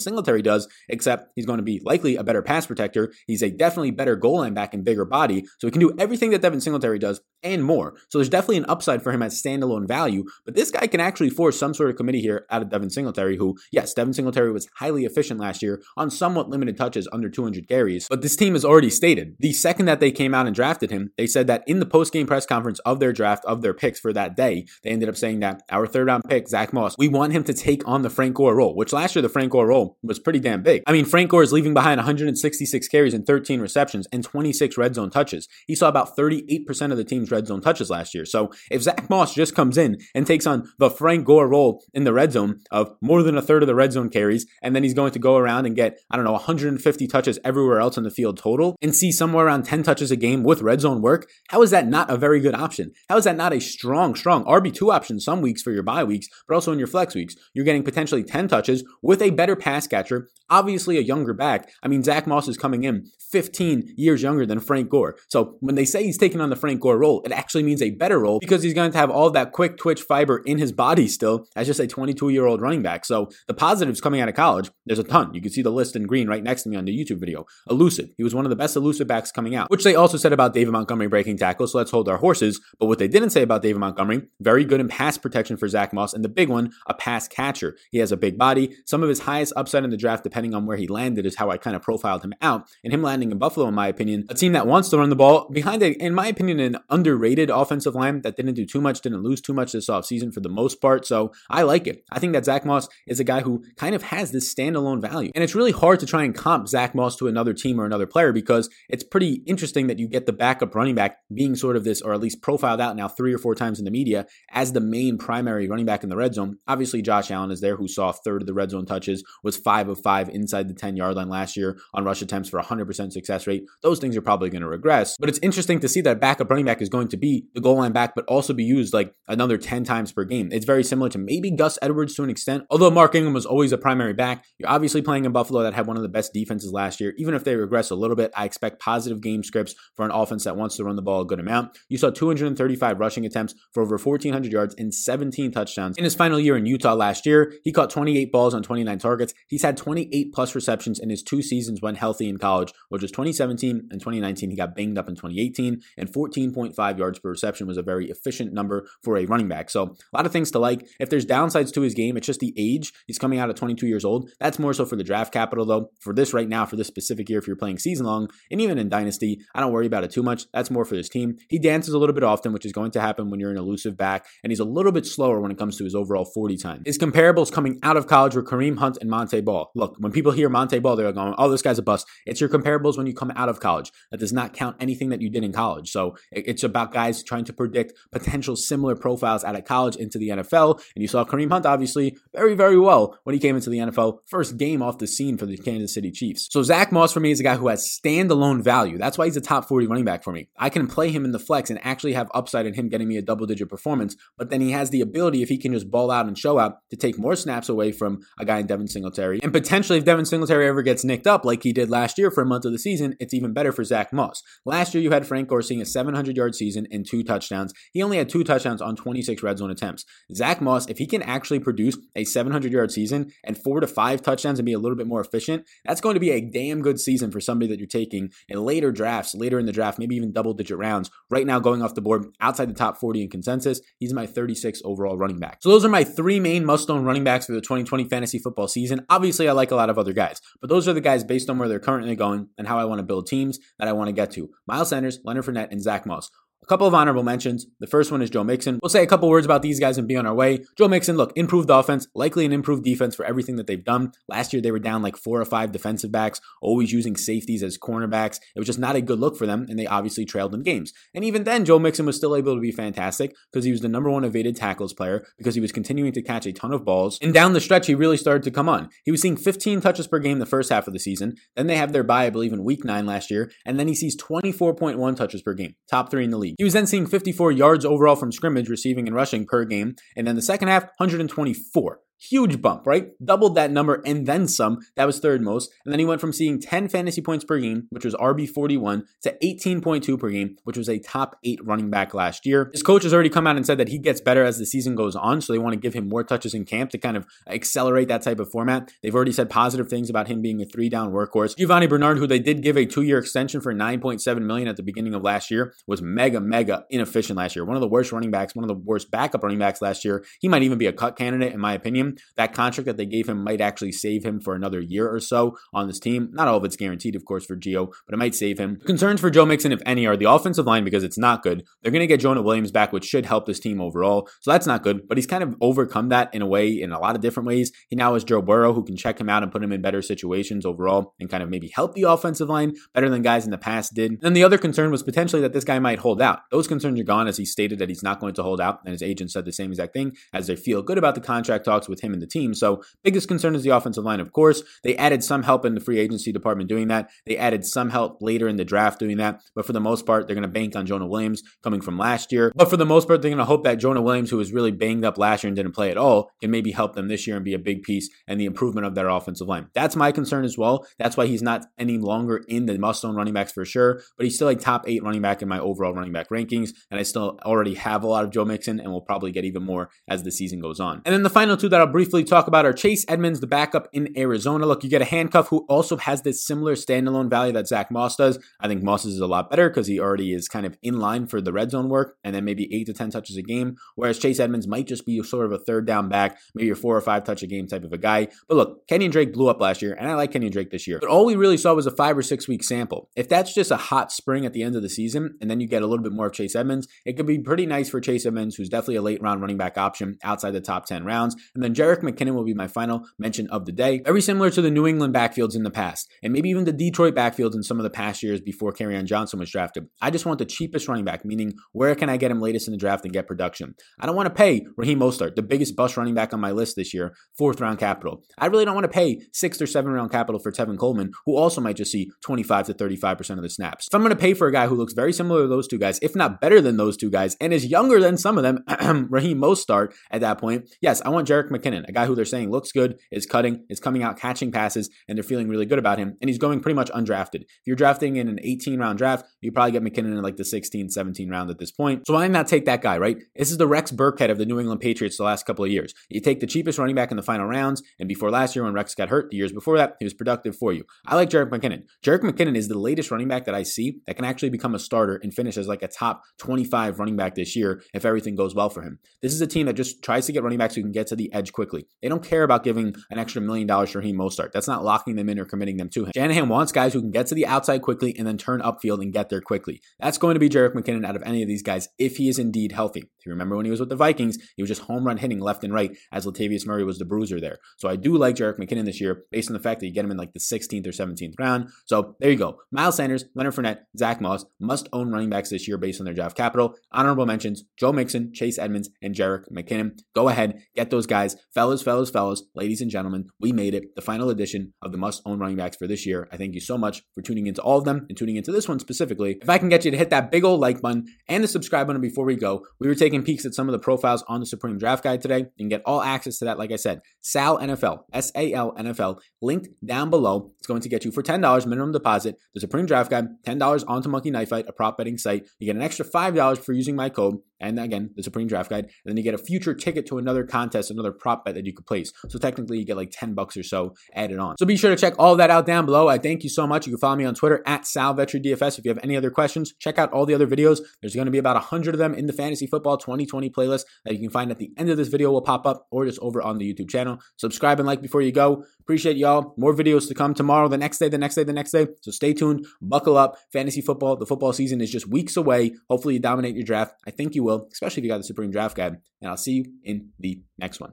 Singletary 0.00 0.42
does, 0.42 0.68
except 0.88 1.32
he's 1.34 1.46
going 1.46 1.58
to 1.58 1.62
be 1.62 1.80
likely 1.84 2.16
a 2.16 2.24
better 2.24 2.42
pass 2.42 2.66
protector. 2.66 3.12
He's 3.26 3.42
a 3.42 3.50
definitely 3.50 3.90
better 3.90 4.16
goal 4.16 4.38
line 4.38 4.54
back 4.54 4.74
and 4.74 4.84
bigger 4.84 5.04
body. 5.04 5.44
So 5.58 5.66
he 5.66 5.70
can 5.70 5.80
do 5.80 5.94
everything 5.98 6.30
that 6.30 6.42
Devin 6.42 6.60
Singletary 6.60 6.98
does 6.98 7.20
and 7.42 7.64
more. 7.64 7.94
So 8.08 8.18
there's 8.18 8.28
definitely 8.28 8.58
an 8.58 8.66
upside 8.68 9.02
for 9.02 9.12
him 9.12 9.22
as 9.22 9.40
standalone 9.40 9.86
value, 9.86 10.24
but 10.44 10.54
this 10.54 10.70
guy 10.70 10.86
can 10.86 11.00
actually 11.00 11.30
force 11.30 11.58
some 11.58 11.74
sort 11.74 11.90
of 11.90 11.96
committee 11.96 12.20
here 12.20 12.46
out 12.50 12.62
of 12.62 12.68
Devin 12.68 12.90
Singletary, 12.90 13.36
who, 13.36 13.56
yes, 13.70 13.94
Devin 13.94 14.12
Singletary 14.12 14.50
was 14.52 14.68
highly 14.76 15.04
efficient 15.04 15.38
last 15.38 15.62
year 15.62 15.80
on 15.96 16.10
somewhat 16.10 16.48
limited 16.48 16.76
touches 16.76 17.08
under 17.12 17.28
200 17.28 17.68
carries. 17.68 18.08
But 18.08 18.22
this 18.22 18.36
team 18.36 18.54
has 18.54 18.64
already 18.64 18.90
stated 18.90 19.36
the 19.38 19.52
second 19.52 19.86
that 19.86 20.00
they 20.00 20.10
came 20.10 20.34
out 20.34 20.46
and 20.46 20.54
drafted 20.54 20.90
him, 20.90 21.12
they 21.16 21.26
said 21.26 21.46
that 21.46 21.62
in 21.66 21.80
the 21.80 21.86
post 21.86 22.12
game 22.12 22.26
press 22.26 22.46
conference 22.46 22.78
of 22.80 23.00
their 23.00 23.12
draft, 23.12 23.44
of 23.44 23.62
their 23.62 23.74
picks 23.74 24.00
for 24.00 24.12
that 24.12 24.36
day, 24.36 24.66
they 24.88 24.92
ended 24.94 25.10
up 25.10 25.16
saying 25.16 25.40
that 25.40 25.62
our 25.70 25.86
third 25.86 26.06
round 26.06 26.24
pick, 26.26 26.48
Zach 26.48 26.72
Moss, 26.72 26.96
we 26.96 27.08
want 27.08 27.34
him 27.34 27.44
to 27.44 27.52
take 27.52 27.86
on 27.86 28.00
the 28.00 28.08
Frank 28.08 28.34
Gore 28.34 28.54
role, 28.56 28.74
which 28.74 28.92
last 28.92 29.14
year 29.14 29.22
the 29.22 29.28
Frank 29.28 29.52
Gore 29.52 29.66
role 29.66 29.98
was 30.02 30.18
pretty 30.18 30.40
damn 30.40 30.62
big. 30.62 30.82
I 30.86 30.92
mean, 30.92 31.04
Frank 31.04 31.30
Gore 31.30 31.42
is 31.42 31.52
leaving 31.52 31.74
behind 31.74 31.98
166 31.98 32.88
carries 32.88 33.12
and 33.12 33.26
13 33.26 33.60
receptions 33.60 34.08
and 34.12 34.24
26 34.24 34.78
red 34.78 34.94
zone 34.94 35.10
touches. 35.10 35.46
He 35.66 35.74
saw 35.74 35.88
about 35.88 36.16
38% 36.16 36.90
of 36.90 36.96
the 36.96 37.04
team's 37.04 37.30
red 37.30 37.46
zone 37.46 37.60
touches 37.60 37.90
last 37.90 38.14
year. 38.14 38.24
So 38.24 38.50
if 38.70 38.82
Zach 38.82 39.10
Moss 39.10 39.34
just 39.34 39.54
comes 39.54 39.76
in 39.76 39.98
and 40.14 40.26
takes 40.26 40.46
on 40.46 40.66
the 40.78 40.88
Frank 40.88 41.26
Gore 41.26 41.48
role 41.48 41.84
in 41.92 42.04
the 42.04 42.14
red 42.14 42.32
zone 42.32 42.60
of 42.70 42.96
more 43.02 43.22
than 43.22 43.36
a 43.36 43.42
third 43.42 43.62
of 43.62 43.66
the 43.66 43.74
red 43.74 43.92
zone 43.92 44.08
carries, 44.08 44.46
and 44.62 44.74
then 44.74 44.84
he's 44.84 44.94
going 44.94 45.12
to 45.12 45.18
go 45.18 45.36
around 45.36 45.66
and 45.66 45.76
get, 45.76 45.98
I 46.10 46.16
don't 46.16 46.24
know, 46.24 46.32
150 46.32 47.06
touches 47.08 47.38
everywhere 47.44 47.80
else 47.80 47.98
in 47.98 48.04
the 48.04 48.10
field 48.10 48.38
total 48.38 48.74
and 48.80 48.96
see 48.96 49.12
somewhere 49.12 49.44
around 49.44 49.64
10 49.64 49.82
touches 49.82 50.10
a 50.10 50.16
game 50.16 50.44
with 50.44 50.62
red 50.62 50.80
zone 50.80 51.02
work, 51.02 51.28
how 51.50 51.60
is 51.60 51.70
that 51.72 51.86
not 51.86 52.08
a 52.08 52.16
very 52.16 52.40
good 52.40 52.54
option? 52.54 52.92
How 53.10 53.18
is 53.18 53.24
that 53.24 53.36
not 53.36 53.52
a 53.52 53.60
strong, 53.60 54.14
strong 54.14 54.46
RB2 54.46 54.77
option 54.90 55.20
some 55.20 55.40
weeks 55.40 55.62
for 55.62 55.72
your 55.72 55.82
bye 55.82 56.04
weeks, 56.04 56.28
but 56.46 56.54
also 56.54 56.72
in 56.72 56.78
your 56.78 56.88
flex 56.88 57.14
weeks? 57.14 57.34
You're 57.54 57.64
getting 57.64 57.82
potentially 57.82 58.22
10 58.22 58.48
touches 58.48 58.84
with 59.02 59.20
a 59.20 59.30
better 59.30 59.56
pass 59.56 59.86
catcher, 59.86 60.28
obviously 60.50 60.96
a 60.98 61.02
younger 61.02 61.34
back. 61.34 61.70
I 61.82 61.88
mean, 61.88 62.02
Zach 62.02 62.26
Moss 62.26 62.48
is 62.48 62.56
coming 62.56 62.84
in 62.84 63.06
15 63.30 63.94
years 63.96 64.22
younger 64.22 64.46
than 64.46 64.60
Frank 64.60 64.88
Gore. 64.88 65.16
So 65.28 65.56
when 65.60 65.74
they 65.74 65.84
say 65.84 66.04
he's 66.04 66.18
taking 66.18 66.40
on 66.40 66.50
the 66.50 66.56
Frank 66.56 66.80
Gore 66.80 66.98
role, 66.98 67.22
it 67.24 67.32
actually 67.32 67.62
means 67.62 67.82
a 67.82 67.90
better 67.90 68.18
role 68.18 68.38
because 68.40 68.62
he's 68.62 68.74
going 68.74 68.92
to 68.92 68.98
have 68.98 69.10
all 69.10 69.30
that 69.30 69.52
quick 69.52 69.76
twitch 69.76 70.02
fiber 70.02 70.38
in 70.38 70.58
his 70.58 70.72
body 70.72 71.08
still 71.08 71.46
as 71.54 71.66
just 71.66 71.80
a 71.80 71.86
22 71.86 72.30
year 72.30 72.46
old 72.46 72.60
running 72.60 72.82
back. 72.82 73.04
So 73.04 73.28
the 73.46 73.54
positives 73.54 74.00
coming 74.00 74.20
out 74.20 74.28
of 74.28 74.34
college, 74.34 74.70
there's 74.86 74.98
a 74.98 75.04
ton. 75.04 75.34
You 75.34 75.40
can 75.40 75.52
see 75.52 75.62
the 75.62 75.70
list 75.70 75.96
in 75.96 76.04
green 76.04 76.28
right 76.28 76.42
next 76.42 76.62
to 76.62 76.68
me 76.68 76.76
on 76.76 76.84
the 76.84 76.96
YouTube 76.96 77.20
video. 77.20 77.44
Elusive. 77.68 78.10
He 78.16 78.24
was 78.24 78.34
one 78.34 78.46
of 78.46 78.50
the 78.50 78.56
best 78.56 78.76
elusive 78.76 79.06
backs 79.06 79.30
coming 79.30 79.54
out, 79.54 79.70
which 79.70 79.84
they 79.84 79.94
also 79.94 80.16
said 80.16 80.32
about 80.32 80.54
David 80.54 80.72
Montgomery 80.72 81.08
breaking 81.08 81.36
tackles. 81.36 81.72
So 81.72 81.78
let's 81.78 81.90
hold 81.90 82.08
our 82.08 82.18
horses. 82.18 82.60
But 82.78 82.86
what 82.86 82.98
they 82.98 83.08
didn't 83.08 83.30
say 83.30 83.42
about 83.42 83.62
David 83.62 83.80
Montgomery, 83.80 84.22
very 84.40 84.64
good 84.68 84.80
in 84.80 84.88
pass 84.88 85.18
protection 85.18 85.56
for 85.56 85.68
Zach 85.68 85.92
Moss. 85.92 86.14
And 86.14 86.24
the 86.24 86.28
big 86.28 86.48
one, 86.48 86.72
a 86.86 86.94
pass 86.94 87.26
catcher. 87.26 87.76
He 87.90 87.98
has 87.98 88.12
a 88.12 88.16
big 88.16 88.38
body. 88.38 88.76
Some 88.84 89.02
of 89.02 89.08
his 89.08 89.20
highest 89.20 89.52
upside 89.56 89.84
in 89.84 89.90
the 89.90 89.96
draft, 89.96 90.22
depending 90.22 90.54
on 90.54 90.66
where 90.66 90.76
he 90.76 90.86
landed, 90.86 91.26
is 91.26 91.36
how 91.36 91.50
I 91.50 91.56
kind 91.56 91.74
of 91.74 91.82
profiled 91.82 92.22
him 92.22 92.34
out. 92.40 92.68
And 92.84 92.92
him 92.92 93.02
landing 93.02 93.32
in 93.32 93.38
Buffalo, 93.38 93.66
in 93.66 93.74
my 93.74 93.88
opinion, 93.88 94.26
a 94.28 94.34
team 94.34 94.52
that 94.52 94.66
wants 94.66 94.88
to 94.90 94.98
run 94.98 95.10
the 95.10 95.16
ball 95.16 95.48
behind 95.50 95.82
a, 95.82 95.92
in 95.92 96.14
my 96.14 96.28
opinion, 96.28 96.60
an 96.60 96.78
underrated 96.90 97.50
offensive 97.50 97.94
line 97.94 98.22
that 98.22 98.36
didn't 98.36 98.54
do 98.54 98.66
too 98.66 98.80
much, 98.80 99.00
didn't 99.00 99.22
lose 99.22 99.40
too 99.40 99.52
much 99.52 99.72
this 99.72 99.88
offseason 99.88 100.32
for 100.32 100.40
the 100.40 100.48
most 100.48 100.80
part. 100.80 101.06
So 101.06 101.32
I 101.50 101.62
like 101.62 101.86
it. 101.86 102.04
I 102.12 102.18
think 102.18 102.32
that 102.34 102.44
Zach 102.44 102.64
Moss 102.64 102.88
is 103.06 103.20
a 103.20 103.24
guy 103.24 103.40
who 103.40 103.64
kind 103.76 103.94
of 103.94 104.02
has 104.04 104.30
this 104.30 104.52
standalone 104.52 105.00
value. 105.00 105.32
And 105.34 105.42
it's 105.42 105.54
really 105.54 105.72
hard 105.72 106.00
to 106.00 106.06
try 106.06 106.24
and 106.24 106.34
comp 106.34 106.68
Zach 106.68 106.94
Moss 106.94 107.16
to 107.16 107.26
another 107.26 107.54
team 107.54 107.80
or 107.80 107.86
another 107.86 108.06
player 108.06 108.32
because 108.32 108.68
it's 108.88 109.04
pretty 109.04 109.42
interesting 109.46 109.86
that 109.86 109.98
you 109.98 110.08
get 110.08 110.26
the 110.26 110.32
backup 110.32 110.74
running 110.74 110.94
back 110.94 111.18
being 111.32 111.56
sort 111.56 111.76
of 111.76 111.84
this, 111.84 112.00
or 112.02 112.12
at 112.12 112.20
least 112.20 112.42
profiled 112.42 112.80
out 112.80 112.96
now 112.96 113.08
three 113.08 113.32
or 113.32 113.38
four 113.38 113.54
times 113.54 113.78
in 113.78 113.84
the 113.84 113.90
media 113.90 114.26
as 114.58 114.72
the 114.72 114.80
main 114.80 115.16
primary 115.16 115.68
running 115.68 115.86
back 115.86 116.02
in 116.02 116.08
the 116.08 116.16
red 116.16 116.34
zone. 116.34 116.58
Obviously, 116.66 117.00
Josh 117.00 117.30
Allen 117.30 117.52
is 117.52 117.60
there, 117.60 117.76
who 117.76 117.86
saw 117.86 118.08
a 118.08 118.12
third 118.12 118.42
of 118.42 118.48
the 118.48 118.52
red 118.52 118.70
zone 118.70 118.86
touches, 118.86 119.22
was 119.44 119.56
five 119.56 119.88
of 119.88 120.00
five 120.00 120.28
inside 120.30 120.68
the 120.68 120.74
10 120.74 120.96
yard 120.96 121.14
line 121.14 121.28
last 121.28 121.56
year 121.56 121.78
on 121.94 122.04
rush 122.04 122.22
attempts 122.22 122.48
for 122.48 122.60
100% 122.60 123.12
success 123.12 123.46
rate. 123.46 123.62
Those 123.82 124.00
things 124.00 124.16
are 124.16 124.20
probably 124.20 124.50
going 124.50 124.62
to 124.62 124.68
regress. 124.68 125.16
But 125.16 125.28
it's 125.28 125.38
interesting 125.44 125.78
to 125.78 125.88
see 125.88 126.00
that 126.00 126.20
backup 126.20 126.50
running 126.50 126.64
back 126.64 126.82
is 126.82 126.88
going 126.88 127.06
to 127.06 127.16
be 127.16 127.46
the 127.54 127.60
goal 127.60 127.76
line 127.76 127.92
back, 127.92 128.16
but 128.16 128.24
also 128.24 128.52
be 128.52 128.64
used 128.64 128.92
like 128.92 129.14
another 129.28 129.58
10 129.58 129.84
times 129.84 130.10
per 130.10 130.24
game. 130.24 130.48
It's 130.50 130.66
very 130.66 130.82
similar 130.82 131.08
to 131.10 131.18
maybe 131.18 131.52
Gus 131.52 131.78
Edwards 131.80 132.16
to 132.16 132.24
an 132.24 132.30
extent. 132.30 132.64
Although 132.68 132.90
Mark 132.90 133.14
Ingram 133.14 133.34
was 133.34 133.46
always 133.46 133.70
a 133.70 133.78
primary 133.78 134.12
back, 134.12 134.44
you're 134.58 134.68
obviously 134.68 135.02
playing 135.02 135.24
in 135.24 135.30
Buffalo 135.30 135.62
that 135.62 135.74
had 135.74 135.86
one 135.86 135.96
of 135.96 136.02
the 136.02 136.08
best 136.08 136.32
defenses 136.32 136.72
last 136.72 137.00
year. 137.00 137.14
Even 137.16 137.34
if 137.34 137.44
they 137.44 137.54
regress 137.54 137.90
a 137.90 137.94
little 137.94 138.16
bit, 138.16 138.32
I 138.36 138.44
expect 138.44 138.80
positive 138.80 139.20
game 139.20 139.44
scripts 139.44 139.76
for 139.94 140.04
an 140.04 140.10
offense 140.10 140.42
that 140.42 140.56
wants 140.56 140.74
to 140.78 140.84
run 140.84 140.96
the 140.96 141.02
ball 141.02 141.20
a 141.20 141.24
good 141.24 141.38
amount. 141.38 141.78
You 141.88 141.96
saw 141.96 142.10
235 142.10 142.98
rushing 142.98 143.24
attempts 143.24 143.54
for 143.72 143.84
over 143.84 143.96
1,400 143.96 144.47
yards 144.52 144.74
and 144.76 144.94
17 144.94 145.52
touchdowns. 145.52 145.96
In 145.96 146.04
his 146.04 146.14
final 146.14 146.38
year 146.38 146.56
in 146.56 146.66
Utah 146.66 146.94
last 146.94 147.26
year, 147.26 147.52
he 147.64 147.72
caught 147.72 147.90
28 147.90 148.32
balls 148.32 148.54
on 148.54 148.62
29 148.62 148.98
targets. 148.98 149.34
He's 149.48 149.62
had 149.62 149.76
28 149.76 150.32
plus 150.32 150.54
receptions 150.54 150.98
in 150.98 151.10
his 151.10 151.22
two 151.22 151.42
seasons 151.42 151.80
when 151.80 151.94
healthy 151.94 152.28
in 152.28 152.38
college, 152.38 152.72
which 152.88 153.02
was 153.02 153.10
2017 153.10 153.88
and 153.90 154.00
2019. 154.00 154.50
He 154.50 154.56
got 154.56 154.74
banged 154.74 154.98
up 154.98 155.08
in 155.08 155.14
2018, 155.14 155.80
and 155.96 156.12
14.5 156.12 156.98
yards 156.98 157.18
per 157.18 157.30
reception 157.30 157.66
was 157.66 157.76
a 157.76 157.82
very 157.82 158.10
efficient 158.10 158.52
number 158.52 158.86
for 159.02 159.16
a 159.16 159.24
running 159.26 159.48
back. 159.48 159.70
So 159.70 159.82
a 159.82 160.16
lot 160.16 160.26
of 160.26 160.32
things 160.32 160.50
to 160.52 160.58
like. 160.58 160.86
If 160.98 161.10
there's 161.10 161.26
downsides 161.26 161.72
to 161.74 161.82
his 161.82 161.94
game, 161.94 162.16
it's 162.16 162.26
just 162.26 162.40
the 162.40 162.54
age. 162.56 162.92
He's 163.06 163.18
coming 163.18 163.38
out 163.38 163.50
at 163.50 163.56
22 163.56 163.86
years 163.86 164.04
old. 164.04 164.30
That's 164.40 164.58
more 164.58 164.74
so 164.74 164.84
for 164.84 164.96
the 164.96 165.04
draft 165.04 165.32
capital, 165.32 165.64
though. 165.64 165.90
For 166.00 166.12
this 166.12 166.32
right 166.32 166.48
now, 166.48 166.66
for 166.66 166.76
this 166.76 166.88
specific 166.88 167.28
year, 167.28 167.38
if 167.38 167.46
you're 167.46 167.56
playing 167.56 167.78
season 167.78 168.06
long, 168.06 168.28
and 168.50 168.60
even 168.60 168.78
in 168.78 168.88
Dynasty, 168.88 169.40
I 169.54 169.60
don't 169.60 169.72
worry 169.72 169.86
about 169.86 170.04
it 170.04 170.10
too 170.10 170.22
much. 170.22 170.50
That's 170.52 170.70
more 170.70 170.84
for 170.84 170.96
this 170.96 171.08
team. 171.08 171.36
He 171.48 171.58
dances 171.58 171.94
a 171.94 171.98
little 171.98 172.14
bit 172.14 172.24
often, 172.24 172.52
which 172.52 172.66
is 172.66 172.72
going 172.72 172.90
to 172.92 173.00
happen 173.00 173.30
when 173.30 173.40
you're 173.40 173.50
an 173.50 173.56
elusive 173.58 173.96
back, 173.96 174.26
and 174.42 174.50
he's 174.50 174.60
a 174.60 174.64
little 174.64 174.92
bit 174.92 175.06
slower 175.06 175.40
when 175.40 175.50
it 175.50 175.58
comes 175.58 175.76
to 175.78 175.84
his 175.84 175.94
overall 175.94 176.24
40 176.24 176.56
time. 176.56 176.82
His 176.84 176.98
comparables 176.98 177.52
coming 177.52 177.78
out 177.82 177.96
of 177.96 178.06
college 178.06 178.34
were 178.34 178.42
Kareem 178.42 178.78
Hunt 178.78 178.98
and 179.00 179.10
Montee 179.10 179.40
Ball. 179.40 179.70
Look, 179.74 179.96
when 179.98 180.12
people 180.12 180.32
hear 180.32 180.48
Montee 180.48 180.80
Ball, 180.80 180.96
they're 180.96 181.12
going, 181.12 181.34
oh, 181.38 181.50
this 181.50 181.62
guy's 181.62 181.78
a 181.78 181.82
bust. 181.82 182.06
It's 182.26 182.40
your 182.40 182.48
comparables 182.48 182.96
when 182.96 183.06
you 183.06 183.14
come 183.14 183.32
out 183.34 183.48
of 183.48 183.60
college. 183.60 183.92
That 184.10 184.18
does 184.18 184.32
not 184.32 184.52
count 184.52 184.76
anything 184.80 185.08
that 185.10 185.20
you 185.20 185.30
did 185.30 185.44
in 185.44 185.52
college. 185.52 185.90
So 185.90 186.16
it's 186.32 186.62
about 186.62 186.92
guys 186.92 187.22
trying 187.22 187.44
to 187.44 187.52
predict 187.52 187.92
potential 188.12 188.56
similar 188.56 188.96
profiles 188.96 189.44
out 189.44 189.56
of 189.56 189.64
college 189.64 189.96
into 189.96 190.18
the 190.18 190.28
NFL. 190.30 190.80
And 190.94 191.02
you 191.02 191.08
saw 191.08 191.24
Kareem 191.24 191.50
Hunt, 191.50 191.66
obviously, 191.66 192.16
very, 192.34 192.54
very 192.54 192.78
well 192.78 193.18
when 193.24 193.34
he 193.34 193.40
came 193.40 193.56
into 193.56 193.70
the 193.70 193.78
NFL. 193.78 194.18
First 194.26 194.56
game 194.56 194.82
off 194.82 194.98
the 194.98 195.06
scene 195.06 195.36
for 195.36 195.46
the 195.46 195.56
Kansas 195.56 195.94
City 195.94 196.10
Chiefs. 196.10 196.48
So 196.50 196.62
Zach 196.62 196.92
Moss 196.92 197.12
for 197.12 197.20
me 197.20 197.30
is 197.30 197.40
a 197.40 197.42
guy 197.42 197.56
who 197.56 197.68
has 197.68 197.88
standalone 197.88 198.62
value. 198.62 198.98
That's 198.98 199.18
why 199.18 199.26
he's 199.26 199.36
a 199.36 199.40
top 199.40 199.66
40 199.66 199.86
running 199.86 200.04
back 200.04 200.22
for 200.22 200.32
me. 200.32 200.48
I 200.56 200.70
can 200.70 200.86
play 200.86 201.10
him 201.10 201.24
in 201.24 201.32
the 201.32 201.38
flex 201.38 201.70
and 201.70 201.78
actually 201.84 202.12
have 202.14 202.30
upside 202.34 202.66
in 202.66 202.74
him 202.74 202.88
getting 202.88 203.08
me 203.08 203.16
a 203.16 203.22
double 203.22 203.46
digit 203.46 203.68
performance, 203.68 204.16
but 204.36 204.50
then 204.50 204.60
he 204.60 204.72
has 204.72 204.90
the 204.90 205.00
ability, 205.00 205.42
if 205.42 205.48
he 205.48 205.58
can 205.58 205.72
just 205.72 205.90
ball 205.90 206.10
out 206.10 206.26
and 206.26 206.38
show 206.38 206.58
out, 206.58 206.78
to 206.90 206.96
take 206.96 207.18
more 207.18 207.36
snaps 207.36 207.68
away 207.68 207.92
from 207.92 208.20
a 208.38 208.44
guy 208.44 208.58
in 208.58 208.66
Devin 208.66 208.88
Singletary. 208.88 209.40
And 209.42 209.52
potentially, 209.52 209.98
if 209.98 210.04
Devin 210.04 210.26
Singletary 210.26 210.66
ever 210.66 210.82
gets 210.82 211.04
nicked 211.04 211.26
up 211.26 211.44
like 211.44 211.62
he 211.62 211.72
did 211.72 211.90
last 211.90 212.18
year 212.18 212.30
for 212.30 212.42
a 212.42 212.46
month 212.46 212.64
of 212.64 212.72
the 212.72 212.78
season, 212.78 213.16
it's 213.20 213.34
even 213.34 213.52
better 213.52 213.72
for 213.72 213.84
Zach 213.84 214.12
Moss. 214.12 214.42
Last 214.64 214.94
year, 214.94 215.02
you 215.02 215.10
had 215.10 215.26
Frank 215.26 215.48
Gore 215.48 215.62
seeing 215.62 215.80
a 215.80 215.86
700 215.86 216.36
yard 216.36 216.54
season 216.54 216.86
and 216.90 217.06
two 217.06 217.22
touchdowns. 217.22 217.72
He 217.92 218.02
only 218.02 218.18
had 218.18 218.28
two 218.28 218.44
touchdowns 218.44 218.82
on 218.82 218.96
26 218.96 219.42
red 219.42 219.58
zone 219.58 219.70
attempts. 219.70 220.04
Zach 220.34 220.60
Moss, 220.60 220.86
if 220.88 220.98
he 220.98 221.06
can 221.06 221.22
actually 221.22 221.60
produce 221.60 221.96
a 222.14 222.24
700 222.24 222.72
yard 222.72 222.90
season 222.90 223.32
and 223.44 223.56
four 223.56 223.80
to 223.80 223.86
five 223.86 224.22
touchdowns 224.22 224.58
and 224.58 224.66
be 224.66 224.72
a 224.72 224.78
little 224.78 224.96
bit 224.96 225.06
more 225.06 225.20
efficient, 225.20 225.64
that's 225.84 226.00
going 226.00 226.14
to 226.14 226.20
be 226.20 226.30
a 226.30 226.40
damn 226.40 226.82
good 226.82 227.00
season 227.00 227.30
for 227.30 227.40
somebody 227.40 227.68
that 227.68 227.78
you're 227.78 227.86
taking 227.86 228.30
in 228.48 228.64
later 228.64 228.92
drafts, 228.92 229.34
later 229.34 229.58
in 229.58 229.66
the 229.66 229.72
draft, 229.72 229.98
maybe 229.98 230.16
even 230.16 230.32
double 230.32 230.54
digit 230.54 230.78
rounds. 230.78 231.10
Right 231.30 231.46
now, 231.46 231.58
going 231.58 231.82
off 231.82 231.94
the 231.94 232.00
board 232.00 232.26
outside 232.40 232.68
the 232.68 232.74
top 232.74 232.98
40 232.98 233.22
in 233.22 233.30
consensus, 233.30 233.80
he's 233.98 234.07
He's 234.08 234.14
my 234.14 234.24
36 234.24 234.80
overall 234.86 235.18
running 235.18 235.38
back. 235.38 235.58
So 235.60 235.68
those 235.68 235.84
are 235.84 235.90
my 235.90 236.02
three 236.02 236.40
main 236.40 236.64
must-own 236.64 237.04
running 237.04 237.24
backs 237.24 237.44
for 237.44 237.52
the 237.52 237.60
2020 237.60 238.04
fantasy 238.04 238.38
football 238.38 238.66
season. 238.66 239.04
Obviously, 239.10 239.50
I 239.50 239.52
like 239.52 239.70
a 239.70 239.76
lot 239.76 239.90
of 239.90 239.98
other 239.98 240.14
guys, 240.14 240.40
but 240.62 240.70
those 240.70 240.88
are 240.88 240.94
the 240.94 241.02
guys 241.02 241.24
based 241.24 241.50
on 241.50 241.58
where 241.58 241.68
they're 241.68 241.78
currently 241.78 242.16
going 242.16 242.48
and 242.56 242.66
how 242.66 242.78
I 242.78 242.86
want 242.86 243.00
to 243.00 243.02
build 243.02 243.26
teams 243.26 243.58
that 243.78 243.86
I 243.86 243.92
want 243.92 244.08
to 244.08 244.14
get 244.14 244.30
to. 244.30 244.48
Miles 244.66 244.88
Sanders, 244.88 245.18
Leonard 245.24 245.44
Fournette, 245.44 245.72
and 245.72 245.82
Zach 245.82 246.06
Moss. 246.06 246.30
Couple 246.68 246.86
of 246.86 246.92
honorable 246.92 247.22
mentions. 247.22 247.66
The 247.80 247.86
first 247.86 248.12
one 248.12 248.20
is 248.20 248.28
Joe 248.28 248.44
Mixon. 248.44 248.78
We'll 248.82 248.90
say 248.90 249.02
a 249.02 249.06
couple 249.06 249.30
words 249.30 249.46
about 249.46 249.62
these 249.62 249.80
guys 249.80 249.96
and 249.96 250.06
be 250.06 250.16
on 250.16 250.26
our 250.26 250.34
way. 250.34 250.66
Joe 250.76 250.86
Mixon, 250.86 251.16
look, 251.16 251.32
improved 251.34 251.70
offense, 251.70 252.06
likely 252.14 252.44
an 252.44 252.52
improved 252.52 252.84
defense 252.84 253.14
for 253.14 253.24
everything 253.24 253.56
that 253.56 253.66
they've 253.66 253.82
done. 253.82 254.12
Last 254.28 254.52
year, 254.52 254.60
they 254.60 254.70
were 254.70 254.78
down 254.78 255.00
like 255.00 255.16
four 255.16 255.40
or 255.40 255.46
five 255.46 255.72
defensive 255.72 256.12
backs, 256.12 256.42
always 256.60 256.92
using 256.92 257.16
safeties 257.16 257.62
as 257.62 257.78
cornerbacks. 257.78 258.38
It 258.54 258.58
was 258.58 258.66
just 258.66 258.78
not 258.78 258.96
a 258.96 259.00
good 259.00 259.18
look 259.18 259.38
for 259.38 259.46
them, 259.46 259.64
and 259.70 259.78
they 259.78 259.86
obviously 259.86 260.26
trailed 260.26 260.52
in 260.52 260.62
games. 260.62 260.92
And 261.14 261.24
even 261.24 261.44
then, 261.44 261.64
Joe 261.64 261.78
Mixon 261.78 262.04
was 262.04 262.16
still 262.16 262.36
able 262.36 262.54
to 262.54 262.60
be 262.60 262.70
fantastic 262.70 263.34
because 263.50 263.64
he 263.64 263.72
was 263.72 263.80
the 263.80 263.88
number 263.88 264.10
one 264.10 264.24
evaded 264.24 264.54
tackles 264.54 264.92
player 264.92 265.26
because 265.38 265.54
he 265.54 265.62
was 265.62 265.72
continuing 265.72 266.12
to 266.12 266.22
catch 266.22 266.44
a 266.44 266.52
ton 266.52 266.74
of 266.74 266.84
balls. 266.84 267.18
And 267.22 267.32
down 267.32 267.54
the 267.54 267.62
stretch, 267.62 267.86
he 267.86 267.94
really 267.94 268.18
started 268.18 268.42
to 268.42 268.50
come 268.50 268.68
on. 268.68 268.90
He 269.06 269.10
was 269.10 269.22
seeing 269.22 269.38
15 269.38 269.80
touches 269.80 270.06
per 270.06 270.18
game 270.18 270.38
the 270.38 270.44
first 270.44 270.68
half 270.68 270.86
of 270.86 270.92
the 270.92 271.00
season. 271.00 271.36
Then 271.56 271.66
they 271.66 271.76
have 271.76 271.94
their 271.94 272.04
bye, 272.04 272.26
I 272.26 272.30
believe, 272.30 272.52
in 272.52 272.62
week 272.62 272.84
nine 272.84 273.06
last 273.06 273.30
year. 273.30 273.50
And 273.64 273.80
then 273.80 273.88
he 273.88 273.94
sees 273.94 274.14
24.1 274.18 275.16
touches 275.16 275.40
per 275.40 275.54
game, 275.54 275.74
top 275.88 276.10
three 276.10 276.24
in 276.24 276.30
the 276.30 276.36
league. 276.36 276.56
He 276.58 276.64
was 276.64 276.72
then 276.72 276.88
seeing 276.88 277.06
54 277.06 277.52
yards 277.52 277.84
overall 277.84 278.16
from 278.16 278.32
scrimmage, 278.32 278.68
receiving 278.68 279.06
and 279.06 279.14
rushing 279.14 279.46
per 279.46 279.64
game. 279.64 279.94
And 280.16 280.26
then 280.26 280.34
the 280.34 280.42
second 280.42 280.66
half, 280.66 280.82
124. 280.98 282.00
Huge 282.20 282.60
bump, 282.60 282.86
right? 282.86 283.10
Doubled 283.24 283.54
that 283.54 283.70
number 283.70 284.02
and 284.04 284.26
then 284.26 284.48
some. 284.48 284.80
That 284.96 285.06
was 285.06 285.20
third 285.20 285.40
most. 285.40 285.70
And 285.84 285.92
then 285.92 286.00
he 286.00 286.04
went 286.04 286.20
from 286.20 286.32
seeing 286.32 286.60
10 286.60 286.88
fantasy 286.88 287.20
points 287.20 287.44
per 287.44 287.58
game, 287.60 287.86
which 287.90 288.04
was 288.04 288.14
RB41, 288.14 289.04
to 289.22 289.36
18.2 289.42 290.18
per 290.18 290.30
game, 290.30 290.56
which 290.64 290.76
was 290.76 290.88
a 290.88 290.98
top 290.98 291.36
eight 291.44 291.60
running 291.64 291.90
back 291.90 292.14
last 292.14 292.44
year. 292.44 292.70
His 292.72 292.82
coach 292.82 293.04
has 293.04 293.14
already 293.14 293.28
come 293.28 293.46
out 293.46 293.56
and 293.56 293.64
said 293.64 293.78
that 293.78 293.88
he 293.88 293.98
gets 293.98 294.20
better 294.20 294.44
as 294.44 294.58
the 294.58 294.66
season 294.66 294.96
goes 294.96 295.14
on. 295.14 295.40
So 295.40 295.52
they 295.52 295.58
want 295.58 295.74
to 295.74 295.80
give 295.80 295.94
him 295.94 296.08
more 296.08 296.24
touches 296.24 296.54
in 296.54 296.64
camp 296.64 296.90
to 296.90 296.98
kind 296.98 297.16
of 297.16 297.24
accelerate 297.46 298.08
that 298.08 298.22
type 298.22 298.40
of 298.40 298.50
format. 298.50 298.92
They've 299.02 299.14
already 299.14 299.32
said 299.32 299.48
positive 299.48 299.88
things 299.88 300.10
about 300.10 300.26
him 300.26 300.42
being 300.42 300.60
a 300.60 300.64
three 300.64 300.88
down 300.88 301.12
workhorse. 301.12 301.56
Giovani 301.56 301.88
Bernard, 301.88 302.18
who 302.18 302.26
they 302.26 302.40
did 302.40 302.62
give 302.62 302.76
a 302.76 302.84
two 302.84 303.02
year 303.02 303.18
extension 303.18 303.60
for 303.60 303.72
9.7 303.72 304.42
million 304.42 304.66
at 304.66 304.76
the 304.76 304.82
beginning 304.82 305.14
of 305.14 305.22
last 305.22 305.50
year, 305.50 305.74
was 305.86 306.02
mega, 306.02 306.40
mega 306.40 306.84
inefficient 306.90 307.36
last 307.36 307.54
year. 307.54 307.64
One 307.64 307.76
of 307.76 307.80
the 307.80 307.88
worst 307.88 308.10
running 308.10 308.30
backs, 308.30 308.56
one 308.56 308.64
of 308.64 308.68
the 308.68 308.74
worst 308.74 309.10
backup 309.10 309.42
running 309.42 309.58
backs 309.58 309.80
last 309.80 310.04
year. 310.04 310.24
He 310.40 310.48
might 310.48 310.62
even 310.62 310.78
be 310.78 310.86
a 310.86 310.92
cut 310.92 311.16
candidate, 311.16 311.52
in 311.52 311.60
my 311.60 311.74
opinion. 311.74 312.07
That 312.36 312.54
contract 312.54 312.86
that 312.86 312.96
they 312.96 313.06
gave 313.06 313.28
him 313.28 313.42
might 313.42 313.60
actually 313.60 313.92
save 313.92 314.24
him 314.24 314.40
for 314.40 314.54
another 314.54 314.80
year 314.80 315.08
or 315.08 315.20
so 315.20 315.56
on 315.72 315.86
this 315.86 315.98
team. 315.98 316.30
Not 316.32 316.48
all 316.48 316.56
of 316.56 316.64
it's 316.64 316.76
guaranteed, 316.76 317.16
of 317.16 317.24
course, 317.24 317.44
for 317.44 317.56
Gio, 317.56 317.92
but 318.06 318.14
it 318.14 318.18
might 318.18 318.34
save 318.34 318.58
him. 318.58 318.76
Concerns 318.86 319.20
for 319.20 319.30
Joe 319.30 319.46
Mixon, 319.46 319.72
if 319.72 319.82
any, 319.84 320.06
are 320.06 320.16
the 320.16 320.30
offensive 320.30 320.66
line 320.66 320.84
because 320.84 321.04
it's 321.04 321.18
not 321.18 321.42
good. 321.42 321.64
They're 321.82 321.92
going 321.92 322.00
to 322.00 322.06
get 322.06 322.20
Jonah 322.20 322.42
Williams 322.42 322.70
back, 322.70 322.92
which 322.92 323.04
should 323.04 323.26
help 323.26 323.46
this 323.46 323.60
team 323.60 323.80
overall. 323.80 324.28
So 324.40 324.50
that's 324.50 324.66
not 324.66 324.82
good, 324.82 325.08
but 325.08 325.18
he's 325.18 325.26
kind 325.26 325.42
of 325.42 325.54
overcome 325.60 326.08
that 326.10 326.34
in 326.34 326.42
a 326.42 326.46
way, 326.46 326.68
in 326.68 326.92
a 326.92 327.00
lot 327.00 327.16
of 327.16 327.22
different 327.22 327.46
ways. 327.46 327.72
He 327.88 327.96
now 327.96 328.14
has 328.14 328.24
Joe 328.24 328.42
Burrow 328.42 328.72
who 328.72 328.84
can 328.84 328.96
check 328.96 329.20
him 329.20 329.28
out 329.28 329.42
and 329.42 329.52
put 329.52 329.62
him 329.62 329.72
in 329.72 329.82
better 329.82 330.02
situations 330.02 330.64
overall 330.64 331.14
and 331.18 331.30
kind 331.30 331.42
of 331.42 331.48
maybe 331.48 331.68
help 331.68 331.94
the 331.94 332.04
offensive 332.04 332.48
line 332.48 332.74
better 332.94 333.08
than 333.08 333.22
guys 333.22 333.44
in 333.44 333.50
the 333.50 333.58
past 333.58 333.94
did. 333.94 334.18
And 334.22 334.36
the 334.36 334.44
other 334.44 334.58
concern 334.58 334.90
was 334.90 335.02
potentially 335.02 335.42
that 335.42 335.52
this 335.52 335.64
guy 335.64 335.78
might 335.78 335.98
hold 335.98 336.20
out. 336.20 336.40
Those 336.50 336.68
concerns 336.68 337.00
are 337.00 337.04
gone 337.04 337.28
as 337.28 337.36
he 337.36 337.44
stated 337.44 337.78
that 337.78 337.88
he's 337.88 338.02
not 338.02 338.20
going 338.20 338.34
to 338.34 338.42
hold 338.42 338.60
out, 338.60 338.80
and 338.84 338.92
his 338.92 339.02
agent 339.02 339.30
said 339.30 339.44
the 339.44 339.52
same 339.52 339.70
exact 339.70 339.92
thing 339.92 340.16
as 340.32 340.46
they 340.46 340.56
feel 340.56 340.82
good 340.82 340.98
about 340.98 341.14
the 341.14 341.20
contract 341.20 341.64
talks 341.64 341.88
with 341.88 341.97
him 342.00 342.12
and 342.12 342.22
the 342.22 342.26
team. 342.26 342.54
So, 342.54 342.82
biggest 343.02 343.28
concern 343.28 343.54
is 343.54 343.62
the 343.62 343.70
offensive 343.70 344.04
line, 344.04 344.20
of 344.20 344.32
course. 344.32 344.62
They 344.82 344.96
added 344.96 345.24
some 345.24 345.42
help 345.42 345.64
in 345.64 345.74
the 345.74 345.80
free 345.80 345.98
agency 345.98 346.32
department 346.32 346.68
doing 346.68 346.88
that. 346.88 347.10
They 347.26 347.36
added 347.36 347.64
some 347.64 347.90
help 347.90 348.18
later 348.20 348.48
in 348.48 348.56
the 348.56 348.64
draft 348.64 348.98
doing 348.98 349.16
that. 349.18 349.40
But 349.54 349.66
for 349.66 349.72
the 349.72 349.80
most 349.80 350.06
part, 350.06 350.26
they're 350.26 350.34
going 350.34 350.42
to 350.42 350.48
bank 350.48 350.76
on 350.76 350.86
Jonah 350.86 351.06
Williams 351.06 351.42
coming 351.62 351.80
from 351.80 351.98
last 351.98 352.32
year. 352.32 352.52
But 352.54 352.70
for 352.70 352.76
the 352.76 352.86
most 352.86 353.08
part, 353.08 353.22
they're 353.22 353.30
going 353.30 353.38
to 353.38 353.44
hope 353.44 353.64
that 353.64 353.76
Jonah 353.76 354.02
Williams, 354.02 354.30
who 354.30 354.36
was 354.36 354.52
really 354.52 354.70
banged 354.70 355.04
up 355.04 355.18
last 355.18 355.42
year 355.42 355.48
and 355.48 355.56
didn't 355.56 355.72
play 355.72 355.90
at 355.90 355.96
all, 355.96 356.30
can 356.40 356.50
maybe 356.50 356.70
help 356.70 356.94
them 356.94 357.08
this 357.08 357.26
year 357.26 357.36
and 357.36 357.44
be 357.44 357.54
a 357.54 357.58
big 357.58 357.82
piece 357.82 358.08
and 358.26 358.40
the 358.40 358.46
improvement 358.46 358.86
of 358.86 358.94
their 358.94 359.08
offensive 359.08 359.48
line. 359.48 359.68
That's 359.74 359.96
my 359.96 360.12
concern 360.12 360.44
as 360.44 360.56
well. 360.56 360.86
That's 360.98 361.16
why 361.16 361.26
he's 361.26 361.42
not 361.42 361.66
any 361.78 361.98
longer 361.98 362.42
in 362.48 362.66
the 362.66 362.78
must 362.78 363.04
own 363.04 363.14
running 363.14 363.34
backs 363.34 363.52
for 363.52 363.64
sure, 363.64 364.00
but 364.16 364.24
he's 364.24 364.36
still 364.36 364.48
a 364.48 364.54
top 364.54 364.88
eight 364.88 365.02
running 365.02 365.22
back 365.22 365.42
in 365.42 365.48
my 365.48 365.58
overall 365.58 365.92
running 365.92 366.12
back 366.12 366.28
rankings. 366.30 366.70
And 366.90 366.98
I 366.98 367.02
still 367.02 367.38
already 367.44 367.74
have 367.74 368.02
a 368.02 368.06
lot 368.06 368.24
of 368.24 368.30
Joe 368.30 368.44
Mixon 368.44 368.80
and 368.80 368.92
will 368.92 369.00
probably 369.00 369.32
get 369.32 369.44
even 369.44 369.62
more 369.62 369.90
as 370.08 370.22
the 370.22 370.32
season 370.32 370.60
goes 370.60 370.80
on. 370.80 371.02
And 371.04 371.14
then 371.14 371.22
the 371.22 371.30
final 371.30 371.56
two 371.56 371.68
that 371.68 371.80
I'll 371.80 371.86
briefly 371.92 372.24
talk 372.24 372.46
about 372.46 372.64
our 372.64 372.72
Chase 372.72 373.04
Edmonds, 373.08 373.40
the 373.40 373.46
backup 373.46 373.88
in 373.92 374.16
Arizona. 374.16 374.66
Look, 374.66 374.84
you 374.84 374.90
get 374.90 375.02
a 375.02 375.06
handcuff 375.06 375.48
who 375.48 375.66
also 375.68 375.96
has 375.96 376.22
this 376.22 376.44
similar 376.44 376.74
standalone 376.74 377.28
value 377.28 377.52
that 377.52 377.68
Zach 377.68 377.90
Moss 377.90 378.16
does. 378.16 378.38
I 378.60 378.68
think 378.68 378.82
Moss 378.82 379.04
is 379.04 379.18
a 379.20 379.26
lot 379.26 379.50
better 379.50 379.68
because 379.68 379.86
he 379.86 379.98
already 379.98 380.32
is 380.32 380.48
kind 380.48 380.66
of 380.66 380.76
in 380.82 380.98
line 380.98 381.26
for 381.26 381.40
the 381.40 381.52
red 381.52 381.70
zone 381.70 381.88
work 381.88 382.16
and 382.24 382.34
then 382.34 382.44
maybe 382.44 382.72
eight 382.74 382.86
to 382.86 382.92
10 382.92 383.10
touches 383.10 383.36
a 383.36 383.42
game. 383.42 383.76
Whereas 383.96 384.18
Chase 384.18 384.40
Edmonds 384.40 384.66
might 384.66 384.86
just 384.86 385.06
be 385.06 385.22
sort 385.22 385.46
of 385.46 385.52
a 385.52 385.58
third 385.58 385.86
down 385.86 386.08
back, 386.08 386.38
maybe 386.54 386.70
a 386.70 386.74
four 386.74 386.96
or 386.96 387.00
five 387.00 387.24
touch 387.24 387.42
a 387.42 387.46
game 387.46 387.66
type 387.66 387.84
of 387.84 387.92
a 387.92 387.98
guy. 387.98 388.28
But 388.48 388.56
look, 388.56 388.86
Kenyon 388.88 389.10
Drake 389.10 389.32
blew 389.32 389.48
up 389.48 389.60
last 389.60 389.82
year, 389.82 389.94
and 389.94 390.08
I 390.08 390.14
like 390.14 390.32
Kenyon 390.32 390.52
Drake 390.52 390.70
this 390.70 390.86
year. 390.86 390.98
But 391.00 391.10
all 391.10 391.24
we 391.24 391.36
really 391.36 391.56
saw 391.56 391.74
was 391.74 391.86
a 391.86 391.90
five 391.90 392.16
or 392.16 392.22
six 392.22 392.48
week 392.48 392.62
sample. 392.62 393.10
If 393.16 393.28
that's 393.28 393.54
just 393.54 393.70
a 393.70 393.76
hot 393.76 394.12
spring 394.12 394.46
at 394.46 394.52
the 394.52 394.62
end 394.62 394.76
of 394.76 394.82
the 394.82 394.88
season, 394.88 395.36
and 395.40 395.50
then 395.50 395.60
you 395.60 395.66
get 395.66 395.82
a 395.82 395.86
little 395.86 396.02
bit 396.02 396.12
more 396.12 396.26
of 396.26 396.32
Chase 396.32 396.54
Edmonds, 396.54 396.88
it 397.04 397.16
could 397.16 397.26
be 397.26 397.38
pretty 397.38 397.66
nice 397.66 397.88
for 397.88 398.00
Chase 398.00 398.26
Edmonds, 398.26 398.56
who's 398.56 398.68
definitely 398.68 398.96
a 398.96 399.02
late 399.02 399.22
round 399.22 399.40
running 399.40 399.56
back 399.56 399.78
option 399.78 400.18
outside 400.22 400.52
the 400.52 400.60
top 400.60 400.86
10 400.86 401.04
rounds. 401.04 401.36
And 401.54 401.62
then 401.62 401.74
Jerick 401.78 402.00
McKinnon 402.00 402.34
will 402.34 402.44
be 402.44 402.54
my 402.54 402.66
final 402.66 403.06
mention 403.20 403.48
of 403.50 403.64
the 403.64 403.70
day. 403.70 404.00
Very 404.00 404.20
similar 404.20 404.50
to 404.50 404.60
the 404.60 404.70
New 404.70 404.86
England 404.86 405.14
backfields 405.14 405.54
in 405.54 405.62
the 405.62 405.70
past, 405.70 406.10
and 406.24 406.32
maybe 406.32 406.50
even 406.50 406.64
the 406.64 406.72
Detroit 406.72 407.14
backfields 407.14 407.54
in 407.54 407.62
some 407.62 407.78
of 407.78 407.84
the 407.84 407.90
past 407.90 408.20
years 408.20 408.40
before 408.40 408.72
Kerryon 408.72 409.04
Johnson 409.04 409.38
was 409.38 409.50
drafted. 409.50 409.86
I 410.02 410.10
just 410.10 410.26
want 410.26 410.40
the 410.40 410.44
cheapest 410.44 410.88
running 410.88 411.04
back, 411.04 411.24
meaning 411.24 411.54
where 411.70 411.94
can 411.94 412.10
I 412.10 412.16
get 412.16 412.32
him 412.32 412.40
latest 412.40 412.66
in 412.66 412.72
the 412.72 412.78
draft 412.78 413.04
and 413.04 413.14
get 413.14 413.28
production? 413.28 413.76
I 414.00 414.06
don't 414.06 414.16
want 414.16 414.26
to 414.26 414.34
pay 414.34 414.66
Raheem 414.76 414.98
Mostert, 414.98 415.36
the 415.36 415.42
biggest 415.42 415.76
bust 415.76 415.96
running 415.96 416.14
back 416.14 416.34
on 416.34 416.40
my 416.40 416.50
list 416.50 416.74
this 416.74 416.92
year, 416.92 417.14
fourth 417.36 417.60
round 417.60 417.78
capital. 417.78 418.24
I 418.36 418.46
really 418.46 418.64
don't 418.64 418.74
want 418.74 418.84
to 418.86 418.88
pay 418.88 419.20
sixth 419.32 419.62
or 419.62 419.66
seventh 419.66 419.94
round 419.94 420.10
capital 420.10 420.40
for 420.40 420.50
Tevin 420.50 420.78
Coleman, 420.78 421.12
who 421.26 421.36
also 421.36 421.60
might 421.60 421.76
just 421.76 421.92
see 421.92 422.10
25 422.24 422.66
to 422.66 422.74
35% 422.74 423.30
of 423.36 423.42
the 423.42 423.50
snaps. 423.50 423.86
If 423.86 423.94
I'm 423.94 424.00
going 424.00 424.10
to 424.10 424.16
pay 424.16 424.34
for 424.34 424.48
a 424.48 424.52
guy 424.52 424.66
who 424.66 424.74
looks 424.74 424.94
very 424.94 425.12
similar 425.12 425.42
to 425.42 425.48
those 425.48 425.68
two 425.68 425.78
guys, 425.78 426.00
if 426.02 426.16
not 426.16 426.40
better 426.40 426.60
than 426.60 426.76
those 426.76 426.96
two 426.96 427.10
guys, 427.10 427.36
and 427.40 427.52
is 427.52 427.66
younger 427.66 428.00
than 428.00 428.16
some 428.16 428.36
of 428.36 428.42
them, 428.42 428.64
Raheem 429.10 429.38
Mostert 429.38 429.92
at 430.10 430.22
that 430.22 430.38
point, 430.38 430.68
yes, 430.80 431.00
I 431.02 431.10
want 431.10 431.28
Jerick 431.28 431.50
McKinnon, 431.50 431.67
a 431.74 431.92
guy 431.92 432.06
who 432.06 432.14
they're 432.14 432.24
saying 432.24 432.50
looks 432.50 432.72
good, 432.72 432.98
is 433.10 433.26
cutting, 433.26 433.64
is 433.68 433.80
coming 433.80 434.02
out 434.02 434.18
catching 434.18 434.52
passes, 434.52 434.90
and 435.08 435.16
they're 435.16 435.22
feeling 435.22 435.48
really 435.48 435.66
good 435.66 435.78
about 435.78 435.98
him. 435.98 436.16
And 436.20 436.28
he's 436.28 436.38
going 436.38 436.60
pretty 436.60 436.74
much 436.74 436.90
undrafted. 436.90 437.42
If 437.42 437.66
you're 437.66 437.76
drafting 437.76 438.16
in 438.16 438.28
an 438.28 438.38
18 438.42 438.78
round 438.78 438.98
draft, 438.98 439.26
you 439.40 439.52
probably 439.52 439.72
get 439.72 439.82
McKinnon 439.82 440.12
in 440.12 440.22
like 440.22 440.36
the 440.36 440.44
16, 440.44 440.90
17 440.90 441.30
round 441.30 441.50
at 441.50 441.58
this 441.58 441.70
point. 441.70 442.06
So 442.06 442.14
why 442.14 442.28
not 442.28 442.46
take 442.46 442.66
that 442.66 442.82
guy, 442.82 442.98
right? 442.98 443.18
This 443.36 443.50
is 443.50 443.58
the 443.58 443.66
Rex 443.66 443.90
Burkhead 443.90 444.30
of 444.30 444.38
the 444.38 444.46
New 444.46 444.60
England 444.60 444.80
Patriots 444.80 445.16
the 445.16 445.24
last 445.24 445.46
couple 445.46 445.64
of 445.64 445.70
years. 445.70 445.94
You 446.08 446.20
take 446.20 446.40
the 446.40 446.46
cheapest 446.46 446.78
running 446.78 446.94
back 446.94 447.10
in 447.10 447.16
the 447.16 447.22
final 447.22 447.46
rounds, 447.46 447.82
and 447.98 448.08
before 448.08 448.30
last 448.30 448.56
year 448.56 448.64
when 448.64 448.74
Rex 448.74 448.94
got 448.94 449.08
hurt, 449.08 449.30
the 449.30 449.36
years 449.36 449.52
before 449.52 449.76
that, 449.76 449.96
he 449.98 450.04
was 450.04 450.14
productive 450.14 450.56
for 450.56 450.72
you. 450.72 450.84
I 451.06 451.14
like 451.14 451.30
Jerick 451.30 451.50
McKinnon. 451.50 451.84
Jerick 452.04 452.20
McKinnon 452.20 452.56
is 452.56 452.68
the 452.68 452.78
latest 452.78 453.10
running 453.10 453.28
back 453.28 453.44
that 453.44 453.54
I 453.54 453.62
see 453.62 454.00
that 454.06 454.16
can 454.16 454.24
actually 454.24 454.50
become 454.50 454.74
a 454.74 454.78
starter 454.78 455.20
and 455.22 455.32
finish 455.32 455.56
as 455.56 455.68
like 455.68 455.82
a 455.82 455.88
top 455.88 456.22
25 456.38 456.98
running 456.98 457.16
back 457.16 457.34
this 457.34 457.56
year 457.56 457.82
if 457.94 458.04
everything 458.04 458.34
goes 458.34 458.54
well 458.54 458.70
for 458.70 458.82
him. 458.82 458.98
This 459.22 459.32
is 459.32 459.40
a 459.40 459.46
team 459.46 459.66
that 459.66 459.74
just 459.74 460.02
tries 460.02 460.26
to 460.26 460.32
get 460.32 460.42
running 460.42 460.58
backs 460.58 460.74
who 460.74 460.82
can 460.82 460.92
get 460.92 461.06
to 461.08 461.16
the 461.16 461.32
edge 461.32 461.47
quickly. 461.52 461.86
They 462.02 462.08
don't 462.08 462.22
care 462.22 462.42
about 462.42 462.64
giving 462.64 462.94
an 463.10 463.18
extra 463.18 463.40
million 463.40 463.66
dollars 463.66 463.92
to 463.92 463.98
Raheem 463.98 464.16
Mostert. 464.16 464.52
That's 464.52 464.68
not 464.68 464.84
locking 464.84 465.16
them 465.16 465.28
in 465.28 465.38
or 465.38 465.44
committing 465.44 465.76
them 465.76 465.88
to 465.90 466.04
him. 466.04 466.12
Shanahan 466.14 466.48
wants 466.48 466.72
guys 466.72 466.92
who 466.92 467.00
can 467.00 467.10
get 467.10 467.26
to 467.28 467.34
the 467.34 467.46
outside 467.46 467.82
quickly 467.82 468.14
and 468.16 468.26
then 468.26 468.38
turn 468.38 468.60
upfield 468.60 469.02
and 469.02 469.12
get 469.12 469.28
there 469.28 469.40
quickly. 469.40 469.80
That's 470.00 470.18
going 470.18 470.34
to 470.34 470.40
be 470.40 470.48
Jerick 470.48 470.74
McKinnon 470.74 471.06
out 471.06 471.16
of 471.16 471.22
any 471.22 471.42
of 471.42 471.48
these 471.48 471.62
guys 471.62 471.88
if 471.98 472.16
he 472.16 472.28
is 472.28 472.38
indeed 472.38 472.72
healthy. 472.72 473.00
If 473.00 473.26
you 473.26 473.32
remember 473.32 473.56
when 473.56 473.64
he 473.64 473.70
was 473.70 473.80
with 473.80 473.88
the 473.88 473.96
Vikings, 473.96 474.38
he 474.56 474.62
was 474.62 474.68
just 474.68 474.82
home 474.82 475.04
run 475.04 475.18
hitting 475.18 475.40
left 475.40 475.64
and 475.64 475.72
right 475.72 475.96
as 476.12 476.26
Latavius 476.26 476.66
Murray 476.66 476.84
was 476.84 476.98
the 476.98 477.04
bruiser 477.04 477.40
there. 477.40 477.58
So 477.76 477.88
I 477.88 477.96
do 477.96 478.16
like 478.16 478.36
Jerick 478.36 478.58
McKinnon 478.58 478.84
this 478.84 479.00
year 479.00 479.24
based 479.30 479.48
on 479.48 479.54
the 479.54 479.60
fact 479.60 479.80
that 479.80 479.86
you 479.86 479.92
get 479.92 480.04
him 480.04 480.10
in 480.10 480.16
like 480.16 480.32
the 480.32 480.40
16th 480.40 480.86
or 480.86 480.90
17th 480.90 481.34
round. 481.38 481.68
So 481.86 482.16
there 482.20 482.30
you 482.30 482.36
go. 482.36 482.58
Miles 482.70 482.96
Sanders, 482.96 483.24
Leonard 483.34 483.54
Fournette, 483.54 483.80
Zach 483.96 484.20
Moss 484.20 484.44
must 484.60 484.88
own 484.92 485.10
running 485.10 485.30
backs 485.30 485.50
this 485.50 485.68
year 485.68 485.78
based 485.78 486.00
on 486.00 486.04
their 486.04 486.14
draft 486.14 486.36
capital. 486.36 486.74
Honorable 486.92 487.26
mentions 487.26 487.64
Joe 487.78 487.92
Mixon, 487.92 488.32
Chase 488.32 488.58
Edmonds, 488.58 488.90
and 489.02 489.14
Jerick 489.14 489.44
McKinnon. 489.50 489.98
Go 490.14 490.28
ahead, 490.28 490.62
get 490.74 490.90
those 490.90 491.06
guys. 491.06 491.36
Fellas, 491.54 491.82
fellas, 491.82 492.10
fellas, 492.10 492.42
ladies 492.54 492.80
and 492.80 492.90
gentlemen, 492.90 493.28
we 493.40 493.52
made 493.52 493.74
it. 493.74 493.94
The 493.94 494.02
final 494.02 494.30
edition 494.30 494.74
of 494.82 494.92
the 494.92 494.98
must 494.98 495.22
own 495.24 495.38
running 495.38 495.56
backs 495.56 495.76
for 495.76 495.86
this 495.86 496.06
year. 496.06 496.28
I 496.32 496.36
thank 496.36 496.54
you 496.54 496.60
so 496.60 496.78
much 496.78 497.02
for 497.14 497.22
tuning 497.22 497.46
into 497.46 497.62
all 497.62 497.78
of 497.78 497.84
them 497.84 498.06
and 498.08 498.16
tuning 498.16 498.36
into 498.36 498.52
this 498.52 498.68
one 498.68 498.78
specifically. 498.78 499.38
If 499.40 499.48
I 499.48 499.58
can 499.58 499.68
get 499.68 499.84
you 499.84 499.90
to 499.90 499.96
hit 499.96 500.10
that 500.10 500.30
big 500.30 500.44
old 500.44 500.60
like 500.60 500.80
button 500.80 501.06
and 501.28 501.42
the 501.42 501.48
subscribe 501.48 501.86
button 501.86 502.02
before 502.02 502.24
we 502.24 502.36
go, 502.36 502.64
we 502.78 502.88
were 502.88 502.94
taking 502.94 503.22
peeks 503.22 503.44
at 503.44 503.54
some 503.54 503.68
of 503.68 503.72
the 503.72 503.78
profiles 503.78 504.22
on 504.28 504.40
the 504.40 504.46
Supreme 504.46 504.78
Draft 504.78 505.04
Guide 505.04 505.20
today. 505.20 505.38
You 505.38 505.64
can 505.64 505.68
get 505.68 505.82
all 505.84 506.02
access 506.02 506.38
to 506.38 506.44
that, 506.46 506.58
like 506.58 506.72
I 506.72 506.76
said, 506.76 507.00
Sal 507.20 507.58
NFL, 507.58 508.04
S 508.12 508.32
A 508.34 508.52
L 508.52 508.74
NFL, 508.74 509.20
linked 509.40 509.68
down 509.84 510.10
below. 510.10 510.52
It's 510.58 510.66
going 510.66 510.80
to 510.82 510.88
get 510.88 511.04
you 511.04 511.10
for 511.10 511.22
$10 511.22 511.66
minimum 511.66 511.92
deposit, 511.92 512.36
the 512.54 512.60
Supreme 512.60 512.86
Draft 512.86 513.10
Guide, 513.10 513.42
$10 513.44 513.84
onto 513.86 514.08
Monkey 514.08 514.30
Knife 514.30 514.50
Fight, 514.50 514.66
a 514.68 514.72
prop 514.72 514.98
betting 514.98 515.18
site. 515.18 515.46
You 515.58 515.66
get 515.66 515.76
an 515.76 515.82
extra 515.82 516.04
$5 516.04 516.58
for 516.58 516.72
using 516.72 516.96
my 516.96 517.08
code 517.08 517.38
and 517.60 517.78
again, 517.78 518.10
the 518.14 518.22
Supreme 518.22 518.46
Draft 518.46 518.70
Guide. 518.70 518.84
And 518.84 518.92
then 519.04 519.16
you 519.16 519.22
get 519.22 519.34
a 519.34 519.38
future 519.38 519.74
ticket 519.74 520.06
to 520.06 520.18
another 520.18 520.44
contest, 520.44 520.90
another 520.90 521.12
prop 521.12 521.44
bet 521.44 521.54
that 521.54 521.66
you 521.66 521.72
could 521.72 521.86
place. 521.86 522.12
So 522.28 522.38
technically, 522.38 522.78
you 522.78 522.84
get 522.84 522.96
like 522.96 523.10
10 523.12 523.34
bucks 523.34 523.56
or 523.56 523.62
so 523.62 523.94
added 524.14 524.38
on. 524.38 524.56
So 524.58 524.66
be 524.66 524.76
sure 524.76 524.90
to 524.90 524.96
check 524.96 525.14
all 525.18 525.36
that 525.36 525.50
out 525.50 525.66
down 525.66 525.86
below. 525.86 526.08
I 526.08 526.18
thank 526.18 526.44
you 526.44 526.50
so 526.50 526.66
much. 526.66 526.86
You 526.86 526.92
can 526.92 527.00
follow 527.00 527.16
me 527.16 527.24
on 527.24 527.34
Twitter 527.34 527.62
at 527.66 527.82
SalVetriDFS. 527.82 528.78
If 528.78 528.84
you 528.84 528.90
have 528.90 529.00
any 529.02 529.16
other 529.16 529.30
questions, 529.30 529.74
check 529.78 529.98
out 529.98 530.12
all 530.12 530.26
the 530.26 530.34
other 530.34 530.46
videos. 530.46 530.80
There's 531.00 531.14
going 531.14 531.26
to 531.26 531.32
be 531.32 531.38
about 531.38 531.56
100 531.56 531.94
of 531.94 531.98
them 531.98 532.14
in 532.14 532.26
the 532.26 532.32
Fantasy 532.32 532.66
Football 532.66 532.96
2020 532.98 533.50
playlist 533.50 533.84
that 534.04 534.14
you 534.14 534.20
can 534.20 534.30
find 534.30 534.50
at 534.50 534.58
the 534.58 534.70
end 534.76 534.90
of 534.90 534.96
this 534.96 535.08
video 535.08 535.30
will 535.30 535.42
pop 535.42 535.66
up 535.66 535.86
or 535.90 536.04
just 536.06 536.18
over 536.20 536.40
on 536.42 536.58
the 536.58 536.72
YouTube 536.72 536.90
channel. 536.90 537.18
Subscribe 537.36 537.80
and 537.80 537.86
like 537.86 538.02
before 538.02 538.22
you 538.22 538.32
go. 538.32 538.64
Appreciate 538.80 539.16
y'all. 539.16 539.54
More 539.56 539.74
videos 539.74 540.08
to 540.08 540.14
come 540.14 540.32
tomorrow, 540.32 540.68
the 540.68 540.78
next 540.78 540.98
day, 540.98 541.08
the 541.08 541.18
next 541.18 541.34
day, 541.34 541.44
the 541.44 541.52
next 541.52 541.72
day. 541.72 541.88
So 542.00 542.10
stay 542.10 542.32
tuned. 542.32 542.66
Buckle 542.80 543.16
up. 543.16 543.36
Fantasy 543.52 543.80
football. 543.80 544.16
The 544.16 544.26
football 544.26 544.52
season 544.52 544.80
is 544.80 544.90
just 544.90 545.06
weeks 545.06 545.36
away. 545.36 545.72
Hopefully 545.90 546.14
you 546.14 546.20
dominate 546.20 546.54
your 546.54 546.64
draft. 546.64 546.94
I 547.06 547.10
think 547.10 547.34
you 547.34 547.47
will, 547.48 547.68
especially 547.72 548.00
if 548.00 548.04
you 548.04 548.10
got 548.10 548.18
the 548.18 548.24
Supreme 548.24 548.50
Draft 548.50 548.76
Guide. 548.76 548.96
And 549.20 549.30
I'll 549.30 549.36
see 549.36 549.52
you 549.52 549.64
in 549.82 550.10
the 550.18 550.42
next 550.58 550.80
one. 550.80 550.92